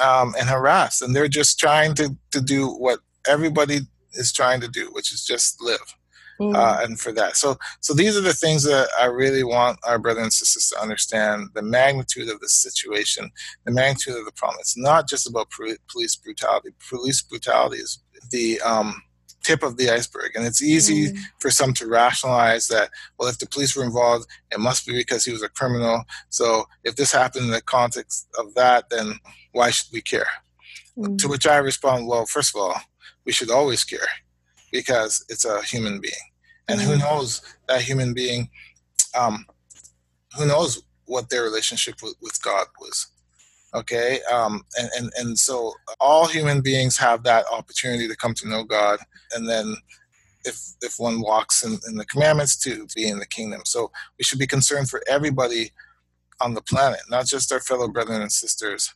um, 0.01 0.35
and 0.39 0.49
harassed. 0.49 1.03
And 1.03 1.15
they're 1.15 1.29
just 1.29 1.59
trying 1.59 1.95
to, 1.95 2.17
to 2.33 2.41
do 2.41 2.69
what 2.69 3.01
everybody 3.27 3.81
is 4.15 4.33
trying 4.33 4.61
to 4.61 4.69
do, 4.69 4.91
which 4.93 5.13
is 5.13 5.25
just 5.25 5.63
live 5.63 5.95
mm. 6.43 6.55
uh, 6.55 6.83
and 6.83 6.99
for 6.99 7.13
that. 7.13 7.37
So, 7.37 7.57
so 7.81 7.95
these 7.95 8.17
are 8.17 8.21
the 8.21 8.35
things 8.35 8.63
that 8.65 8.89
I 9.01 9.07
really 9.07 9.45
want 9.45 9.79
our 9.85 9.99
brothers 9.99 10.23
and 10.23 10.33
sisters 10.33 10.69
to 10.69 10.81
understand: 10.81 11.49
the 11.55 11.63
magnitude 11.63 12.29
of 12.29 12.41
the 12.41 12.49
situation, 12.49 13.31
the 13.65 13.73
magnitude 13.73 14.17
of 14.17 14.25
the 14.25 14.33
problem. 14.33 14.59
It's 14.61 14.77
not 14.77 15.09
just 15.09 15.29
about 15.29 15.51
police 15.51 16.17
brutality. 16.17 16.71
Police 16.89 17.23
brutality 17.23 17.79
is 17.79 18.01
the 18.31 18.61
um, 18.63 19.03
tip 19.43 19.63
of 19.63 19.77
the 19.77 19.91
iceberg, 19.91 20.33
and 20.35 20.47
it's 20.47 20.63
easy 20.63 21.13
mm. 21.13 21.19
for 21.39 21.51
some 21.51 21.73
to 21.75 21.87
rationalize 21.87 22.69
that. 22.69 22.91
Well, 23.19 23.29
if 23.29 23.39
the 23.39 23.47
police 23.47 23.77
were 23.77 23.85
involved, 23.85 24.27
it 24.51 24.61
must 24.61 24.87
be 24.87 24.93
because 24.93 25.25
he 25.25 25.33
was 25.33 25.43
a 25.43 25.49
criminal. 25.49 26.03
So, 26.29 26.67
if 26.85 26.97
this 26.97 27.13
happened 27.13 27.47
in 27.47 27.51
the 27.51 27.63
context 27.63 28.29
of 28.39 28.55
that, 28.55 28.91
then 28.91 29.19
why 29.53 29.71
should 29.71 29.93
we 29.93 30.03
care? 30.03 30.29
Mm. 30.97 31.19
To 31.19 31.29
which 31.29 31.47
I 31.47 31.57
respond, 31.57 32.07
well, 32.07 32.27
first 32.27 32.55
of 32.55 32.61
all, 32.61 32.77
we 33.25 33.33
should 33.33 33.51
always 33.51 33.85
care 33.85 34.09
because 34.71 35.25
it's 35.29 35.45
a 35.45 35.63
human 35.63 36.01
being 36.01 36.15
and 36.69 36.81
who 36.81 36.93
mm-hmm. 36.93 37.01
knows 37.01 37.43
that 37.69 37.83
human 37.83 38.15
being 38.15 38.49
um, 39.19 39.45
who 40.37 40.47
knows 40.47 40.83
what 41.07 41.29
their 41.29 41.43
relationship 41.43 41.97
with, 42.03 42.15
with 42.23 42.43
god 42.43 42.67
was 42.81 43.09
okay 43.75 44.21
um, 44.33 44.63
and, 44.79 44.89
and 44.99 45.13
and 45.17 45.39
so 45.39 45.73
all 46.01 46.27
human 46.27 46.61
beings 46.61 46.97
have 46.97 47.23
that 47.23 47.45
opportunity 47.53 48.09
to 48.09 48.17
come 48.17 48.35
to 48.35 48.49
know 48.49 48.65
god 48.65 48.99
and 49.35 49.49
then 49.49 49.77
if 50.45 50.59
if 50.81 50.95
one 50.99 51.21
walks 51.21 51.63
in, 51.65 51.79
in 51.89 51.97
the 51.97 52.07
commandments 52.07 52.57
to 52.57 52.87
be 52.95 53.07
in 53.07 53.19
the 53.19 53.27
kingdom 53.27 53.61
so 53.65 53.91
we 54.19 54.25
should 54.25 54.39
be 54.39 54.47
concerned 54.47 54.89
for 54.89 55.03
everybody 55.09 55.71
on 56.41 56.55
the 56.55 56.63
planet 56.63 57.01
not 57.11 57.27
just 57.27 57.53
our 57.53 57.61
fellow 57.61 57.89
brethren 57.89 58.23
and 58.23 58.33
sisters 58.33 58.95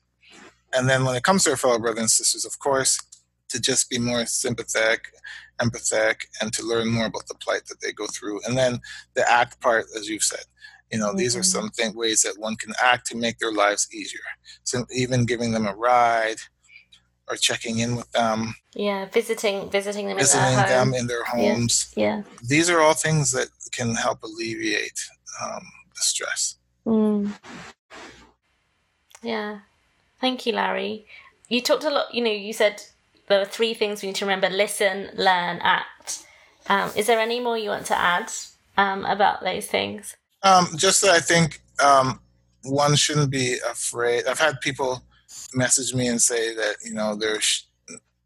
and 0.77 0.89
then 0.89 1.05
when 1.05 1.17
it 1.17 1.23
comes 1.23 1.45
to 1.45 1.51
our 1.51 1.57
fellow 1.57 1.79
brothers 1.79 2.01
and 2.01 2.11
sisters 2.11 2.45
of 2.45 2.59
course 2.59 3.01
to 3.49 3.61
just 3.61 3.89
be 3.89 3.99
more 3.99 4.27
sympathetic 4.27 5.13
empathetic 5.61 6.27
and 6.41 6.53
to 6.53 6.63
learn 6.63 6.89
more 6.89 7.07
about 7.07 7.27
the 7.29 7.35
plight 7.35 7.67
that 7.67 7.81
they 7.81 7.93
go 7.93 8.07
through. 8.07 8.41
And 8.47 8.57
then 8.57 8.81
the 9.15 9.29
act 9.31 9.61
part, 9.61 9.87
as 9.97 10.09
you've 10.09 10.23
said, 10.23 10.45
you 10.93 10.99
know, 10.99 11.09
mm-hmm. 11.09 11.19
these 11.19 11.37
are 11.37 11.41
mm-hmm. 11.41 11.61
some 11.61 11.71
thing, 11.71 11.95
ways 11.95 12.23
that 12.23 12.39
one 12.39 12.57
can 12.57 12.73
act 12.83 13.07
to 13.09 13.17
make 13.17 13.39
their 13.39 13.53
lives 13.53 13.89
easier. 13.93 14.21
So 14.65 14.85
even 14.95 15.27
giving 15.27 15.53
them 15.53 15.67
a 15.67 15.75
ride 15.75 16.37
or 17.29 17.37
checking 17.37 17.79
in 17.79 17.97
with 17.97 18.11
them. 18.13 18.55
Yeah, 18.75 19.07
visiting 19.07 19.69
visiting 19.69 20.07
them 20.07 20.17
visiting 20.17 20.47
in 20.47 20.69
them 20.69 20.95
in 20.95 21.07
their 21.09 21.25
homes. 21.25 21.93
Yeah. 21.97 22.19
yeah. 22.19 22.23
These 22.47 22.71
are 22.71 22.81
all 22.81 22.95
things 22.95 23.33
that 23.33 23.49
can 23.73 23.97
help 23.97 24.23
alleviate 24.23 25.01
um, 25.43 25.63
the 25.95 26.03
stress. 26.03 26.57
Mm. 26.87 27.33
Yeah. 29.23 29.59
Thank 30.21 30.47
you, 30.47 30.53
Larry. 30.53 31.07
You 31.49 31.61
talked 31.61 31.85
a 31.85 31.91
lot, 31.91 32.13
you 32.15 32.23
know, 32.23 32.31
you 32.31 32.53
said 32.53 32.83
there 33.29 33.41
are 33.41 33.45
three 33.45 33.75
things 33.75 34.03
we 34.03 34.09
need 34.09 34.17
to 34.17 34.25
remember 34.25 34.49
listen, 34.49 35.11
learn, 35.15 35.59
act. 35.63 36.25
Um, 36.69 36.91
is 36.97 37.07
there 37.07 37.21
any 37.21 37.41
more 37.41 37.57
you 37.57 37.71
want 37.71 37.87
to 37.87 37.99
add 37.99 38.31
um, 38.77 39.05
about 39.05 39.43
those 39.43 39.67
things? 39.67 40.17
Um, 40.43 40.67
just 40.77 41.03
that 41.03 41.11
I 41.11 41.21
think 41.21 41.61
um, 41.83 42.21
one 42.63 42.97
shouldn't 42.97 43.31
be 43.31 43.59
afraid. 43.71 44.27
I've 44.27 44.41
had 44.41 44.61
people 44.61 45.03
message 45.55 45.95
me 45.95 46.09
and 46.09 46.21
say 46.21 46.55
that, 46.55 46.77
you 46.85 46.95
know, 46.95 47.15
there's, 47.15 47.67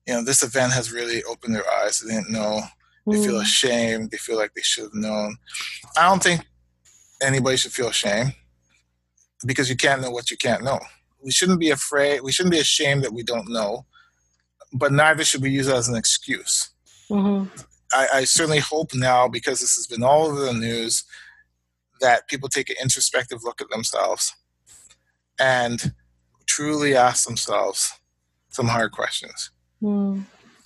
you 0.07 0.15
know, 0.15 0.25
this 0.25 0.43
event 0.43 0.73
has 0.73 0.93
really 0.93 1.23
opened 1.25 1.55
their 1.55 1.69
eyes. 1.83 2.01
They 2.01 2.15
didn't 2.15 2.33
know. 2.33 2.61
They 3.07 3.17
mm. 3.17 3.25
feel 3.25 3.41
ashamed. 3.41 4.11
They 4.11 4.17
feel 4.17 4.37
like 4.37 4.55
they 4.55 4.63
should 4.63 4.85
have 4.85 4.95
known. 4.95 5.37
I 5.97 6.09
don't 6.09 6.23
think 6.23 6.47
anybody 7.23 7.57
should 7.57 7.73
feel 7.73 7.89
ashamed 7.89 8.35
because 9.47 9.69
you 9.69 9.77
can't 9.77 10.03
know 10.03 10.11
what 10.11 10.31
you 10.31 10.37
can't 10.37 10.65
know. 10.65 10.79
We 11.23 11.31
shouldn't 11.31 11.61
be 11.61 11.71
afraid. 11.71 12.23
We 12.23 12.33
shouldn't 12.33 12.53
be 12.53 12.61
ashamed 12.61 13.05
that 13.05 13.13
we 13.13 13.23
don't 13.23 13.49
know 13.49 13.87
but 14.73 14.93
neither 14.93 15.25
should 15.25 15.43
we 15.43 15.51
use 15.51 15.69
it 15.69 15.75
as 15.75 15.89
an 15.89 15.97
excuse. 15.97 16.71
Mm-hmm. 17.11 17.49
I, 17.93 18.09
I, 18.15 18.25
certainly 18.25 18.61
hope 18.61 18.91
now, 18.95 19.27
because 19.27 19.61
this 19.61 19.75
has 19.75 19.87
been 19.87 20.03
all 20.03 20.27
over 20.27 20.41
the 20.41 20.53
news, 20.53 21.05
that 22.01 22.29
people 22.29 22.49
take 22.49 22.71
an 22.71 22.77
introspective 22.81 23.41
look 23.43 23.61
at 23.61 23.69
themselves 23.71 24.33
and 25.39 25.93
truly 26.47 26.97
ask 26.97 27.27
themselves 27.27 27.93
some 28.49 28.69
hard 28.69 28.93
questions. 28.93 29.51
Mm. 29.83 30.25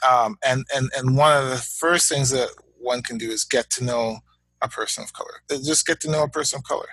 Um, 0.09 0.37
and, 0.45 0.67
and, 0.75 0.91
and 0.97 1.17
one 1.17 1.43
of 1.43 1.49
the 1.49 1.57
first 1.57 2.11
things 2.11 2.31
that 2.31 2.51
one 2.79 3.03
can 3.03 3.17
do 3.17 3.31
is 3.31 3.45
get 3.45 3.71
to 3.71 3.85
know 3.85 4.19
a 4.61 4.69
person 4.69 5.03
of 5.03 5.15
color. 5.15 5.41
Just 5.65 5.87
get 5.87 6.01
to 6.01 6.11
know 6.11 6.25
a 6.25 6.29
person 6.29 6.59
of 6.59 6.65
color 6.65 6.89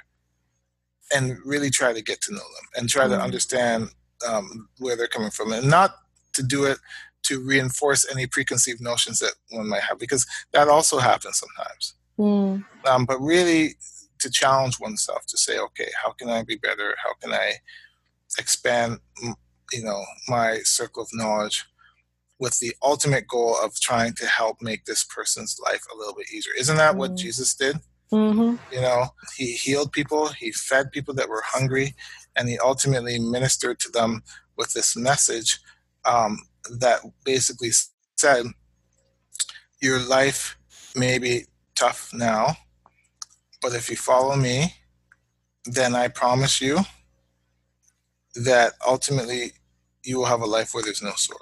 and 1.14 1.38
really 1.46 1.70
try 1.70 1.94
to 1.94 2.02
get 2.02 2.22
to 2.22 2.34
know 2.34 2.40
them 2.40 2.68
and 2.76 2.90
try 2.90 3.06
mm. 3.06 3.10
to 3.10 3.20
understand 3.20 3.90
um, 4.28 4.70
where 4.80 4.96
they're 4.96 5.08
coming 5.08 5.32
from 5.32 5.52
and 5.52 5.70
not 5.70 5.96
to 6.34 6.44
do 6.44 6.66
it 6.66 6.78
to 7.24 7.40
reinforce 7.46 8.10
any 8.12 8.26
preconceived 8.26 8.82
notions 8.82 9.20
that 9.20 9.34
one 9.52 9.70
might 9.70 9.84
have, 9.84 10.00
because 10.00 10.26
that 10.54 10.68
also 10.68 10.98
happens 10.98 11.40
sometimes. 11.40 11.94
Mm. 12.18 12.66
Um, 12.90 13.06
but 13.06 13.20
really, 13.20 13.76
to 14.20 14.30
challenge 14.30 14.80
oneself 14.80 15.26
to 15.28 15.38
say, 15.38 15.58
okay, 15.58 15.90
how 16.02 16.12
can 16.12 16.30
I 16.30 16.44
be 16.44 16.56
better? 16.56 16.96
How 17.04 17.14
can 17.22 17.34
I 17.34 17.54
expand, 18.38 19.00
you 19.74 19.84
know, 19.84 20.04
my 20.28 20.60
circle 20.64 21.04
of 21.04 21.10
knowledge? 21.14 21.66
With 22.40 22.58
the 22.58 22.74
ultimate 22.82 23.28
goal 23.28 23.56
of 23.64 23.80
trying 23.80 24.14
to 24.14 24.26
help 24.26 24.58
make 24.62 24.86
this 24.86 25.04
person's 25.04 25.60
life 25.64 25.84
a 25.94 25.98
little 25.98 26.16
bit 26.16 26.32
easier. 26.34 26.54
Isn't 26.58 26.78
that 26.78 26.96
mm. 26.96 26.98
what 26.98 27.16
Jesus 27.16 27.54
did? 27.54 27.78
Mm-hmm. 28.12 28.56
You 28.74 28.82
know, 28.82 29.06
he 29.38 29.54
healed 29.54 29.92
people, 29.92 30.28
he 30.28 30.52
fed 30.52 30.92
people 30.92 31.14
that 31.16 31.30
were 31.30 31.44
hungry, 31.46 31.96
and 32.36 32.50
he 32.50 32.58
ultimately 32.60 33.20
ministered 33.20 33.80
to 33.80 33.90
them 33.90 34.24
with 34.58 34.74
this 34.74 34.96
message 34.98 35.60
um, 36.06 36.38
that 36.80 37.00
basically 37.24 37.70
said, 38.18 38.46
Your 39.82 40.00
life 40.00 40.58
may 40.96 41.18
be 41.18 41.46
tough 41.76 42.10
now, 42.14 42.58
but 43.62 43.74
if 43.74 43.90
you 43.90 43.96
follow 43.96 44.36
me, 44.36 44.74
then 45.66 45.96
I 45.96 46.08
promise 46.08 46.60
you 46.60 46.80
that 48.36 48.74
ultimately 48.86 49.54
you 50.04 50.18
will 50.18 50.26
have 50.26 50.42
a 50.42 50.46
life 50.46 50.74
where 50.74 50.84
there's 50.84 51.02
no 51.02 51.14
sorrow. 51.16 51.40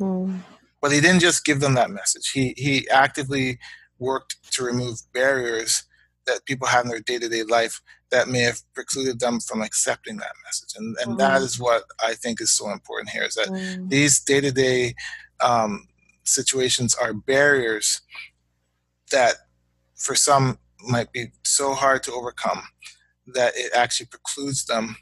Mm. 0.00 0.40
But 0.80 0.92
he 0.92 1.00
didn't 1.00 1.20
just 1.20 1.44
give 1.44 1.60
them 1.60 1.74
that 1.74 1.90
message. 1.90 2.30
He 2.30 2.54
he 2.56 2.88
actively 2.88 3.58
worked 4.02 4.36
to 4.52 4.64
remove 4.64 5.00
barriers 5.12 5.84
that 6.26 6.44
people 6.44 6.68
have 6.68 6.84
in 6.84 6.90
their 6.90 7.00
day-to-day 7.00 7.44
life 7.44 7.80
that 8.10 8.28
may 8.28 8.40
have 8.40 8.60
precluded 8.74 9.18
them 9.18 9.40
from 9.40 9.62
accepting 9.62 10.16
that 10.18 10.34
message. 10.44 10.74
And, 10.76 10.96
and 11.00 11.14
mm. 11.14 11.18
that 11.18 11.42
is 11.42 11.58
what 11.58 11.84
I 12.04 12.14
think 12.14 12.40
is 12.40 12.52
so 12.52 12.70
important 12.70 13.10
here 13.10 13.24
is 13.24 13.34
that 13.34 13.48
mm. 13.48 13.88
these 13.88 14.20
day 14.20 14.40
to 14.40 14.52
day 14.52 14.94
situations 16.24 16.94
are 16.94 17.12
barriers 17.12 18.02
that 19.10 19.34
for 19.96 20.14
some 20.14 20.58
might 20.88 21.12
be 21.12 21.26
so 21.42 21.74
hard 21.74 22.02
to 22.04 22.12
overcome 22.12 22.62
that 23.26 23.52
it 23.56 23.72
actually 23.74 24.06
precludes 24.06 24.64
them 24.66 24.96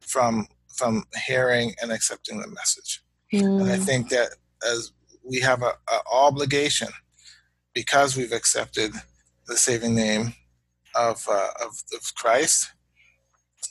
from 0.00 0.46
from 0.68 1.04
hearing 1.26 1.72
and 1.80 1.92
accepting 1.92 2.40
the 2.40 2.48
message. 2.48 3.02
Mm. 3.32 3.60
And 3.60 3.70
I 3.70 3.76
mm. 3.76 3.84
think 3.84 4.08
that 4.10 4.30
as 4.66 4.92
we 5.22 5.40
have 5.40 5.62
a, 5.62 5.72
a 5.88 5.98
obligation 6.12 6.88
because 7.74 8.16
we've 8.16 8.32
accepted 8.32 8.92
the 9.46 9.56
saving 9.56 9.94
name 9.94 10.34
of, 10.94 11.26
uh, 11.28 11.50
of, 11.60 11.82
of 11.92 12.14
Christ, 12.14 12.72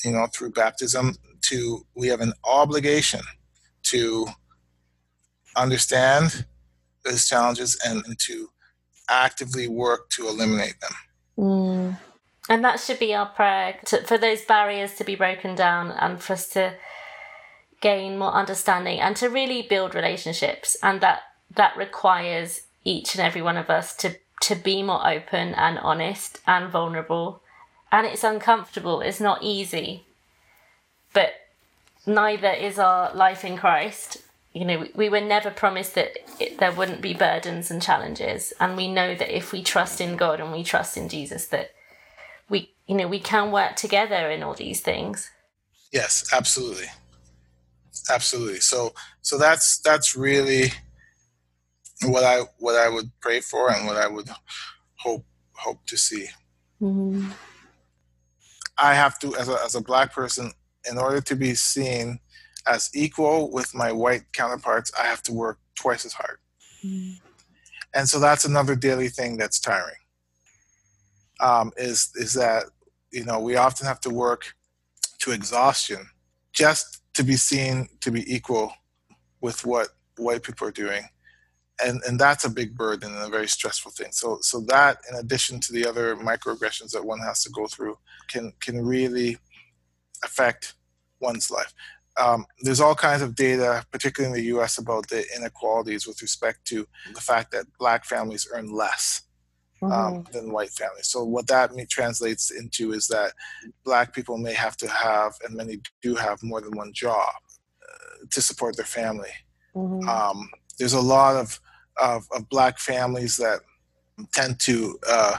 you 0.04 0.12
know, 0.12 0.28
through 0.28 0.52
baptism, 0.52 1.16
to 1.42 1.86
we 1.96 2.08
have 2.08 2.22
an 2.22 2.34
obligation 2.46 3.22
to 3.84 4.28
understand 5.56 6.46
those 7.04 7.28
challenges 7.28 7.80
and, 7.86 8.06
and 8.06 8.18
to 8.20 8.50
actively 9.10 9.68
work 9.68 10.10
to 10.10 10.28
eliminate 10.28 10.76
them. 10.80 10.92
Mm. 11.38 11.98
And 12.50 12.64
that 12.64 12.80
should 12.80 13.00
be 13.00 13.14
our 13.14 13.26
prayer 13.26 13.80
to, 13.86 14.04
for 14.04 14.18
those 14.18 14.44
barriers 14.44 14.96
to 14.96 15.04
be 15.04 15.16
broken 15.16 15.56
down 15.56 15.92
and 15.92 16.22
for 16.22 16.34
us 16.34 16.48
to 16.50 16.76
gain 17.82 18.18
more 18.18 18.34
understanding 18.34 19.00
and 19.00 19.16
to 19.18 19.30
really 19.30 19.62
build 19.62 19.96
relationships. 19.96 20.76
And 20.84 21.02
that 21.02 21.22
that 21.56 21.78
requires 21.78 22.62
each 22.84 23.16
and 23.16 23.24
every 23.26 23.42
one 23.42 23.58
of 23.58 23.70
us 23.70 23.96
to 23.98 24.16
to 24.42 24.56
be 24.56 24.84
more 24.84 25.08
open 25.08 25.54
and 25.54 25.80
honest 25.80 26.42
and 26.46 26.70
vulnerable. 26.70 27.42
And 27.92 28.06
it's 28.06 28.24
uncomfortable, 28.26 29.00
it's 29.00 29.22
not 29.22 29.42
easy. 29.42 30.06
But 31.14 31.34
neither 32.06 32.50
is 32.50 32.78
our 32.78 33.14
life 33.14 33.46
in 33.46 33.58
Christ. 33.58 34.18
you 34.54 34.66
know, 34.66 34.86
we 34.94 35.10
were 35.10 35.22
never 35.22 35.50
promised 35.50 35.96
that 35.96 36.12
it, 36.40 36.60
there 36.60 36.72
wouldn't 36.72 37.02
be 37.02 37.14
burdens 37.14 37.72
and 37.72 37.82
challenges. 37.82 38.54
And 38.60 38.78
we 38.78 38.88
know 38.92 39.16
that 39.16 39.36
if 39.36 39.52
we 39.52 39.64
trust 39.64 40.00
in 40.00 40.16
God 40.16 40.40
and 40.40 40.52
we 40.52 40.64
trust 40.64 40.96
in 40.96 41.10
Jesus, 41.10 41.48
that 41.48 41.72
we, 42.50 42.72
you 42.86 42.96
know, 42.96 43.08
we 43.08 43.20
can 43.20 43.52
work 43.52 43.76
together 43.76 44.30
in 44.30 44.44
all 44.44 44.54
these 44.54 44.82
things. 44.82 45.32
Yes, 45.92 46.30
absolutely. 46.34 46.88
Absolutely. 48.12 48.60
So, 48.60 48.94
so 49.22 49.38
that's, 49.38 49.80
that's 49.80 50.16
really 50.16 50.74
what 52.04 52.24
I, 52.24 52.42
what 52.60 52.76
I 52.76 52.90
would 52.90 53.12
pray 53.22 53.40
for 53.40 53.72
and 53.72 53.86
what 53.86 53.98
I 53.98 54.08
would 54.08 54.30
hope, 54.96 55.26
hope 55.54 55.86
to 55.88 55.98
see. 55.98 56.28
Mm-hmm. 56.82 57.32
I 58.78 58.94
have 58.94 59.20
to, 59.20 59.36
as 59.36 59.50
a, 59.50 59.58
as 59.64 59.76
a 59.76 59.82
black 59.82 60.14
person, 60.14 60.52
in 60.90 60.98
order 60.98 61.22
to 61.22 61.36
be 61.36 61.54
seen 61.56 62.20
as 62.66 62.90
equal 62.94 63.52
with 63.52 63.74
my 63.76 63.92
white 63.92 64.32
counterparts, 64.34 64.92
I 65.00 65.06
have 65.06 65.24
to 65.24 65.34
work 65.34 65.60
twice 65.76 66.06
as 66.06 66.14
hard. 66.14 66.38
Mm. 66.84 67.20
And 67.94 68.10
so 68.10 68.20
that's 68.20 68.46
another 68.46 68.76
daily 68.76 69.10
thing 69.10 69.38
that's 69.38 69.60
tiring. 69.60 69.96
Um, 71.40 71.72
is 71.78 72.12
is 72.16 72.34
that 72.34 72.66
you 73.12 73.26
know 73.26 73.40
we 73.40 73.56
often 73.56 73.86
have 73.86 74.00
to 74.02 74.10
work 74.10 74.54
to 75.20 75.32
exhaustion 75.32 76.10
just 76.54 77.02
to 77.16 77.24
be 77.24 77.36
seen 77.36 77.90
to 78.02 78.12
be 78.12 78.34
equal 78.34 78.72
with 79.42 79.66
what 79.66 79.90
white 80.18 80.44
people 80.44 80.68
are 80.68 80.72
doing 80.72 81.04
and 81.84 82.02
and 82.08 82.20
that's 82.20 82.46
a 82.46 82.50
big 82.50 82.76
burden 82.76 83.14
and 83.14 83.24
a 83.24 83.30
very 83.30 83.48
stressful 83.48 83.92
thing 83.92 84.12
so 84.12 84.38
so 84.42 84.60
that 84.62 84.98
in 85.10 85.18
addition 85.18 85.60
to 85.60 85.74
the 85.74 85.86
other 85.86 86.16
microaggressions 86.18 86.92
that 86.92 87.04
one 87.04 87.20
has 87.20 87.44
to 87.44 87.50
go 87.50 87.66
through 87.68 87.98
can 88.30 88.54
can 88.60 88.86
really 88.86 89.38
affect 90.24 90.76
one's 91.20 91.50
life 91.50 91.74
um, 92.22 92.46
there's 92.62 92.80
all 92.80 92.96
kinds 92.96 93.22
of 93.22 93.36
data, 93.36 93.86
particularly 93.92 94.38
in 94.38 94.46
the 94.46 94.58
US, 94.58 94.78
about 94.78 95.10
the 95.10 95.26
inequalities 95.36 96.06
with 96.06 96.22
respect 96.22 96.66
to 96.66 96.88
the 97.14 97.22
fact 97.22 97.52
that 97.52 97.66
black 97.80 98.06
families 98.06 98.48
earn 98.54 98.72
less 98.72 99.24
um, 99.82 99.90
mm-hmm. 99.90 100.32
than 100.32 100.52
white 100.52 100.70
families. 100.70 101.08
So, 101.08 101.24
what 101.24 101.48
that 101.48 101.72
translates 101.90 102.52
into 102.52 102.94
is 102.94 103.08
that 103.08 103.34
black 103.84 104.14
people 104.14 104.38
may 104.38 104.54
have 104.54 104.78
to 104.78 104.88
have, 104.88 105.34
and 105.44 105.56
many 105.56 105.82
do 106.02 106.16
have, 106.16 106.44
more 106.44 106.62
than 106.62 106.78
one 106.78 106.94
job 106.94 107.34
uh, 107.82 108.26
to 108.30 108.42
support 108.42 108.76
their 108.76 108.86
family. 108.86 109.32
Mm-hmm. 109.76 110.08
Um, 110.08 110.50
there's 110.78 110.94
a 110.94 111.02
lot 111.02 111.36
of, 111.36 111.60
of, 112.00 112.28
of, 112.36 112.50
black 112.50 112.80
families 112.80 113.38
that 113.38 113.60
tend 114.32 114.60
to, 114.60 114.98
uh, 115.08 115.38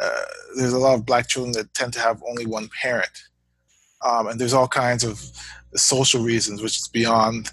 uh, 0.00 0.22
there's 0.56 0.72
a 0.72 0.78
lot 0.78 0.94
of 0.94 1.06
black 1.06 1.28
children 1.28 1.52
that 1.52 1.72
tend 1.74 1.92
to 1.92 2.00
have 2.00 2.22
only 2.28 2.46
one 2.46 2.68
parent. 2.80 3.28
Um, 4.02 4.26
and 4.28 4.40
there's 4.40 4.52
all 4.52 4.68
kinds 4.68 5.04
of 5.04 5.22
social 5.74 6.22
reasons, 6.22 6.62
which 6.62 6.78
is 6.78 6.88
beyond 6.88 7.52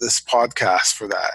this 0.00 0.20
podcast 0.20 0.94
for 0.94 1.08
that. 1.08 1.34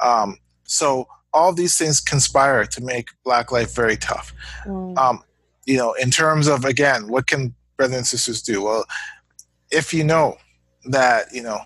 Um, 0.00 0.38
so 0.64 1.08
all 1.32 1.52
these 1.52 1.76
things 1.76 2.00
conspire 2.00 2.64
to 2.64 2.80
make 2.82 3.08
Black 3.24 3.52
life 3.52 3.74
very 3.74 3.96
tough. 3.96 4.32
Mm. 4.64 4.96
Um, 4.96 5.22
you 5.66 5.76
know, 5.76 5.92
in 5.94 6.10
terms 6.10 6.48
of 6.48 6.64
again, 6.64 7.08
what 7.08 7.26
can 7.26 7.54
brothers 7.76 7.96
and 7.96 8.06
sisters 8.06 8.42
do? 8.42 8.62
Well, 8.62 8.84
if 9.70 9.92
you 9.92 10.04
know 10.04 10.38
that 10.86 11.26
you 11.32 11.42
know 11.42 11.60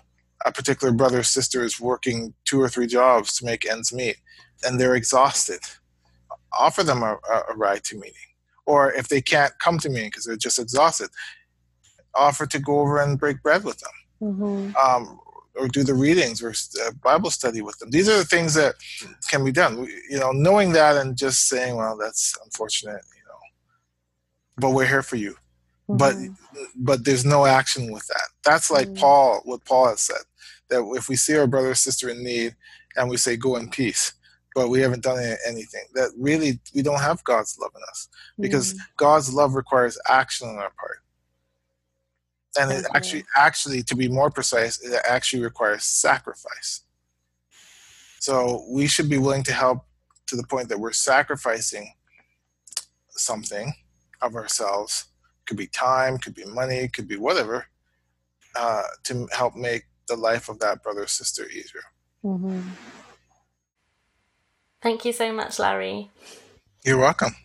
a 0.45 0.51
particular 0.51 0.93
brother 0.93 1.19
or 1.19 1.23
sister 1.23 1.63
is 1.63 1.79
working 1.79 2.33
two 2.45 2.61
or 2.61 2.69
three 2.69 2.87
jobs 2.87 3.35
to 3.37 3.45
make 3.45 3.69
ends 3.69 3.93
meet, 3.93 4.17
and 4.63 4.79
they're 4.79 4.95
exhausted, 4.95 5.59
offer 6.57 6.83
them 6.83 7.03
a, 7.03 7.17
a 7.49 7.55
ride 7.55 7.83
to 7.85 7.95
meeting. 7.95 8.13
Or 8.65 8.91
if 8.91 9.07
they 9.07 9.21
can't 9.21 9.53
come 9.59 9.79
to 9.79 9.89
meeting 9.89 10.09
because 10.09 10.25
they're 10.25 10.35
just 10.35 10.59
exhausted, 10.59 11.09
offer 12.15 12.45
to 12.45 12.59
go 12.59 12.79
over 12.79 12.99
and 13.01 13.19
break 13.19 13.41
bread 13.41 13.63
with 13.63 13.79
them, 13.79 13.91
mm-hmm. 14.21 14.75
um, 14.77 15.19
or 15.55 15.67
do 15.67 15.83
the 15.83 15.93
readings 15.93 16.41
or 16.41 16.53
uh, 16.85 16.91
Bible 17.03 17.31
study 17.31 17.61
with 17.61 17.77
them. 17.79 17.89
These 17.89 18.07
are 18.09 18.17
the 18.17 18.25
things 18.25 18.53
that 18.53 18.75
can 19.29 19.43
be 19.43 19.51
done. 19.51 19.81
We, 19.81 19.87
you 20.09 20.19
know, 20.19 20.31
knowing 20.31 20.73
that 20.73 20.97
and 20.97 21.17
just 21.17 21.47
saying, 21.47 21.75
"Well, 21.75 21.97
that's 21.97 22.37
unfortunate," 22.43 23.01
you 23.15 23.23
know, 23.27 23.39
but 24.57 24.71
we're 24.71 24.87
here 24.87 25.03
for 25.03 25.17
you. 25.17 25.35
Mm-hmm. 25.89 25.97
But 25.97 26.15
but 26.75 27.05
there's 27.05 27.25
no 27.25 27.45
action 27.45 27.91
with 27.91 28.05
that. 28.07 28.29
That's 28.45 28.71
like 28.71 28.87
mm-hmm. 28.87 28.97
Paul, 28.97 29.41
what 29.45 29.65
Paul 29.65 29.89
has 29.89 30.01
said, 30.01 30.21
that 30.71 30.83
if 30.97 31.07
we 31.07 31.15
see 31.15 31.37
our 31.37 31.47
brother 31.47 31.69
or 31.69 31.75
sister 31.75 32.09
in 32.09 32.23
need 32.23 32.55
and 32.95 33.09
we 33.09 33.17
say, 33.17 33.37
"Go 33.37 33.57
in 33.57 33.69
peace," 33.69 34.13
but 34.55 34.69
we 34.69 34.81
haven't 34.81 35.03
done 35.03 35.19
anything. 35.47 35.85
That 35.93 36.11
really 36.17 36.59
we 36.73 36.81
don't 36.81 36.99
have 36.99 37.23
God's 37.23 37.57
love 37.59 37.71
in 37.75 37.81
us 37.89 38.07
because 38.39 38.73
mm-hmm. 38.73 38.83
God's 38.97 39.31
love 39.31 39.53
requires 39.53 39.99
action 40.09 40.49
on 40.49 40.55
our 40.55 40.71
part 40.71 41.01
and 42.59 42.71
it 42.71 42.85
actually 42.93 43.23
actually 43.37 43.83
to 43.83 43.95
be 43.95 44.07
more 44.07 44.29
precise 44.29 44.81
it 44.81 45.01
actually 45.07 45.41
requires 45.41 45.83
sacrifice 45.83 46.83
so 48.19 48.65
we 48.69 48.87
should 48.87 49.09
be 49.09 49.17
willing 49.17 49.43
to 49.43 49.53
help 49.53 49.85
to 50.27 50.35
the 50.35 50.43
point 50.43 50.69
that 50.69 50.79
we're 50.79 50.91
sacrificing 50.91 51.93
something 53.09 53.73
of 54.21 54.35
ourselves 54.35 55.05
could 55.45 55.57
be 55.57 55.67
time 55.67 56.17
could 56.17 56.35
be 56.35 56.45
money 56.45 56.87
could 56.87 57.07
be 57.07 57.17
whatever 57.17 57.65
uh, 58.55 58.83
to 59.03 59.27
help 59.31 59.55
make 59.55 59.85
the 60.11 60.17
life 60.17 60.49
of 60.49 60.59
that 60.59 60.83
brother 60.83 61.03
or 61.03 61.07
sister 61.07 61.47
easier 61.47 61.85
mm-hmm. 62.23 62.61
thank 64.81 65.05
you 65.05 65.13
so 65.13 65.31
much 65.31 65.57
larry. 65.57 66.09
You're 66.83 66.97
welcome 66.97 67.35